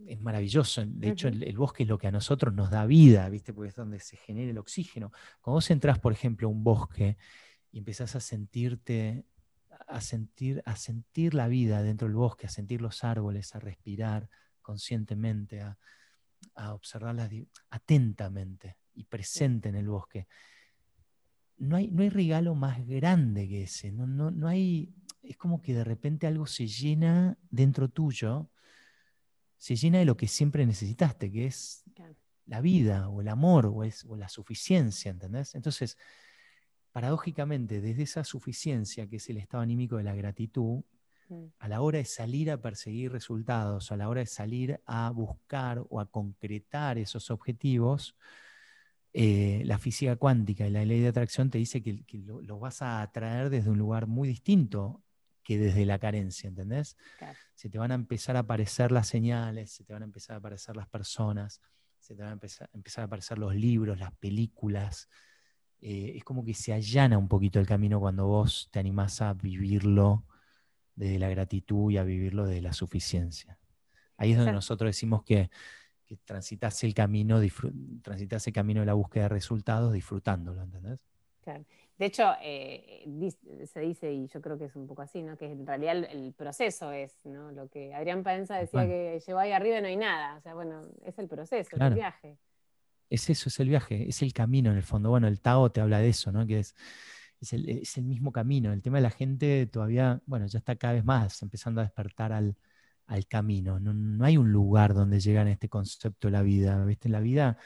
es 0.07 0.21
maravilloso. 0.21 0.83
De 0.85 1.09
hecho, 1.09 1.27
el, 1.27 1.57
bosque 1.57 1.83
es 1.83 1.89
lo 1.89 1.97
que 1.97 2.07
a 2.07 2.11
nosotros 2.11 2.53
nos 2.53 2.69
da 2.69 2.85
vida, 2.85 3.27
¿viste? 3.29 3.53
Porque 3.53 3.69
es 3.69 3.75
donde 3.75 3.99
se 3.99 4.17
genera 4.17 4.51
el 4.51 4.57
oxígeno. 4.57 5.11
Cuando 5.41 5.55
vos 5.55 5.71
entras, 5.71 5.99
por 5.99 6.13
ejemplo, 6.13 6.47
a 6.47 6.51
un 6.51 6.63
bosque 6.63 7.17
y 7.71 7.79
empezás 7.79 8.15
a 8.15 8.19
sentirte, 8.19 9.25
a 9.87 10.01
sentir, 10.01 10.61
a 10.65 10.75
sentir 10.75 11.33
la 11.33 11.47
vida 11.47 11.81
dentro 11.81 12.07
del 12.07 12.15
bosque, 12.15 12.47
a 12.47 12.49
sentir 12.49 12.81
los 12.81 13.03
árboles, 13.03 13.55
a 13.55 13.59
respirar 13.59 14.29
conscientemente, 14.61 15.61
a, 15.61 15.77
a 16.55 16.73
observarlas 16.73 17.29
atentamente 17.69 18.77
y 18.93 19.05
presente 19.05 19.69
en 19.69 19.75
el 19.75 19.87
bosque. 19.87 20.27
No 21.57 21.77
hay, 21.77 21.89
no 21.89 22.03
hay 22.03 22.09
regalo 22.09 22.53
más 22.53 22.85
grande 22.85 23.47
que 23.47 23.63
ese. 23.63 23.91
No, 23.91 24.05
no, 24.05 24.29
no 24.29 24.47
hay, 24.47 24.93
es 25.23 25.37
como 25.37 25.61
que 25.61 25.73
de 25.73 25.83
repente 25.83 26.27
algo 26.27 26.45
se 26.45 26.67
llena 26.67 27.37
dentro 27.49 27.89
tuyo 27.89 28.49
se 29.57 29.75
llena 29.75 29.99
de 29.99 30.05
lo 30.05 30.17
que 30.17 30.27
siempre 30.27 30.65
necesitaste, 30.65 31.31
que 31.31 31.47
es 31.47 31.83
la 32.45 32.61
vida 32.61 33.09
o 33.09 33.21
el 33.21 33.27
amor 33.27 33.65
o, 33.65 33.83
es, 33.83 34.05
la 34.05 34.29
suficiencia, 34.29 35.11
¿entendés? 35.11 35.55
Entonces, 35.55 35.97
paradójicamente, 36.91 37.81
desde 37.81 38.03
esa 38.03 38.23
suficiencia, 38.23 39.07
que 39.07 39.17
es 39.17 39.29
el 39.29 39.37
estado 39.37 39.63
anímico 39.63 39.97
de 39.97 40.03
la 40.03 40.15
gratitud, 40.15 40.83
mm. 41.29 41.45
a 41.59 41.67
la 41.67 41.81
hora 41.81 41.97
de 41.97 42.05
salir 42.05 42.51
a 42.51 42.61
perseguir 42.61 43.11
resultados, 43.11 43.91
a 43.91 43.97
la 43.97 44.09
hora 44.09 44.21
de 44.21 44.27
salir 44.27 44.81
a 44.85 45.09
buscar 45.09 45.83
o 45.89 45.99
a 45.99 46.05
concretar 46.05 46.97
esos 46.97 47.31
objetivos, 47.31 48.15
eh, 49.17 49.61
la 49.63 49.77
física 49.77 50.17
cuántica 50.17 50.67
y 50.67 50.71
la 50.71 50.83
ley 50.83 50.99
de 50.99 51.07
atracción 51.07 51.49
te 51.49 51.57
dice 51.57 51.81
que, 51.81 52.03
lo, 52.25 52.59
vas 52.59 52.81
a 52.81 53.01
atraer 53.01 53.49
desde 53.49 53.69
un 53.69 53.77
lugar 53.77 54.07
muy 54.07 54.27
distinto 54.27 55.04
que 55.45 55.59
desde 55.59 55.85
la 55.85 55.99
carencia, 55.99 56.49
¿entendés? 56.49 56.97
Se 57.53 57.69
te 57.69 57.77
van 57.77 57.91
a 57.91 57.95
empezar 57.95 58.35
a 58.35 58.39
aparecer 58.39 58.91
las 58.91 59.07
señales, 59.07 59.71
se 59.71 59.83
te 59.85 59.93
van 59.93 60.01
a 60.01 60.05
empezar 60.05 60.33
a 60.33 60.39
aparecer 60.39 60.75
las 60.75 60.89
personas, 60.89 61.61
se 61.99 62.15
te 62.15 62.23
van 62.23 62.31
a 62.31 62.33
empezar, 62.73 63.03
a 63.03 63.05
aparecer 63.05 63.37
los 63.37 63.55
libros, 63.55 63.99
las 63.99 64.11
películas. 64.13 65.07
Eh, 65.79 66.13
es 66.17 66.23
como 66.23 66.43
que 66.43 66.55
se 66.55 66.73
allana 66.73 67.19
un 67.19 67.27
poquito 67.27 67.59
el 67.59 67.67
camino 67.67 67.99
cuando 67.99 68.25
vos 68.25 68.69
te 68.71 68.79
animás 68.79 69.21
a 69.21 69.33
vivirlo 69.33 70.25
desde 70.95 71.19
la 71.19 71.29
gratitud 71.29 71.91
y 71.91 71.97
a 71.97 72.03
vivirlo 72.03 72.47
desde 72.47 72.61
la 72.61 72.73
suficiencia. 72.73 73.59
Ahí 74.17 74.31
es 74.31 74.37
donde 74.37 74.53
nosotros 74.53 74.89
decimos 74.89 75.23
que, 75.23 75.51
que 76.05 76.17
transitas 76.17 76.83
el 76.83 76.95
camino, 76.95 77.39
transitas 78.01 78.47
el 78.47 78.53
camino 78.53 78.79
de 78.79 78.87
la 78.87 78.93
búsqueda 78.93 79.23
de 79.23 79.29
resultados 79.29 79.93
disfrutándolo, 79.93 80.63
¿entendés? 80.63 80.99
Claro. 81.41 81.63
De 81.97 82.07
hecho, 82.07 82.33
eh, 82.41 83.05
se 83.71 83.79
dice, 83.79 84.11
y 84.11 84.27
yo 84.27 84.41
creo 84.41 84.57
que 84.57 84.65
es 84.65 84.75
un 84.75 84.85
poco 84.85 85.01
así, 85.01 85.23
¿no? 85.23 85.37
que 85.37 85.45
en 85.45 85.65
realidad 85.65 85.95
el, 85.95 86.33
proceso 86.33 86.91
es 86.91 87.15
¿no? 87.23 87.51
lo 87.51 87.69
que 87.69 87.93
Adrián 87.93 88.21
Paenza 88.21 88.57
decía 88.57 88.85
que 88.85 89.21
llegó 89.25 89.39
ahí 89.39 89.53
arriba 89.53 89.79
y 89.79 89.81
no 89.81 89.87
hay 89.87 89.95
nada. 89.95 90.35
O 90.35 90.41
sea, 90.41 90.53
bueno, 90.53 90.89
es 91.05 91.17
el 91.19 91.29
proceso, 91.29 91.75
es 91.75 91.81
el 91.81 91.93
viaje. 91.93 92.37
Es 93.09 93.29
eso, 93.29 93.47
es 93.47 93.59
el 93.59 93.69
viaje, 93.69 94.09
es 94.09 94.21
el 94.21 94.33
camino 94.33 94.71
en 94.71 94.77
el 94.77 94.83
fondo. 94.83 95.09
Bueno, 95.09 95.27
el 95.27 95.39
Tao 95.39 95.71
te 95.71 95.79
habla 95.79 95.99
de 95.99 96.09
eso, 96.09 96.33
¿no? 96.33 96.45
que 96.45 96.59
es, 96.59 96.75
es, 97.39 97.97
el, 97.97 98.03
mismo 98.03 98.33
camino. 98.33 98.73
El 98.73 98.81
tema 98.81 98.97
de 98.97 99.03
la 99.03 99.09
gente 99.09 99.65
todavía, 99.67 100.21
bueno, 100.25 100.47
ya 100.47 100.59
está 100.59 100.75
cada 100.75 100.95
vez 100.95 101.05
más 101.05 101.41
empezando 101.43 101.79
a 101.79 101.85
despertar 101.85 102.33
al, 102.33 102.57
camino. 103.29 103.79
No, 103.79 103.93
no, 103.93 104.25
hay 104.25 104.35
un 104.35 104.51
lugar 104.51 104.93
donde 104.93 105.19
llegan 105.21 105.47
a 105.47 105.51
este 105.51 105.69
concepto 105.69 106.27
de 106.27 106.31
la 106.31 106.41
vida. 106.41 106.83
¿Viste? 106.83 107.07
La 107.07 107.19
vida 107.19 107.57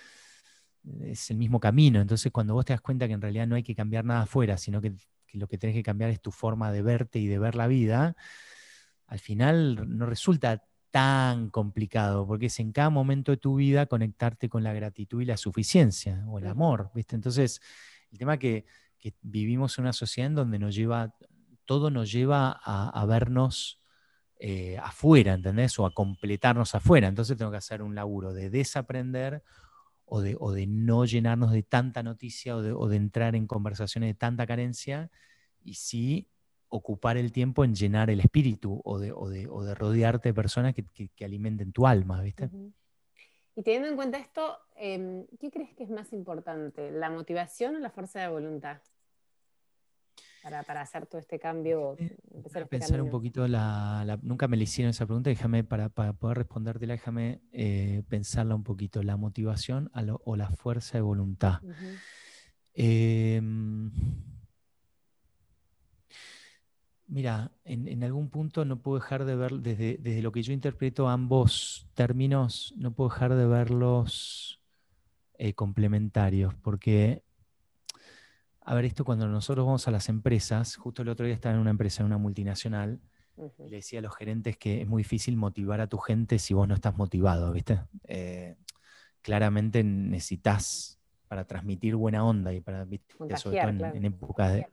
es 1.04 1.30
el 1.32 1.38
mismo 1.38 1.60
camino. 1.60 2.02
Entonces, 2.02 2.32
cuando 2.32 2.54
vos 2.54 2.66
te 2.66 2.74
das 2.74 2.82
cuenta 2.82 3.08
que 3.08 3.14
en 3.14 3.22
realidad 3.22 3.48
no 3.48 3.56
hay 3.56 3.64
que 3.64 3.76
cambiar 3.76 4.06
nada 4.06 4.22
afuera, 4.24 4.58
sino 4.58 4.82
que, 4.82 4.94
lo 5.34 5.48
que 5.48 5.58
tenés 5.58 5.76
que 5.76 5.84
cambiar 5.84 6.10
es 6.10 6.22
tu 6.22 6.32
forma 6.32 6.72
de 6.72 6.82
verte 6.82 7.20
y 7.20 7.28
de 7.28 7.40
ver 7.40 7.56
la 7.56 7.68
vida, 7.68 8.16
al 9.08 9.20
final 9.20 9.98
no 9.98 10.06
resulta 10.06 10.64
tan 10.92 11.50
complicado, 11.50 12.26
porque 12.26 12.48
es 12.48 12.60
en 12.60 12.72
cada 12.72 12.90
momento 12.90 13.32
de 13.32 13.38
tu 13.38 13.56
vida 13.56 13.86
conectarte 13.86 14.50
con 14.50 14.64
la 14.64 14.74
gratitud 14.74 15.22
y 15.22 15.26
la 15.26 15.38
suficiencia, 15.38 16.24
o 16.28 16.40
el 16.40 16.48
amor, 16.48 16.92
¿viste? 16.96 17.16
Entonces, 17.16 17.62
el 18.12 18.18
tema 18.18 18.38
que, 18.38 18.66
que 19.00 19.14
vivimos 19.22 19.78
en 19.78 19.84
una 19.84 19.94
sociedad 19.94 20.28
en 20.28 20.36
donde 20.36 20.60
nos 20.60 20.76
lleva, 20.76 21.16
todo 21.66 21.90
nos 21.90 22.12
lleva 22.12 22.52
a, 22.52 23.06
vernos 23.06 23.82
eh, 24.40 24.78
afuera, 24.78 25.34
¿entendés? 25.34 25.78
O 25.80 25.86
a 25.86 25.94
completarnos 25.94 26.76
afuera. 26.76 27.08
Entonces 27.08 27.38
tengo 27.38 27.52
que 27.52 27.58
hacer 27.58 27.82
un 27.82 27.96
laburo 27.96 28.34
de 28.34 28.50
desaprender 28.50 29.44
o 30.10 30.22
de, 30.22 30.68
no 30.68 31.06
llenarnos 31.06 31.52
de 31.52 31.64
tanta 31.64 32.04
noticia 32.04 32.56
o 32.56 32.88
de, 32.88 32.96
entrar 32.96 33.36
en 33.36 33.48
conversaciones 33.48 34.10
de 34.10 34.14
tanta 34.14 34.46
carencia 34.48 35.10
y 35.64 35.76
sí 35.76 36.28
ocupar 36.68 37.18
el 37.18 37.32
tiempo 37.32 37.64
en 37.64 37.74
llenar 37.74 38.10
el 38.10 38.20
espíritu 38.20 38.82
o 38.84 39.00
de, 39.00 39.76
rodearte 39.76 40.30
de 40.30 40.34
personas 40.34 40.74
que, 40.76 41.26
alimenten 41.26 41.72
tu 41.72 41.88
alma, 41.88 42.22
¿viste? 42.22 42.50
Y 43.56 43.64
teniendo 43.64 43.90
en 43.90 43.96
cuenta 43.96 44.18
esto, 44.20 44.58
em, 44.78 45.26
¿qué 45.40 45.52
crees 45.52 45.74
que 45.76 45.84
es 45.84 45.90
más 45.90 46.14
importante, 46.14 46.92
la 46.92 47.10
motivación 47.10 47.76
o 47.76 47.80
la 47.80 47.90
fuerza 47.90 48.22
de 48.22 48.30
voluntad? 48.30 48.82
Para, 50.44 50.82
hacer 50.82 51.06
todo 51.06 51.20
este 51.20 51.40
cambio. 51.40 51.96
Empezar 52.34 52.64
a 52.64 52.66
pensar 52.66 53.02
un 53.02 53.10
poquito, 53.10 53.48
la, 53.48 54.18
nunca 54.22 54.48
me 54.48 54.58
le 54.58 54.64
hicieron 54.64 54.92
esa 54.92 55.06
pregunta, 55.06 55.30
déjame, 55.30 55.64
para, 55.64 55.90
poder 55.90 56.38
respondértela, 56.38 56.94
déjame 56.94 57.42
eh, 57.52 58.04
pensarla 58.10 58.56
un 58.56 58.64
poquito, 58.64 59.04
la 59.04 59.18
motivación 59.18 59.92
o 60.24 60.36
la 60.36 60.50
fuerza 60.50 60.98
de 60.98 61.02
voluntad. 61.02 61.60
Em, 62.74 63.92
mira, 67.08 67.52
en, 67.66 68.04
algún 68.04 68.30
punto 68.30 68.64
no 68.66 68.82
puedo 68.82 69.00
dejar 69.00 69.26
de 69.26 69.36
ver, 69.36 69.54
desde, 69.56 69.98
desde, 69.98 70.22
lo 70.22 70.32
que 70.32 70.44
yo 70.44 70.54
interpreto 70.54 71.10
ambos 71.10 71.88
términos, 71.94 72.74
no 72.78 72.94
puedo 72.94 73.10
dejar 73.10 73.36
de 73.36 73.48
verlos 73.48 74.62
eh, 75.38 75.54
complementarios, 75.54 76.54
porque 76.56 77.24
a 78.62 78.76
ver, 78.76 78.86
esto 78.86 79.06
cuando 79.06 79.28
nosotros 79.28 79.66
vamos 79.66 79.88
a 79.88 79.92
las 79.92 80.10
empresas, 80.10 80.76
justo 80.76 81.02
el 81.02 81.10
otro 81.10 81.26
día 81.26 81.36
estaba 81.36 81.56
en 81.56 81.62
una 81.62 81.72
empresa, 81.72 82.02
en 82.02 82.08
una 82.08 82.18
multinacional, 82.18 83.00
y 83.58 83.70
le 83.70 83.78
decía 83.78 84.00
a 84.00 84.02
los 84.02 84.16
gerentes 84.16 84.58
que 84.58 84.82
es 84.82 84.88
muy 84.88 85.02
difícil 85.02 85.38
motivar 85.38 85.80
a 85.80 85.88
tu 85.88 85.98
gente 85.98 86.40
si 86.40 86.54
vos 86.54 86.68
no 86.68 86.76
estás 86.76 86.98
motivado, 86.98 87.54
¿viste? 87.54 87.80
Eh, 88.04 88.58
claramente 89.22 89.84
necesitas 89.84 91.00
para 91.28 91.46
transmitir 91.46 91.96
buena 91.96 92.26
onda 92.26 92.54
y 92.54 92.60
para, 92.60 92.86
sobre 93.38 93.62
todo 93.62 93.86
en, 93.94 94.06
época 94.06 94.50
de, 94.50 94.68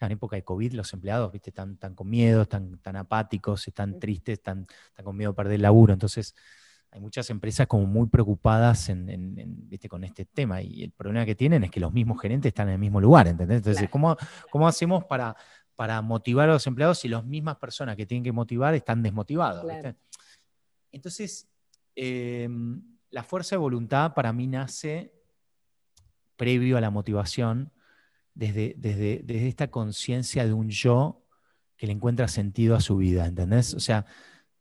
en 0.00 0.12
época 0.12 0.36
de 0.36 0.42
COVID, 0.42 0.72
los 0.72 0.92
empleados, 0.92 1.30
¿viste? 1.30 1.50
Están, 1.50 1.74
están 1.74 1.94
con 1.94 2.08
miedo, 2.08 2.42
están 2.42 2.78
tan 2.78 2.96
apáticos, 2.96 3.68
están 3.68 4.00
tristes, 4.00 4.38
están, 4.38 4.66
están 4.88 5.04
con 5.04 5.16
miedo 5.16 5.30
a 5.30 5.34
perder 5.34 5.54
el 5.54 5.62
laburo. 5.62 5.92
Entonces, 5.92 6.34
hay 6.90 7.00
muchas 7.00 7.28
empresas 7.30 7.66
como 7.66 7.86
muy 7.86 8.08
preocupadas 8.08 8.88
en, 8.88 9.68
con 9.88 10.04
este 10.04 10.24
tema 10.24 10.62
y 10.62 10.84
el 10.84 10.90
problema 10.92 11.26
que 11.26 11.34
tienen 11.34 11.64
es 11.64 11.70
que 11.70 11.80
los 11.80 11.92
mismos 11.92 12.20
gerentes 12.20 12.50
están 12.50 12.68
en 12.68 12.74
el 12.74 12.80
mismo 12.80 13.00
lugar, 13.00 13.28
¿entendés? 13.28 13.58
Entonces, 13.58 13.88
¿cómo, 13.90 14.16
hacemos 14.66 15.04
para, 15.04 15.36
para 15.76 16.00
motivar 16.00 16.48
a 16.48 16.54
los 16.54 16.66
empleados 16.66 16.98
si 16.98 17.08
las 17.08 17.24
mismas 17.24 17.56
personas 17.56 17.96
que 17.96 18.06
tienen 18.06 18.24
que 18.24 18.32
motivar 18.32 18.74
están 18.74 19.02
desmotivadas? 19.02 19.94
Entonces, 20.90 21.48
em, 21.94 22.82
la 23.10 23.22
fuerza 23.22 23.56
de 23.56 23.58
voluntad 23.58 24.14
para 24.14 24.32
mí 24.32 24.46
nace 24.46 25.12
previo 26.36 26.78
a 26.78 26.80
la 26.80 26.90
motivación 26.90 27.72
desde, 28.34 28.74
desde, 28.78 29.20
desde 29.24 29.48
esta 29.48 29.70
conciencia 29.70 30.46
de 30.46 30.52
un 30.52 30.70
yo 30.70 31.24
que 31.76 31.86
le 31.86 31.92
encuentra 31.92 32.28
sentido 32.28 32.74
a 32.74 32.80
su 32.80 32.96
vida, 32.96 33.26
¿entendés? 33.26 33.74
O 33.74 33.80
sea, 33.80 34.06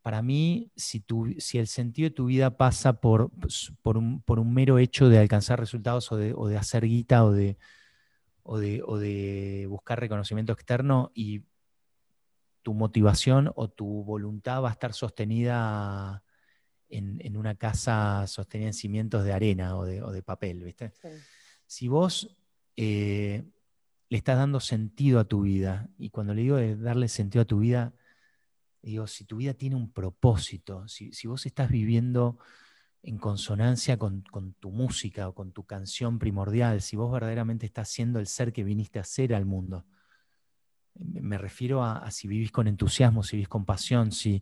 para 0.08 0.22
mí, 0.22 0.72
si, 0.78 1.04
si, 1.40 1.58
el 1.58 1.68
sentido 1.68 2.08
de 2.08 2.16
tu 2.16 2.28
vida 2.28 2.56
pasa 2.56 3.02
por, 3.02 3.30
pues, 3.42 3.74
por, 3.82 3.98
un, 3.98 4.54
mero 4.54 4.78
hecho 4.78 5.10
de 5.10 5.20
alcanzar 5.20 5.60
resultados 5.60 6.10
o 6.14 6.16
de, 6.16 6.58
hacer 6.58 6.86
guita 6.86 7.26
o 7.26 7.34
de, 7.34 7.58
o 8.44 8.58
de, 8.58 9.66
buscar 9.68 10.00
reconocimiento 10.00 10.54
externo 10.54 11.12
y 11.14 11.44
tu 12.62 12.74
motivación 12.74 13.52
o 13.54 13.68
tu 13.68 14.06
voluntad 14.06 14.64
va 14.64 14.70
a 14.70 14.72
estar 14.72 14.94
sostenida 14.94 16.24
en, 16.88 17.36
una 17.36 17.56
casa 17.56 18.28
sostenida 18.28 18.68
en 18.68 18.76
cimientos 18.76 19.26
de 19.26 19.34
arena 19.34 19.76
o 19.76 19.84
de, 19.84 20.24
papel, 20.24 20.64
¿viste? 20.64 20.94
Si 21.66 21.90
vos 21.90 22.34
eh, 22.78 23.44
le 24.08 24.18
estás 24.18 24.38
dando 24.38 24.62
sentido 24.62 25.20
a 25.20 25.26
tu 25.26 25.42
vida, 25.42 25.90
y 25.98 26.12
cuando 26.12 26.34
le 26.34 26.44
digo 26.44 26.56
de 26.56 26.78
darle 26.78 27.10
sentido 27.10 27.42
a 27.42 27.46
tu 27.46 27.60
vida, 27.60 27.94
Digo, 28.82 29.08
si 29.08 29.26
tu 29.26 29.38
vida 29.38 29.54
tiene 29.54 29.76
un 29.76 29.92
propósito, 29.92 30.88
si, 30.88 31.12
vos 31.28 31.46
estás 31.46 31.70
viviendo 31.70 32.38
en 33.04 33.18
consonancia 33.18 33.98
con, 33.98 34.24
tu 34.60 34.72
música 34.72 35.28
o 35.28 35.34
con 35.34 35.52
tu 35.52 35.66
canción 35.66 36.20
primordial, 36.20 36.82
si 36.82 36.96
vos 36.96 37.12
verdaderamente 37.12 37.66
estás 37.66 37.90
siendo 37.90 38.20
el 38.20 38.28
ser 38.28 38.54
que 38.54 38.64
viniste 38.64 39.00
a 39.00 39.04
ser 39.04 39.34
al 39.34 39.46
mundo. 39.46 39.86
Me 40.96 41.38
refiero 41.38 41.84
a, 41.84 42.10
si 42.12 42.28
vivís 42.28 42.52
con 42.52 42.68
entusiasmo, 42.68 43.24
si 43.24 43.38
vivís 43.38 43.50
con 43.50 43.66
pasión, 43.66 44.12
si, 44.12 44.42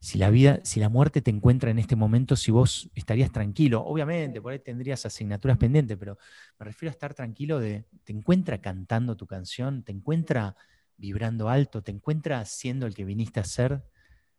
si, 0.00 0.18
la 0.18 0.30
vida, 0.30 0.60
si 0.64 0.80
la 0.80 0.88
muerte 0.88 1.22
te 1.22 1.30
encuentra 1.30 1.70
en 1.70 1.78
este 1.78 1.96
momento, 1.96 2.36
si 2.36 2.50
vos 2.50 2.90
estarías 2.94 3.32
tranquilo. 3.32 3.82
Obviamente, 3.84 4.40
por 4.40 4.52
ahí 4.52 4.58
tendrías 4.58 5.06
asignaturas 5.06 5.56
pendientes, 5.56 5.96
pero 5.96 6.18
me 6.58 6.66
refiero 6.66 6.90
a 6.90 6.92
estar 6.92 7.14
tranquilo 7.14 7.58
de, 7.58 7.86
te 8.04 8.12
encuentra 8.12 8.60
cantando 8.60 9.16
tu 9.16 9.26
canción, 9.26 9.82
te 9.82 9.92
encuentra 9.92 10.56
vibrando 10.98 11.48
alto, 11.48 11.82
te 11.82 11.92
encuentras 11.92 12.50
siendo 12.50 12.86
el 12.86 12.94
que 12.94 13.04
viniste 13.04 13.40
a 13.40 13.44
ser, 13.44 13.84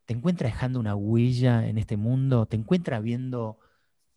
te 0.06 0.14
encuentras 0.14 0.54
dejando 0.54 0.80
una 0.80 0.96
huella 0.96 1.68
en 1.68 1.78
este 1.78 1.98
mundo, 1.98 2.46
te 2.46 2.58
encuentras 2.58 2.98
habiendo 2.98 3.60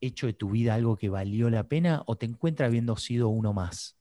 hecho 0.01 0.27
de 0.27 0.33
tu 0.33 0.51
vida 0.51 0.75
algo 0.75 0.97
que 0.97 1.09
valió 1.09 1.49
la 1.49 1.69
pena 1.69 2.03
o 2.07 2.17
te 2.17 2.27
encuentras 2.27 2.67
habiendo 2.67 2.97
sido 2.97 3.29
uno 3.29 3.53
más, 3.53 3.97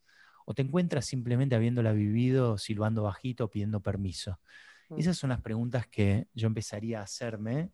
o 0.45 0.53
te 0.53 0.63
encuentras 0.63 1.05
simplemente 1.05 1.55
habiéndola 1.55 1.93
vivido 1.93 2.57
silbando 2.57 3.03
bajito, 3.03 3.49
pidiendo 3.49 3.79
permiso. 3.79 4.39
Mm. 4.89 4.99
Esas 4.99 5.17
son 5.17 5.29
las 5.29 5.41
preguntas 5.41 5.87
que 5.87 6.27
yo 6.33 6.47
empezaría 6.47 6.99
a 6.99 7.03
hacerme 7.03 7.71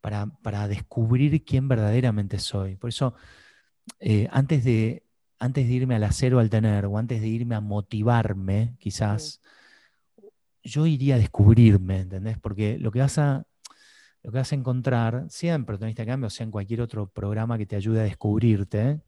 para, 0.00 0.68
descubrir 0.68 1.44
quién 1.44 1.66
verdaderamente 1.66 2.38
soy. 2.38 2.76
Por 2.76 2.90
eso, 2.90 3.14
eh, 3.98 4.28
antes, 4.30 4.62
de, 4.62 5.04
antes 5.38 5.66
de 5.66 5.72
irme 5.72 5.96
al 5.96 6.04
hacer 6.04 6.34
o 6.34 6.38
al 6.38 6.50
tener, 6.50 6.86
o 6.86 6.98
antes 6.98 7.20
de 7.20 7.26
irme 7.26 7.56
a 7.56 7.60
motivarme, 7.60 8.76
quizás, 8.78 9.40
yo 10.66 10.86
iría 10.86 11.14
a 11.14 11.18
descubrirme, 11.18 12.00
¿entendés? 12.00 12.38
Porque 12.38 12.78
lo 12.78 12.90
que 12.90 13.00
vas 13.00 13.18
a, 13.18 13.46
lo 14.22 14.32
que 14.32 14.38
vas 14.38 14.52
a 14.52 14.54
encontrar, 14.54 15.26
sea 15.28 15.54
en 15.54 15.64
Protagonista 15.64 16.02
de 16.02 16.08
Cambio 16.08 16.26
o 16.26 16.30
sea 16.30 16.44
en 16.44 16.50
cualquier 16.50 16.80
otro 16.80 17.08
programa 17.08 17.56
que 17.58 17.66
te 17.66 17.76
ayude 17.76 18.00
a 18.00 18.04
descubrirte, 18.04 19.00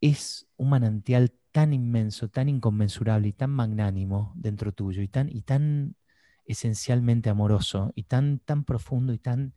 es 0.00 0.46
un 0.56 0.70
manantial 0.70 1.32
tan 1.50 1.72
inmenso, 1.72 2.28
tan 2.28 2.48
inconmensurable 2.48 3.28
y 3.28 3.32
tan 3.32 3.50
magnánimo 3.50 4.32
dentro 4.36 4.72
tuyo 4.72 5.02
y 5.02 5.08
tan, 5.08 5.28
y 5.28 5.42
tan 5.42 5.96
esencialmente 6.44 7.30
amoroso 7.30 7.92
y 7.94 8.04
tan, 8.04 8.38
tan 8.38 8.64
profundo 8.64 9.12
y 9.12 9.18
tan, 9.18 9.54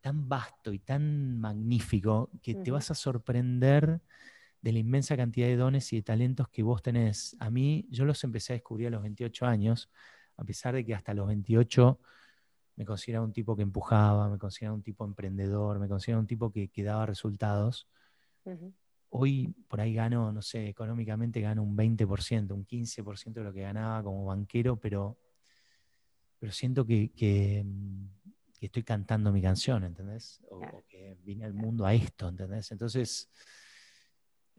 tan 0.00 0.28
vasto 0.28 0.72
y 0.72 0.80
tan 0.80 1.38
magnífico 1.38 2.30
que 2.42 2.54
te 2.56 2.70
vas 2.70 2.90
a 2.90 2.94
sorprender 2.94 4.00
de 4.60 4.72
la 4.72 4.78
inmensa 4.78 5.16
cantidad 5.16 5.46
de 5.46 5.56
dones 5.56 5.92
y 5.92 5.96
de 5.96 6.02
talentos 6.02 6.48
que 6.48 6.62
vos 6.62 6.82
tenés. 6.82 7.36
A 7.38 7.50
mí, 7.50 7.86
yo 7.90 8.04
los 8.04 8.22
empecé 8.24 8.52
a 8.52 8.56
descubrir 8.56 8.88
a 8.88 8.90
los 8.90 9.02
28 9.02 9.46
años 9.46 9.90
a 10.40 10.44
pesar 10.44 10.74
de 10.74 10.84
que 10.84 10.94
hasta 10.94 11.12
los 11.12 11.26
28 11.26 12.00
me 12.76 12.86
consideraba 12.86 13.26
un 13.26 13.32
tipo 13.32 13.54
que 13.54 13.62
empujaba, 13.62 14.30
me 14.30 14.38
consideraba 14.38 14.74
un 14.74 14.82
tipo 14.82 15.04
emprendedor, 15.04 15.78
me 15.78 15.86
consideraba 15.86 16.20
un 16.20 16.26
tipo 16.26 16.50
que, 16.50 16.70
daba 16.82 17.04
resultados. 17.04 17.86
Hoy 19.10 19.54
por 19.68 19.82
ahí 19.82 19.92
gano, 19.92 20.32
no 20.32 20.40
sé, 20.40 20.68
económicamente 20.68 21.42
gano 21.42 21.62
un 21.62 21.76
20%, 21.76 22.54
un 22.54 22.64
15% 22.64 23.40
de 23.40 23.44
lo 23.44 23.52
que 23.52 23.60
ganaba 23.60 24.02
como 24.02 24.24
banquero, 24.24 24.76
pero, 24.76 25.18
pero 26.38 26.52
siento 26.52 26.86
que, 26.86 27.12
estoy 28.62 28.82
cantando 28.82 29.30
mi 29.32 29.42
canción, 29.42 29.84
¿entendés? 29.84 30.40
O, 30.48 30.60
que 30.88 31.18
vine 31.22 31.44
al 31.44 31.52
mundo 31.52 31.84
a 31.84 31.92
esto, 31.92 32.28
¿entendés? 32.28 32.72
Entonces, 32.72 33.30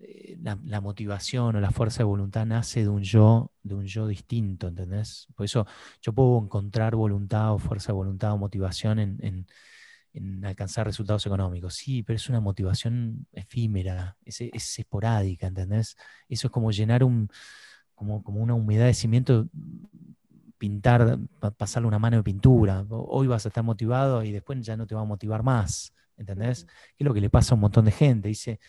eh, 0.04 0.38
la, 0.42 0.82
motivación 0.82 1.56
o 1.56 1.60
la 1.60 1.72
fuerza 1.72 2.00
de 2.00 2.06
voluntad 2.06 2.46
nace 2.46 2.82
de 2.82 2.90
un 2.90 3.04
yo, 3.04 3.52
de 3.62 3.76
un 3.76 3.86
yo 3.86 4.08
distinto, 4.08 4.68
¿entendés? 4.68 5.28
Por 5.36 5.46
eso 5.46 5.68
yo 6.02 6.14
puedo 6.14 6.40
encontrar 6.44 6.96
voluntad 6.96 7.54
o 7.54 7.60
fuerza 7.60 7.88
de 7.88 7.94
voluntad 7.94 8.34
o 8.34 8.38
motivación 8.38 9.00
en, 9.00 9.48
alcanzar 10.44 10.88
resultados 10.88 11.26
económicos. 11.26 11.76
Sí, 11.76 12.04
pero 12.04 12.18
es 12.18 12.28
una 12.30 12.42
motivación 12.42 13.28
efímera, 13.32 14.18
es, 14.26 14.42
esporádica, 14.80 15.48
¿entendés? 15.48 15.96
Eso 16.28 16.48
es 16.48 16.52
como 16.52 16.72
llenar 16.72 17.04
un, 17.04 17.30
como, 17.96 18.24
como 18.24 18.42
una 18.42 18.56
humedad 18.56 18.88
de 18.88 18.94
cimiento, 18.94 19.48
pintar, 20.58 21.20
pasarle 21.58 21.88
una 21.88 22.00
mano 22.00 22.18
de 22.18 22.24
pintura. 22.24 22.86
Hoy 22.90 23.28
vas 23.28 23.46
a 23.46 23.50
estar 23.50 23.64
motivado 23.64 24.24
y 24.24 24.32
después 24.32 24.60
ya 24.62 24.76
no 24.78 24.88
te 24.88 24.96
va 24.96 25.02
a 25.02 25.06
motivar 25.06 25.44
más, 25.44 25.94
¿entendés? 26.18 26.66
Que 26.98 27.04
es 27.04 27.06
lo 27.06 27.14
que 27.14 27.22
le 27.22 27.30
pasa 27.30 27.54
a 27.54 27.56
un 27.56 27.62
montón 27.62 27.86
de 27.86 27.92
gente. 27.92 28.28
Dice, 28.30 28.60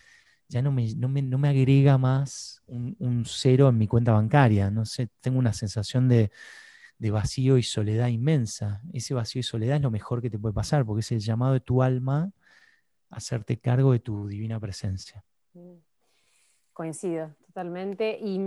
ya 0.52 0.60
no 0.60 0.70
me, 0.70 0.94
no 0.94 1.08
me, 1.38 1.48
agrega 1.48 1.96
más 1.96 2.62
un, 2.66 3.24
cero 3.26 3.70
en 3.70 3.78
mi 3.78 3.88
cuenta 3.88 4.12
bancaria. 4.12 4.70
No 4.70 4.84
sé, 4.84 5.08
tengo 5.20 5.38
una 5.38 5.54
sensación 5.54 6.08
de, 6.08 6.30
vacío 7.10 7.56
y 7.56 7.62
soledad 7.62 8.08
inmensa. 8.08 8.82
Ese 8.92 9.14
vacío 9.14 9.40
y 9.40 9.42
soledad 9.42 9.76
es 9.76 9.82
lo 9.82 9.90
mejor 9.90 10.20
que 10.20 10.28
te 10.28 10.38
puede 10.38 10.52
pasar, 10.52 10.84
porque 10.84 11.00
es 11.00 11.10
el 11.10 11.20
llamado 11.20 11.54
de 11.54 11.60
tu 11.60 11.82
alma 11.82 12.32
a 13.08 13.16
hacerte 13.16 13.58
cargo 13.58 13.92
de 13.92 14.00
tu 14.00 14.28
divina 14.28 14.60
presencia. 14.60 15.24
Mm. 15.54 15.76
Coincido 16.74 17.34
totalmente. 17.46 18.18
Y, 18.20 18.38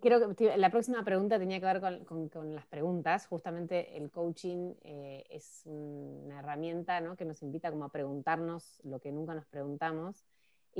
creo 0.00 0.34
que 0.36 0.56
la 0.56 0.70
próxima 0.70 1.04
pregunta 1.04 1.38
tenía 1.38 1.58
que 1.58 1.66
ver 1.66 1.80
con, 2.04 2.54
las 2.54 2.66
preguntas. 2.66 3.26
Justamente 3.26 3.96
el 3.96 4.10
coaching 4.10 4.74
eh, 4.82 5.24
es 5.30 5.62
una 5.64 6.38
herramienta 6.38 7.02
que 7.16 7.24
nos 7.24 7.42
invita 7.42 7.70
como 7.70 7.84
a 7.84 7.88
preguntarnos 7.88 8.80
lo 8.84 9.00
que 9.00 9.10
nunca 9.10 9.34
nos 9.34 9.46
preguntamos 9.46 10.24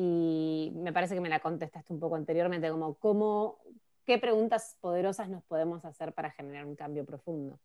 y 0.00 0.70
me 0.76 0.92
parece 0.92 1.16
que 1.16 1.20
me 1.20 1.28
la 1.28 1.40
contestaste 1.40 1.92
un 1.92 1.98
poco 1.98 2.14
anteriormente, 2.14 2.70
como 2.70 2.94
cómo, 2.94 3.58
qué 4.06 4.16
preguntas 4.16 4.76
poderosas 4.80 5.28
nos 5.28 5.42
podemos 5.42 5.84
hacer 5.84 6.12
para 6.12 6.30
generar 6.30 6.66
un 6.66 6.76
cambio 6.76 7.04
profundo. 7.04 7.58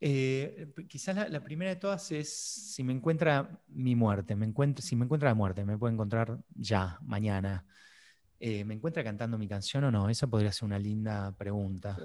Eh, 0.00 0.72
quizás 0.88 1.30
la, 1.30 1.44
primera 1.44 1.68
de 1.68 1.76
todas 1.76 2.10
es 2.12 2.34
si 2.34 2.82
me 2.82 2.94
encuentra 2.94 3.60
mi 3.66 3.94
muerte, 3.94 4.34
me 4.36 4.50
si 4.78 4.96
me 4.96 5.04
encuentra 5.04 5.28
la 5.28 5.34
muerte, 5.34 5.66
me 5.66 5.76
puede 5.76 5.92
encontrar 5.92 6.38
ya, 6.54 6.98
mañana. 7.02 7.66
Eh, 8.40 8.64
¿Me 8.64 8.72
encuentra 8.72 9.04
cantando 9.04 9.36
mi 9.36 9.48
canción 9.48 9.84
o 9.84 9.90
no? 9.90 10.08
Esa 10.08 10.28
podría 10.28 10.50
ser 10.50 10.64
una 10.64 10.78
linda 10.78 11.36
pregunta. 11.36 11.98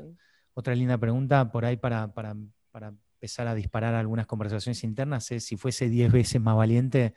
Otra 0.53 0.75
linda 0.75 0.97
pregunta 0.97 1.49
por 1.49 1.63
ahí 1.63 1.77
para, 1.77 2.13
para, 2.13 2.35
para 2.71 2.93
empezar 3.13 3.47
a 3.47 3.55
disparar 3.55 3.93
algunas 3.93 4.27
conversaciones 4.27 4.83
internas 4.83 5.31
es 5.31 5.45
si 5.45 5.55
fuese 5.55 5.87
10 5.87 6.11
veces 6.11 6.41
más 6.41 6.57
valiente, 6.57 7.13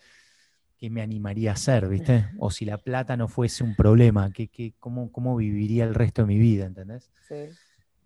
¿qué 0.84 0.90
me 0.90 1.00
animaría 1.00 1.52
a 1.52 1.54
hacer, 1.54 1.88
viste? 1.88 2.28
O 2.38 2.50
si 2.50 2.66
la 2.66 2.76
plata 2.76 3.16
no 3.16 3.26
fuese 3.26 3.64
un 3.64 3.74
problema, 3.74 4.30
¿qué, 4.30 4.74
cómo, 4.78 5.10
cómo, 5.10 5.34
viviría 5.34 5.84
el 5.84 5.94
resto 5.94 6.20
de 6.20 6.28
mi 6.28 6.38
vida, 6.38 6.66
¿entendés? 6.66 7.10
Sí. 7.26 7.48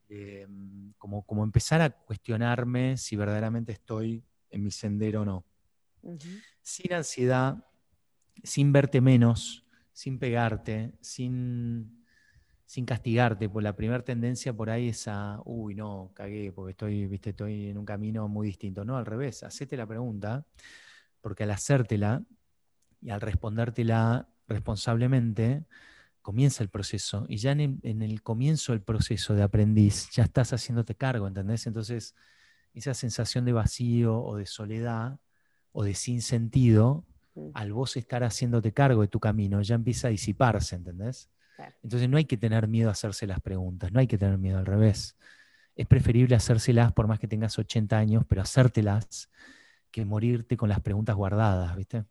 Em, 0.09 0.93
como, 0.97 1.27
como 1.27 1.43
empezar 1.43 1.81
a 1.81 1.91
cuestionarme 1.91 2.97
si 2.97 3.17
verdaderamente 3.17 3.73
estoy 3.73 4.23
en 4.53 4.63
mi 4.63 4.71
sendero 4.71 5.23
o 5.23 5.25
no. 5.25 5.45
Sin 6.63 6.93
ansiedad, 6.93 7.65
sin 8.45 8.73
verte 8.73 9.01
menos, 9.01 9.67
sin 9.93 10.21
pegarte, 10.21 10.93
sin, 11.01 12.05
sin 12.65 12.85
castigarte, 12.85 13.49
pues 13.49 13.65
la 13.65 13.75
primera 13.75 14.05
tendencia 14.05 14.53
por 14.53 14.71
ahí 14.71 14.91
es 14.91 15.09
a, 15.09 15.43
uy, 15.45 15.75
no, 15.75 16.13
cagué, 16.15 16.53
porque 16.53 16.71
estoy, 16.71 17.09
viste, 17.09 17.31
estoy 17.31 17.71
en 17.71 17.79
un 17.79 17.85
camino 17.85 18.29
muy 18.29 18.47
distinto. 18.47 18.85
No, 18.85 18.97
al 18.97 19.05
revés, 19.05 19.43
hacete 19.43 19.77
la 19.77 19.85
pregunta, 19.85 20.47
porque 21.21 21.43
al 21.43 21.51
hacértela, 21.51 22.23
y 23.01 23.11
al 23.11 23.21
respondértela 23.21 24.29
responsablemente, 24.49 25.65
comienza 26.23 26.63
el 26.63 26.69
proceso. 26.69 27.25
Y 27.29 27.39
ya 27.39 27.53
en, 27.53 27.81
el 27.83 28.23
comienzo 28.23 28.73
del 28.73 28.83
proceso 28.83 29.35
de 29.35 29.43
aprendiz, 29.43 30.11
ya 30.11 30.25
estás 30.25 30.53
haciéndote 30.53 30.95
cargo, 30.95 31.27
¿entendés? 31.27 31.67
Entonces, 31.67 32.15
esa 32.75 32.95
sensación 32.95 33.45
de 33.45 33.53
vacío 33.53 34.21
o 34.21 34.37
de 34.37 34.47
soledad 34.47 35.21
o 35.73 35.85
de 35.85 35.95
sinsentido, 35.95 37.07
mm. 37.35 37.51
al 37.55 37.73
vos 37.73 37.97
estar 37.97 38.25
haciéndote 38.25 38.73
cargo 38.73 39.03
de 39.03 39.09
tu 39.09 39.21
camino, 39.21 39.63
ya 39.63 39.75
empieza 39.75 40.09
a 40.09 40.11
disiparse, 40.11 40.77
¿entendés? 40.77 41.31
Entonces 41.83 42.09
no 42.09 42.17
hay 42.17 42.25
que 42.25 42.37
tener 42.37 42.69
miedo 42.69 42.89
a 42.89 42.93
hacerse 42.93 43.27
las 43.27 43.41
preguntas, 43.41 43.91
no 43.91 43.99
hay 43.99 44.07
que 44.07 44.19
tener 44.19 44.39
miedo 44.39 44.59
al 44.59 44.67
revés. 44.67 45.17
Es 45.75 45.87
preferible 45.87 46.37
hacérselas 46.37 46.93
por 46.93 47.09
más 47.09 47.19
que 47.19 47.27
tengas 47.27 47.59
80 47.59 47.97
años, 47.97 48.25
pero 48.29 48.43
hacértelas 48.43 49.31
que 49.91 50.05
morirte 50.05 50.57
con 50.57 50.69
las 50.69 50.81
preguntas 50.81 51.17
guardadas, 51.17 51.75
¿viste? 51.77 52.05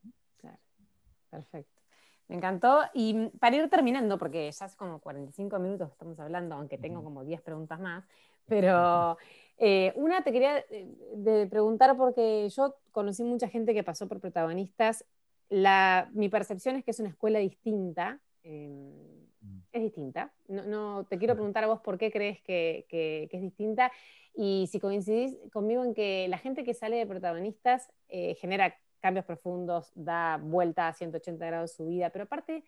Perfecto. 1.38 1.82
Me 2.28 2.36
encantó. 2.36 2.82
Y 2.94 3.30
para 3.40 3.56
ir 3.56 3.70
terminando, 3.70 4.18
porque 4.18 4.52
ya 4.52 4.66
hace 4.66 4.76
como 4.76 5.00
45 5.00 5.60
minutos 5.60 5.90
que 5.90 5.94
estamos 5.94 6.20
hablando, 6.20 6.56
aunque 6.56 6.78
tengo 6.78 7.04
como 7.04 7.24
10 7.24 7.42
preguntas 7.42 7.80
más, 7.80 8.04
pero 8.48 9.18
eh, 9.58 9.94
una 9.96 10.24
te 10.24 10.32
quería 10.32 10.64
eh, 10.70 11.48
preguntar 11.50 11.96
porque 11.96 12.50
yo 12.50 12.76
conocí 12.92 13.24
mucha 13.24 13.48
gente 13.48 13.74
que 13.74 13.84
pasó 13.84 14.08
por 14.08 14.20
protagonistas. 14.20 15.06
La, 15.50 16.10
mi 16.14 16.28
percepción 16.28 16.76
es 16.76 16.84
que 16.84 16.92
es 16.92 17.00
una 17.00 17.10
escuela 17.10 17.40
distinta. 17.40 18.20
Em, 18.44 18.90
mm. 19.42 19.60
es 19.74 19.82
distinta. 19.84 20.34
No, 20.48 21.06
te 21.06 21.18
quiero 21.20 21.36
preguntar 21.36 21.64
a 21.64 21.68
vos 21.68 21.82
por 21.82 21.98
qué 21.98 22.12
crees 22.12 22.42
que, 22.42 22.86
que, 22.90 23.30
es 23.32 23.42
distinta 23.42 23.92
y 24.34 24.68
si 24.72 24.80
coincidís 24.80 25.36
conmigo 25.52 25.84
en 25.84 25.94
que 25.94 26.28
la 26.28 26.38
gente 26.38 26.64
que 26.64 26.74
sale 26.74 26.98
de 26.98 27.08
protagonistas 27.08 27.92
eh, 28.08 28.36
genera 28.36 28.76
cambios 29.00 29.26
profundos, 29.26 29.92
da 29.96 30.38
vuelta 30.38 30.88
a 30.88 30.94
180 30.94 31.46
grados 31.46 31.74
su 31.74 31.86
vida, 31.86 32.10
pero 32.10 32.26
aparte 32.26 32.64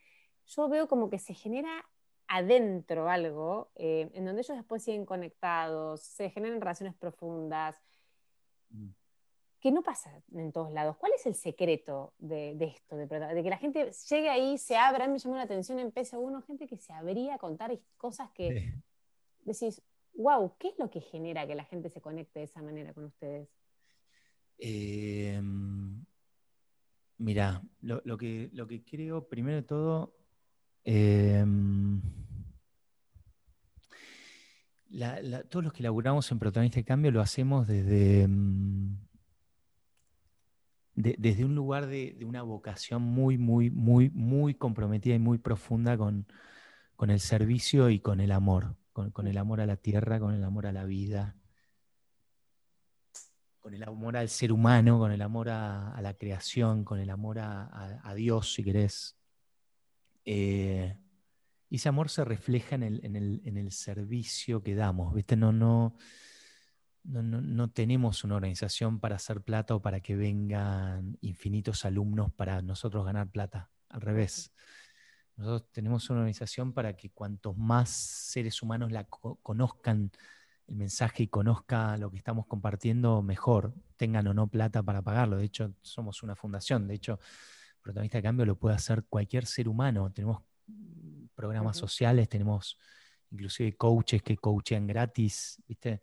yo 0.45 0.67
veo 0.67 0.87
como 0.87 1.09
que 1.09 1.19
se 1.19 1.33
genera 1.33 1.85
adentro 2.27 3.09
algo 3.09 3.71
eh, 3.75 4.09
en 4.13 4.25
donde 4.25 4.41
ellos 4.41 4.55
después 4.55 4.83
siguen 4.83 5.05
conectados, 5.05 6.01
se 6.01 6.29
generan 6.29 6.61
relaciones 6.61 6.95
profundas, 6.95 7.75
mm. 8.69 8.89
que 9.59 9.71
no 9.71 9.81
pasa 9.81 10.21
en 10.33 10.51
todos 10.51 10.71
lados. 10.71 10.95
¿Cuál 10.97 11.13
es 11.15 11.25
el 11.25 11.33
secreto 11.33 12.13
de, 12.19 12.51
esto? 12.61 12.95
De, 12.95 13.07
que 13.07 13.49
la 13.49 13.57
gente 13.57 13.91
llegue 14.09 14.29
ahí, 14.29 14.57
se 14.59 14.77
abra, 14.77 15.07
me 15.07 15.17
llamó 15.17 15.37
la 15.37 15.43
atención 15.43 15.79
en 15.79 15.91
PSA1, 15.91 16.45
gente 16.45 16.67
que 16.67 16.77
se 16.77 16.93
abría 16.93 17.35
a 17.35 17.39
contar 17.39 17.77
cosas 17.97 18.29
que 18.31 18.75
decís, 19.43 19.81
wow, 20.13 20.53
¿qué 20.59 20.67
es 20.69 20.77
lo 20.77 20.91
que 20.91 21.01
genera 21.01 21.47
que 21.47 21.55
la 21.55 21.65
gente 21.65 21.89
se 21.89 21.99
conecte 21.99 22.39
de 22.39 22.45
esa 22.45 22.61
manera 22.61 22.93
con 22.93 23.05
ustedes? 23.05 23.49
Eh, 24.59 25.41
Mira, 27.19 27.61
lo, 27.81 28.17
que, 28.17 28.49
lo 28.53 28.65
que 28.65 28.81
creo, 28.81 29.27
primero 29.27 29.57
de 29.57 29.63
todo, 29.63 30.15
em, 30.85 32.01
todos 35.49 35.65
los 35.65 35.73
que 35.73 35.83
laburamos 35.83 36.31
en 36.31 36.39
Protagonista 36.39 36.79
de 36.79 36.85
Cambio 36.85 37.11
lo 37.11 37.19
hacemos 37.19 37.67
desde, 37.67 38.23
em, 38.23 38.97
desde 40.95 41.43
un 41.43 41.55
lugar 41.55 41.87
de, 41.87 42.17
una 42.25 42.41
vocación 42.41 43.01
muy, 43.01 43.37
muy, 43.37 43.69
muy, 43.69 44.09
muy 44.11 44.55
comprometida 44.55 45.15
y 45.15 45.19
muy 45.19 45.39
profunda 45.39 45.97
con, 45.97 46.25
el 47.01 47.19
servicio 47.19 47.89
y 47.89 47.99
con 47.99 48.21
el 48.21 48.31
amor, 48.31 48.77
con 48.93 49.27
el 49.27 49.37
amor 49.37 49.59
a 49.59 49.65
la 49.65 49.75
tierra, 49.75 50.21
con 50.21 50.33
el 50.33 50.43
amor 50.45 50.67
a 50.67 50.71
la 50.71 50.85
vida, 50.85 51.38
con 53.59 53.73
el 53.73 53.83
amor 53.83 54.17
al 54.17 54.29
ser 54.29 54.51
humano, 54.51 54.99
con 54.99 55.11
el 55.11 55.21
amor 55.21 55.49
a, 55.49 55.99
la 56.01 56.13
creación, 56.13 56.83
con 56.83 56.99
el 56.99 57.09
amor 57.09 57.39
a, 57.39 58.13
Dios, 58.15 58.53
si 58.53 58.63
querés. 58.63 59.17
Eh, 60.25 60.97
y 61.69 61.75
ese 61.75 61.89
amor 61.89 62.09
se 62.09 62.25
refleja 62.25 62.75
en 62.75 62.83
el, 62.83 63.71
servicio 63.71 64.63
que 64.63 64.75
damos, 64.75 65.13
¿viste? 65.13 65.35
No, 65.35 65.95
tenemos 67.73 68.23
una 68.23 68.35
organización 68.35 68.99
para 68.99 69.17
hacer 69.17 69.41
plata 69.41 69.75
o 69.75 69.81
para 69.81 69.99
que 69.99 70.15
vengan 70.15 71.17
infinitos 71.21 71.85
alumnos 71.85 72.31
para 72.33 72.61
nosotros 72.61 73.05
ganar 73.05 73.29
plata. 73.29 73.69
Al 73.89 74.01
revés. 74.01 74.53
Nosotros 75.35 75.71
tenemos 75.71 76.09
una 76.09 76.19
organización 76.19 76.73
para 76.73 76.95
que 76.95 77.09
cuantos 77.09 77.57
más 77.57 77.89
seres 77.89 78.61
humanos 78.61 78.91
la 78.91 79.05
conozcan 79.05 80.11
el 80.69 80.75
mensaje 80.75 81.23
y 81.23 81.27
conozca 81.27 81.97
lo 81.97 82.11
que 82.11 82.17
estamos 82.17 82.45
compartiendo 82.45 83.21
mejor, 83.21 83.73
tengan 83.97 84.27
o 84.27 84.33
no 84.33 84.47
plata 84.47 84.83
para 84.83 85.01
pagarlo. 85.01 85.37
De 85.37 85.45
hecho, 85.45 85.73
somos 85.81 86.21
una 86.23 86.35
fundación. 86.35 86.87
De 86.87 86.93
hecho, 86.93 87.19
Protagonista 87.81 88.19
de 88.19 88.23
Cambio 88.23 88.45
lo 88.45 88.55
puede 88.55 88.75
hacer 88.75 89.03
cualquier 89.09 89.45
ser 89.45 89.67
humano. 89.67 90.11
Tenemos 90.11 90.43
programas 91.33 91.77
sociales, 91.77 92.29
tenemos 92.29 92.77
inclusive 93.31 93.75
coaches 93.75 94.21
que 94.21 94.37
coachean 94.37 94.85
gratis, 94.85 95.61
¿viste? 95.67 96.01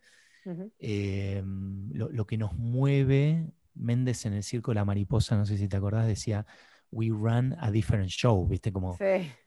Em, 0.79 1.91
lo, 1.93 2.25
que 2.25 2.37
nos 2.37 2.53
mueve, 2.53 3.51
Méndez 3.73 4.25
en 4.25 4.33
el 4.33 4.43
Circo 4.43 4.71
de 4.71 4.75
la 4.75 4.85
Mariposa, 4.85 5.35
no 5.37 5.45
sé 5.45 5.57
si 5.57 5.67
te 5.67 5.77
acordás, 5.77 6.07
decía, 6.07 6.45
we 6.89 7.07
run 7.09 7.55
a 7.59 7.69
different 7.69 8.09
show, 8.09 8.47
¿viste? 8.47 8.71
Como 8.71 8.97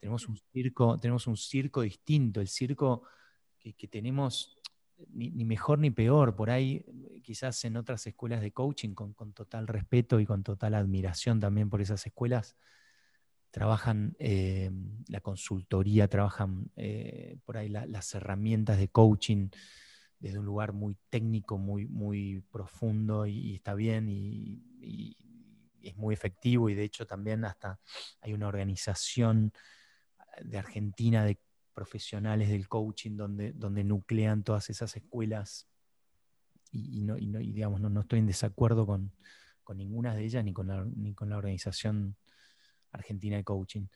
tenemos 0.01 0.29
un 0.29 0.39
circo, 0.53 0.99
tenemos 0.99 1.27
un 1.27 1.37
circo 1.37 1.83
distinto, 1.83 2.41
el 2.41 2.49
circo 2.49 3.03
que 3.59 3.89
tenemos 3.89 4.60
ni, 5.13 5.45
mejor 5.45 5.79
ni 5.79 5.91
peor. 5.91 6.37
Por 6.37 6.51
ahí, 6.51 6.85
quizás 7.23 7.65
en 7.65 7.77
otras 7.77 8.07
escuelas 8.07 8.41
de 8.41 8.53
coaching, 8.53 8.95
con, 8.95 9.15
total 9.33 9.67
respeto 9.67 10.21
y 10.21 10.27
con 10.27 10.43
total 10.43 10.75
admiración 10.75 11.41
también 11.41 11.71
por 11.71 11.81
esas 11.81 12.05
escuelas, 12.07 12.57
trabajan 13.51 14.15
eh, 14.19 14.71
la 15.09 15.21
consultoría, 15.21 16.09
trabajan 16.09 16.71
eh, 16.77 17.39
por 17.45 17.57
ahí 17.57 17.69
las 17.69 18.15
herramientas 18.15 18.79
de 18.79 18.89
coaching 18.89 19.49
desde 20.21 20.39
un 20.39 20.45
lugar 20.45 20.73
muy 20.73 20.97
técnico, 21.09 21.59
muy, 21.59 21.87
muy 21.87 22.45
profundo 22.51 23.27
y, 23.27 23.55
está 23.55 23.75
bien 23.75 24.09
y, 24.09 25.17
es 25.83 25.97
muy 25.97 26.13
efectivo 26.13 26.69
y 26.69 26.75
de 26.75 26.85
hecho 26.85 27.07
también 27.07 27.43
hasta 27.47 27.81
hay 28.21 28.35
una 28.35 28.49
organización 28.49 29.51
de 30.43 30.59
Argentina 30.59 31.25
de 31.25 31.41
profesionales 31.81 32.51
del 32.51 32.69
coaching 32.69 33.17
donde, 33.17 33.53
donde 33.53 33.85
nuclean 33.85 34.43
todas 34.43 34.69
esas 34.69 34.95
escuelas 34.97 35.67
y, 36.71 37.01
no, 37.01 37.15
digamos, 37.17 37.81
no, 37.81 38.01
estoy 38.03 38.19
en 38.19 38.27
desacuerdo 38.27 38.85
con, 38.85 39.11
ninguna 39.75 40.15
de 40.15 40.25
ellas 40.25 40.45
ni 40.45 40.53
con 40.53 40.67
la, 40.67 40.85
ni 40.85 41.15
con 41.15 41.31
la 41.31 41.39
Organización 41.39 42.17
Argentina 42.93 43.37
de 43.37 43.45
Coaching. 43.45 43.87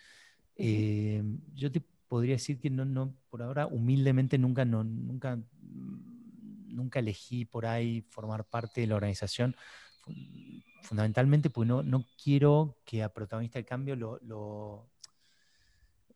Eh, 0.57 1.22
yo 1.53 1.70
te 1.70 1.82
podría 2.09 2.37
decir 2.37 2.59
que 2.59 2.70
no, 2.70 2.87
no, 2.87 3.14
por 3.28 3.43
ahora, 3.43 3.66
humildemente, 3.66 4.39
nunca, 4.39 4.64
no, 4.64 4.82
nunca, 4.82 5.39
nunca 5.61 7.01
elegí 7.01 7.45
por 7.45 7.66
ahí 7.66 8.01
formar 8.09 8.45
parte 8.47 8.80
de 8.80 8.87
la 8.87 8.95
organización, 8.95 9.57
fundamentalmente 10.80 11.51
porque 11.51 11.68
no, 11.68 11.82
no 11.82 12.07
quiero 12.22 12.78
que 12.87 13.03
a 13.03 13.12
protagonista 13.12 13.59
de 13.59 13.66
cambio 13.66 13.95
lo 13.95 14.89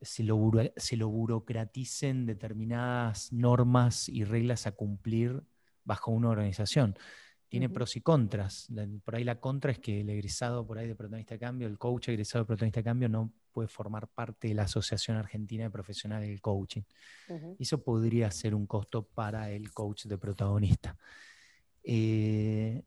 se 0.00 0.22
lo, 0.22 0.36
burocraticen 0.36 2.26
determinadas 2.26 3.32
normas 3.32 4.08
y 4.08 4.24
reglas 4.24 4.66
a 4.66 4.72
cumplir 4.72 5.42
bajo 5.84 6.10
una 6.10 6.28
organización. 6.28 6.96
Tiene 7.48 7.70
pros 7.70 7.96
y 7.96 8.02
contras. 8.02 8.68
Por 9.04 9.16
ahí 9.16 9.24
la 9.24 9.40
contra 9.40 9.72
es 9.72 9.78
que 9.78 10.02
el 10.02 10.10
egresado 10.10 10.66
por 10.66 10.78
ahí 10.78 10.86
de 10.86 10.94
Protagonista 10.94 11.34
de 11.34 11.38
Cambio, 11.38 11.66
el 11.66 11.78
coach 11.78 12.08
egresado 12.10 12.44
de 12.44 12.46
Protagonista 12.46 12.80
de 12.80 12.84
Cambio 12.84 13.08
no 13.08 13.32
puede 13.52 13.68
formar 13.68 14.06
parte 14.06 14.48
de 14.48 14.54
la 14.54 14.64
Asociación 14.64 15.16
Argentina 15.16 15.64
de 15.64 15.70
Profesionales 15.70 16.28
del 16.28 16.42
Coaching. 16.42 16.82
Eso 17.58 17.82
podría 17.82 18.30
ser 18.30 18.54
un 18.54 18.66
costo 18.66 19.02
para 19.02 19.50
el 19.50 19.72
coach 19.72 20.04
de 20.04 20.18
protagonista. 20.18 20.96
Eh, 21.82 22.82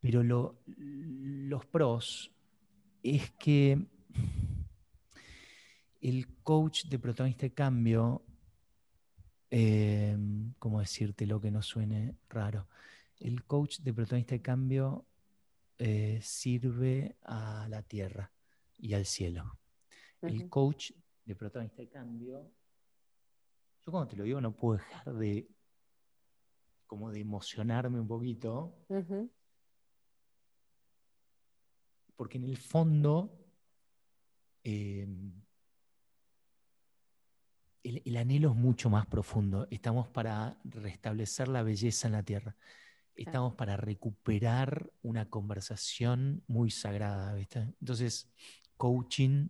pero 0.00 0.22
los 0.22 1.66
pros 1.66 2.32
es 3.02 3.30
que 3.32 3.86
el 6.00 6.42
coach 6.42 6.84
de 6.84 6.98
protagonista 6.98 7.42
de 7.42 7.52
cambio, 7.52 8.24
eh, 9.50 10.16
¿cómo 10.58 10.80
decirte 10.80 11.26
lo 11.26 11.40
que 11.40 11.50
no 11.50 11.62
suene 11.62 12.16
raro? 12.28 12.68
El 13.18 13.44
coach 13.44 13.80
de 13.80 13.92
protagonista 13.92 14.34
de 14.34 14.42
cambio 14.42 15.06
eh, 15.78 16.20
sirve 16.22 17.16
a 17.22 17.66
la 17.68 17.82
tierra 17.82 18.32
y 18.78 18.94
al 18.94 19.04
cielo. 19.04 19.58
El 20.22 20.48
coach 20.48 20.92
de 21.24 21.34
protagonista 21.34 21.82
de 21.82 21.88
cambio, 21.88 22.50
yo 23.84 23.92
cuando 23.92 24.08
te 24.08 24.16
lo 24.16 24.24
digo 24.24 24.40
no 24.40 24.54
puedo 24.54 24.78
dejar 24.78 25.14
de 25.14 25.48
como 26.86 27.10
de 27.10 27.20
emocionarme 27.20 28.00
un 28.00 28.08
poquito, 28.08 28.74
porque 32.16 32.38
en 32.38 32.44
el 32.44 32.56
fondo 32.56 33.40
eh, 34.64 35.06
el, 37.82 38.16
anhelo 38.16 38.50
es 38.50 38.56
mucho 38.56 38.90
más 38.90 39.06
profundo. 39.06 39.66
Estamos 39.70 40.08
para 40.08 40.58
restablecer 40.64 41.48
la 41.48 41.62
belleza 41.62 42.08
en 42.08 42.12
la 42.12 42.22
tierra. 42.22 42.56
Estamos 43.14 43.54
para 43.54 43.76
recuperar 43.76 44.90
una 45.02 45.28
conversación 45.28 46.42
muy 46.46 46.70
sagrada. 46.70 47.38
Entonces, 47.38 48.30
coaching 48.76 49.48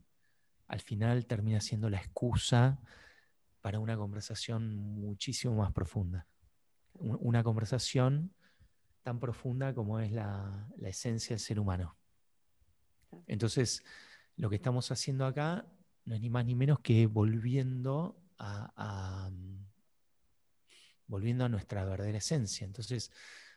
al 0.67 0.81
final 0.81 1.27
termina 1.27 1.61
siendo 1.61 1.91
la 1.91 1.99
excusa 1.99 2.81
para 3.61 3.79
una 3.79 3.97
conversación 3.97 4.77
muchísimo 4.77 5.57
más 5.57 5.73
profunda. 5.73 6.27
Una 6.95 7.43
conversación 7.43 8.33
tan 9.03 9.19
profunda 9.19 9.75
como 9.75 10.01
es 10.01 10.13
la, 10.13 10.69
la 10.77 10.89
esencia 10.89 11.35
del 11.35 11.41
ser 11.41 11.61
humano. 11.61 11.97
Entonces, 13.27 13.85
lo 14.37 14.49
que 14.49 14.57
estamos 14.57 14.91
haciendo 14.91 15.27
acá 15.27 15.67
no 16.05 16.15
es 16.15 16.21
ni 16.21 16.31
más 16.31 16.45
ni 16.45 16.55
menos 16.55 16.81
que 16.81 17.07
volviendo 17.07 18.20
a, 18.41 19.31
mm, 19.31 19.67
volviendo 21.07 21.45
a 21.45 21.49
nuestra 21.49 21.85
verdadera 21.85 22.19
esencia. 22.19 22.65
Entonces, 22.65 23.11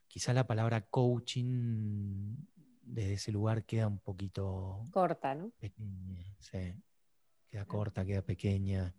quizá 0.07 0.33
la 0.33 0.45
palabra 0.45 0.81
coaching 0.81 2.35
desde 2.81 3.13
ese 3.13 3.31
lugar 3.31 3.65
queda 3.65 3.87
un 3.87 3.99
poquito 3.99 4.85
corta, 4.91 5.35
¿no? 5.35 5.51
Pequeña, 5.59 6.35
sí. 6.39 6.75
Queda 7.49 7.65
corta, 7.65 8.03
queda 8.03 8.23
pequeña, 8.23 8.95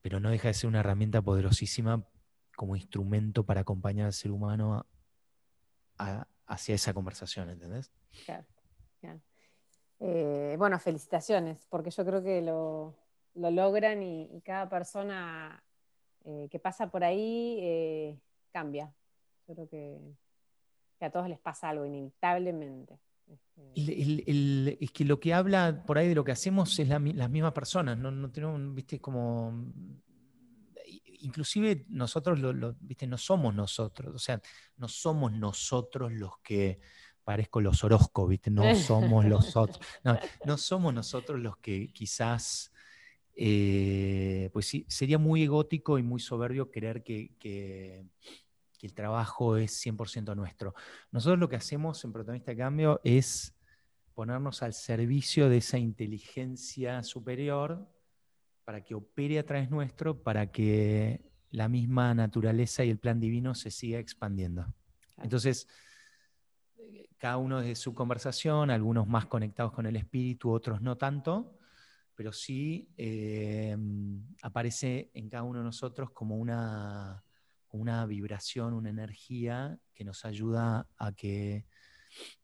pero 0.00 0.20
no 0.20 0.30
deja 0.30 0.48
de 0.48 0.54
ser 0.54 0.68
una 0.68 0.80
herramienta 0.80 1.20
poderosísima 1.20 2.06
como 2.56 2.76
instrumento 2.76 3.44
para 3.44 3.62
acompañar 3.62 4.06
al 4.06 4.12
ser 4.12 4.30
humano 4.30 4.86
hacia 6.46 6.74
esa 6.76 6.94
conversación, 6.94 7.50
¿entendés? 7.50 7.90
Claro, 8.24 8.46
eh, 10.00 10.54
bueno, 10.56 10.78
felicitaciones, 10.78 11.66
porque 11.68 11.90
yo 11.90 12.04
creo 12.04 12.22
que 12.22 12.40
lo, 12.40 12.94
logran 13.50 14.02
y, 14.02 14.40
cada 14.44 14.68
persona 14.68 15.62
eh, 16.24 16.48
que 16.50 16.58
pasa 16.58 16.90
por 16.90 17.04
ahí 17.04 17.58
eh, 17.60 18.18
cambia. 18.52 18.92
Yo 19.46 19.54
creo 19.54 19.68
que, 19.68 19.98
a 21.00 21.10
todos 21.10 21.28
les 21.28 21.38
pasa 21.38 21.68
algo 21.68 21.86
inevitablemente. 21.86 22.98
Este, 23.74 24.74
es 24.80 24.90
que 24.90 25.04
lo 25.04 25.20
que 25.20 25.32
habla 25.32 25.84
por 25.86 25.98
ahí 25.98 26.08
de 26.08 26.14
lo 26.14 26.24
que 26.24 26.32
hacemos 26.32 26.78
es 26.78 26.88
las 26.88 27.30
mismas 27.30 27.52
personas, 27.52 27.96
no, 27.96 28.10
no 28.10 28.30
tenemos, 28.30 28.74
viste, 28.74 29.00
como 29.00 29.52
inclusive 31.20 31.84
nosotros 31.88 32.38
lo, 32.38 32.74
¿viste? 32.80 33.06
no 33.06 33.18
somos 33.18 33.54
nosotros, 33.54 34.14
o 34.14 34.18
sea, 34.18 34.40
no 34.76 34.88
somos 34.88 35.32
nosotros 35.32 36.12
los 36.12 36.38
que 36.38 36.80
parezco 37.24 37.60
los 37.60 37.84
horóscopos, 37.84 38.30
¿viste? 38.30 38.50
No 38.50 38.74
somos 38.74 39.26
los 39.26 39.54
otros. 39.54 39.80
No, 40.46 40.56
somos 40.56 40.94
nosotros 40.94 41.38
los 41.38 41.58
que 41.58 41.92
quizás, 41.92 42.72
eh, 43.40 44.50
pues 44.52 44.66
sí, 44.66 44.84
sería 44.88 45.16
muy 45.16 45.44
egótico 45.44 45.96
y 45.96 46.02
muy 46.02 46.18
soberbio 46.18 46.72
creer 46.72 47.04
que, 47.04 48.04
el 48.80 48.94
trabajo 48.94 49.56
es 49.56 49.72
100% 49.84 50.34
nuestro. 50.34 50.74
Nosotros 51.12 51.38
lo 51.38 51.48
que 51.48 51.54
hacemos 51.54 52.04
en 52.04 52.12
Protagonista 52.12 52.50
de 52.50 52.56
Cambio 52.56 53.00
es 53.04 53.54
ponernos 54.14 54.62
al 54.62 54.72
servicio 54.72 55.48
de 55.48 55.58
esa 55.58 55.78
inteligencia 55.78 57.02
superior 57.04 57.88
para 58.64 58.82
que 58.82 58.96
opere 58.96 59.38
a 59.38 59.46
través 59.46 59.70
nuestro, 59.70 60.20
para 60.20 60.50
que 60.50 61.20
la 61.50 61.68
misma 61.68 62.14
naturaleza 62.14 62.84
y 62.84 62.90
el 62.90 62.98
plan 62.98 63.20
divino 63.20 63.54
se 63.54 63.70
siga 63.70 64.00
expandiendo. 64.00 64.66
Entonces, 65.16 65.68
cada 67.18 67.36
uno 67.36 67.60
de 67.60 67.76
su 67.76 67.94
conversación, 67.94 68.70
algunos 68.70 69.06
más 69.06 69.26
conectados 69.26 69.72
con 69.72 69.86
el 69.86 69.94
espíritu, 69.94 70.50
otros 70.50 70.80
no 70.80 70.96
tanto, 70.96 71.57
pero 72.18 72.32
sí 72.32 72.88
eh, 72.96 73.76
aparece 74.42 75.08
en 75.14 75.28
cada 75.28 75.44
uno 75.44 75.60
de 75.60 75.64
nosotros 75.64 76.10
como 76.10 76.34
una, 76.36 77.22
una 77.70 78.04
vibración, 78.06 78.74
una 78.74 78.90
energía 78.90 79.78
que 79.94 80.02
nos 80.02 80.24
ayuda 80.24 80.88
a 80.96 81.12
que, 81.12 81.64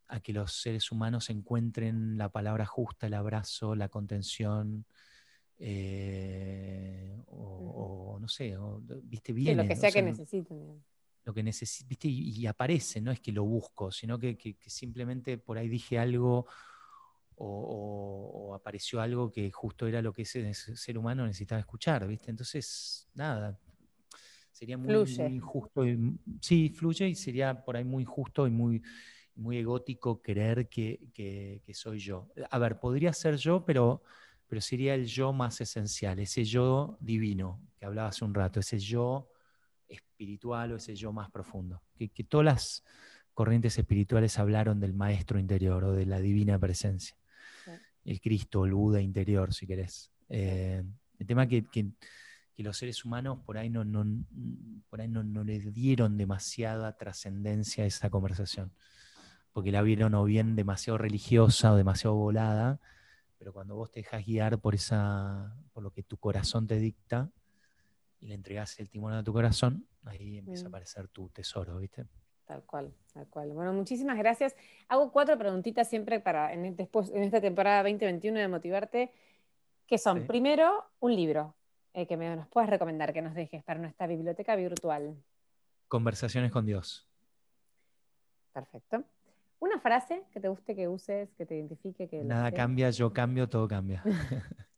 a 0.06 0.20
que 0.20 0.32
los 0.32 0.62
seres 0.62 0.92
humanos 0.92 1.28
encuentren 1.28 2.16
la 2.16 2.28
palabra 2.28 2.66
justa, 2.66 3.08
el 3.08 3.14
abrazo, 3.14 3.74
la 3.74 3.88
contención, 3.88 4.86
eh, 5.58 7.20
o, 7.26 8.16
no 8.20 8.28
sé, 8.28 8.56
viste 9.02 9.32
bien. 9.32 9.56
lo 9.56 9.66
que 9.66 9.74
sea 9.74 9.90
que 9.90 10.02
necesiten 10.02 10.84
lo 11.24 11.34
que 11.34 11.42
necesito, 11.42 12.06
Y, 12.06 12.46
aparece, 12.46 13.00
no 13.00 13.10
es 13.10 13.18
que 13.18 13.32
lo 13.32 13.42
busco, 13.42 13.90
sino 13.90 14.20
que, 14.20 14.56
simplemente 14.68 15.36
por 15.36 15.58
ahí 15.58 15.68
dije 15.68 15.98
algo 15.98 16.46
o, 17.37 18.55
apareció 18.55 19.01
algo 19.01 19.30
que 19.32 19.51
justo 19.51 19.87
era 19.87 20.01
lo 20.01 20.12
que 20.12 20.22
ese 20.22 20.55
ser 20.55 20.97
humano 20.97 21.26
necesitaba 21.26 21.61
escuchar, 21.61 22.07
¿viste? 22.07 22.30
Entonces, 22.30 23.09
nada, 23.14 23.59
sería 24.53 24.78
muy, 24.78 24.95
injusto. 24.95 25.87
Y, 25.87 26.18
sí, 26.41 26.70
fluye 26.70 27.09
y 27.09 27.14
sería 27.14 27.64
por 27.64 27.76
ahí 27.76 27.85
muy 27.85 28.03
injusto 28.03 28.47
y 28.47 28.51
muy, 28.51 28.82
muy 29.37 29.59
egótico 29.59 30.22
creer 30.22 30.68
que, 30.68 31.62
soy 31.72 31.99
yo. 31.99 32.28
A 32.51 32.59
ver, 32.59 32.78
podría 32.78 33.12
ser 33.12 33.37
yo, 33.37 33.64
pero, 33.64 34.03
pero 34.47 34.61
sería 34.61 34.95
el 34.95 35.07
yo 35.07 35.32
más 35.32 35.61
esencial, 35.61 36.18
ese 36.20 36.45
yo 36.45 36.97
divino 37.01 37.61
que 37.76 37.85
hablaba 37.85 38.09
hace 38.09 38.24
un 38.24 38.35
rato, 38.35 38.61
ese 38.61 38.78
yo 38.78 39.28
espiritual 39.89 40.72
o 40.72 40.76
ese 40.76 40.95
yo 40.95 41.12
más 41.12 41.30
profundo. 41.30 41.82
Que, 41.97 42.09
todas 42.24 42.45
las 42.45 42.85
corrientes 43.35 43.76
espirituales 43.78 44.39
hablaron 44.39 44.80
del 44.80 44.95
maestro 44.95 45.39
interior 45.39 45.85
o 45.85 45.93
de 45.93 46.07
la 46.07 46.20
divina 46.20 46.59
presencia. 46.59 47.16
El 48.05 48.20
Cristo, 48.20 48.64
el 48.64 48.74
Buda 48.74 49.00
interior, 49.00 49.52
si 49.55 49.66
querés. 49.66 50.11
Eh, 50.28 50.82
el 51.18 51.26
tema 51.26 51.46
que, 51.46 51.64
que 52.55 52.62
los 52.62 52.76
seres 52.76 53.05
humanos 53.05 53.38
por 53.44 53.59
ahí 53.59 53.68
no, 53.68 53.84
no, 53.84 54.05
por 54.88 55.00
ahí 55.00 55.09
no, 55.09 55.24
no 55.24 55.42
le 55.42 55.59
dieron 55.59 56.16
demasiada 56.16 56.96
trascendencia 56.96 57.84
a 57.84 57.86
esa 57.86 58.11
conversación, 58.11 58.72
porque 59.52 59.72
la 59.72 59.82
vieron 59.82 60.14
o 60.14 60.24
bien 60.24 60.55
demasiado 60.55 60.98
religiosa 60.98 61.72
o 61.72 61.76
demasiado 61.76 62.14
volada, 62.14 62.80
pero 63.38 63.52
cuando 63.52 63.74
vos 63.74 63.90
te 63.90 64.00
dejas 64.00 64.24
guiar 64.24 64.59
por, 64.61 64.74
esa, 64.74 65.57
por 65.72 65.82
lo 65.82 65.90
que 65.90 66.02
tu 66.02 66.16
corazón 66.16 66.66
te 66.66 66.78
dicta 66.78 67.30
y 68.20 68.28
le 68.28 68.34
entregas 68.34 68.78
el 68.78 68.88
timón 68.88 69.12
a 69.12 69.24
tu 69.24 69.32
corazón, 69.32 69.86
ahí 70.05 70.38
empieza 70.38 70.62
a 70.62 70.68
mm. 70.68 70.68
aparecer 70.68 71.09
tu 71.09 71.28
tesoro, 71.30 71.78
¿viste? 71.78 72.07
Tal 72.47 72.62
cual, 72.64 72.92
tal 73.12 73.26
cual. 73.28 73.51
Bueno, 73.53 73.72
muchísimas 73.72 74.18
gracias. 74.18 74.55
Hago 74.88 75.11
cuatro 75.12 75.38
preguntitas 75.38 75.88
siempre 75.88 76.20
para 76.20 76.53
en, 76.53 76.76
después, 76.76 77.11
en 77.11 77.22
esta 77.22 77.40
temporada 77.40 77.82
2021 77.82 78.38
de 78.38 78.49
Motivarte, 78.49 79.12
que 79.86 79.99
son, 79.99 80.26
primero, 80.26 80.84
un 81.01 81.14
libro 81.14 81.55
eh, 81.95 82.07
que 82.07 82.16
me, 82.16 82.34
nos 82.36 82.49
puedas 82.49 82.68
recomendar, 82.68 83.12
que 83.12 83.22
nos 83.22 83.34
dejes 83.34 83.62
para 83.64 83.80
nuestra 83.80 84.07
biblioteca 84.07 84.57
virtual. 84.57 85.16
Conversaciones 85.88 86.51
con 86.51 86.66
Dios. 86.66 87.09
Perfecto. 88.53 89.05
Una 89.59 89.78
frase 89.80 90.24
que 90.32 90.40
te 90.40 90.49
guste 90.49 90.76
que 90.76 90.88
uses, 90.88 91.30
que 91.38 91.47
te 91.47 91.57
identifique. 91.57 92.09
Que 92.09 92.22
Nada 92.22 92.53
cambia, 92.53 92.90
yo 92.90 93.12
cambio, 93.12 93.49
todo 93.49 93.66
cambia. 93.66 94.03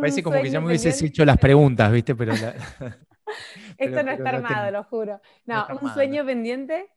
Parece 0.00 0.22
como 0.22 0.40
que 0.40 0.50
ya 0.50 0.60
me 0.60 0.68
hubieses 0.68 1.00
hecho 1.02 1.24
las 1.24 1.38
preguntas, 1.38 1.92
¿viste? 1.92 2.14
Pero 2.14 2.32
Esto 3.78 4.02
no 4.02 4.10
está 4.10 4.30
armado, 4.30 4.70
lo 4.72 4.84
juro. 4.84 5.20
No, 5.46 5.66
un 5.80 5.94
sueño 5.94 6.26
pendiente. 6.26 6.90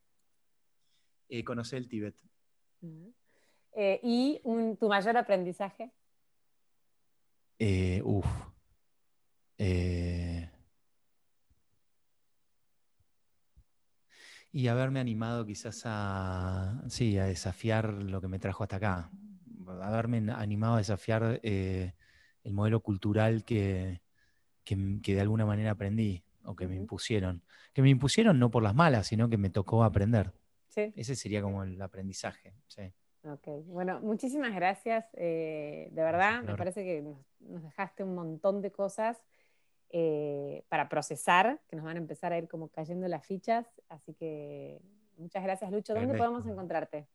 Eh, 1.30 1.44
conocer 1.44 1.78
el 1.78 1.88
Tíbet. 1.88 2.16
Eh, 3.74 4.00
¿Y 4.04 4.42
tu 4.80 4.90
mayor 4.90 5.16
aprendizaje? 5.16 5.92
Eh, 7.60 8.02
uf. 8.04 8.26
y 14.54 14.68
haberme 14.68 15.00
animado 15.00 15.46
quizás 15.46 15.84
a, 15.86 16.84
sí, 16.90 17.18
a 17.18 17.26
desafiar 17.26 17.94
lo 17.94 18.20
que 18.20 18.28
me 18.28 18.40
trajo 18.40 18.64
hasta 18.64 18.78
acá. 18.78 19.12
Haberme 19.82 20.30
animado 20.34 20.76
a 20.76 20.78
desafiar 20.80 21.40
el 21.42 21.94
modelo 22.54 22.82
cultural 22.82 23.46
que, 23.46 24.02
que, 24.64 24.76
de 25.16 25.22
alguna 25.22 25.46
manera 25.46 25.72
aprendí 25.72 26.26
o 26.46 26.56
que 26.56 26.68
me 26.68 26.76
impusieron. 26.76 27.44
Que 27.74 27.82
me 27.82 27.90
impusieron 27.90 28.40
no 28.40 28.52
por 28.52 28.64
las 28.64 28.76
malas, 28.76 29.08
sino 29.08 29.30
que 29.30 29.38
me 29.38 29.50
tocó 29.50 29.84
aprender. 29.84 30.32
Ese 30.76 31.16
sería 31.16 31.42
como 31.42 31.64
el 31.64 31.82
aprendizaje. 31.82 32.54
Sí. 32.68 32.94
Ok, 33.24 33.48
bueno, 33.66 34.00
muchísimas 34.02 34.54
gracias. 34.56 35.06
Eh, 35.14 35.90
de 35.92 36.02
verdad, 36.02 36.42
me 36.44 36.56
parece 36.56 36.84
que 36.84 37.02
nos, 37.02 37.18
dejaste 37.40 38.04
un 38.04 38.16
montón 38.16 38.62
de 38.62 38.72
cosas 38.72 39.24
eh, 39.90 40.64
para 40.70 40.90
procesar, 40.90 41.62
que 41.68 41.76
nos 41.76 41.86
van 41.86 41.98
a 41.98 42.00
empezar 42.00 42.34
a 42.34 42.38
ir 42.38 42.48
como 42.48 42.70
cayendo 42.70 43.08
las 43.08 43.26
fichas. 43.26 43.68
Así 43.90 44.14
que 44.14 44.82
muchas 45.18 45.44
gracias, 45.44 45.72
Lucho. 45.72 45.94
¿Dónde 45.94 46.18
podemos 46.18 46.46
encontrarte? 46.48 47.08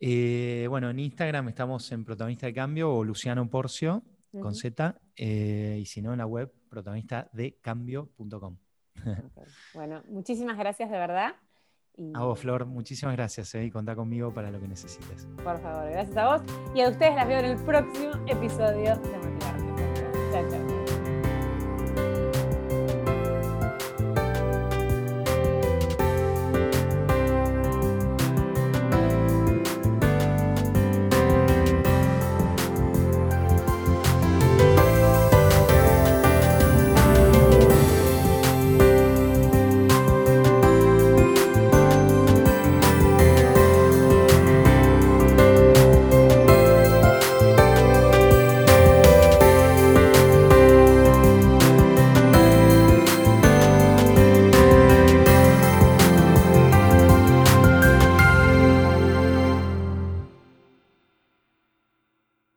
Eh, 0.00 0.66
bueno, 0.68 0.90
en 0.90 0.98
Instagram 0.98 1.48
estamos 1.48 1.90
en 1.92 2.04
Protagonista 2.04 2.46
de 2.46 2.54
Cambio 2.54 2.92
o 2.92 3.04
Luciano 3.04 3.48
Porcio 3.48 4.02
con 4.40 4.54
Z, 4.54 5.00
y 5.16 5.84
si 5.86 6.02
no 6.02 6.12
en 6.12 6.18
la 6.18 6.26
web 6.26 6.52
protagonistadecambio.com. 6.68 8.56
Bueno, 9.74 10.02
muchísimas 10.08 10.58
gracias 10.58 10.90
de 10.90 10.98
verdad. 10.98 11.34
A 12.14 12.24
vos, 12.24 12.38
Flor, 12.38 12.64
muchísimas 12.64 13.16
gracias 13.16 13.54
eh, 13.56 13.64
y 13.64 13.70
contá 13.70 13.96
conmigo 13.96 14.32
para 14.32 14.50
lo 14.50 14.60
que 14.60 14.68
necesites. 14.68 15.26
Por 15.42 15.60
favor, 15.60 15.90
gracias 15.90 16.16
a 16.16 16.36
vos. 16.36 16.42
Y 16.74 16.80
a 16.80 16.90
ustedes 16.90 17.14
las 17.16 17.26
veo 17.26 17.38
en 17.40 17.44
el 17.46 17.56
próximo 17.58 18.12
episodio 18.28 18.96
de 18.96 19.18
Motivarte. 19.18 19.87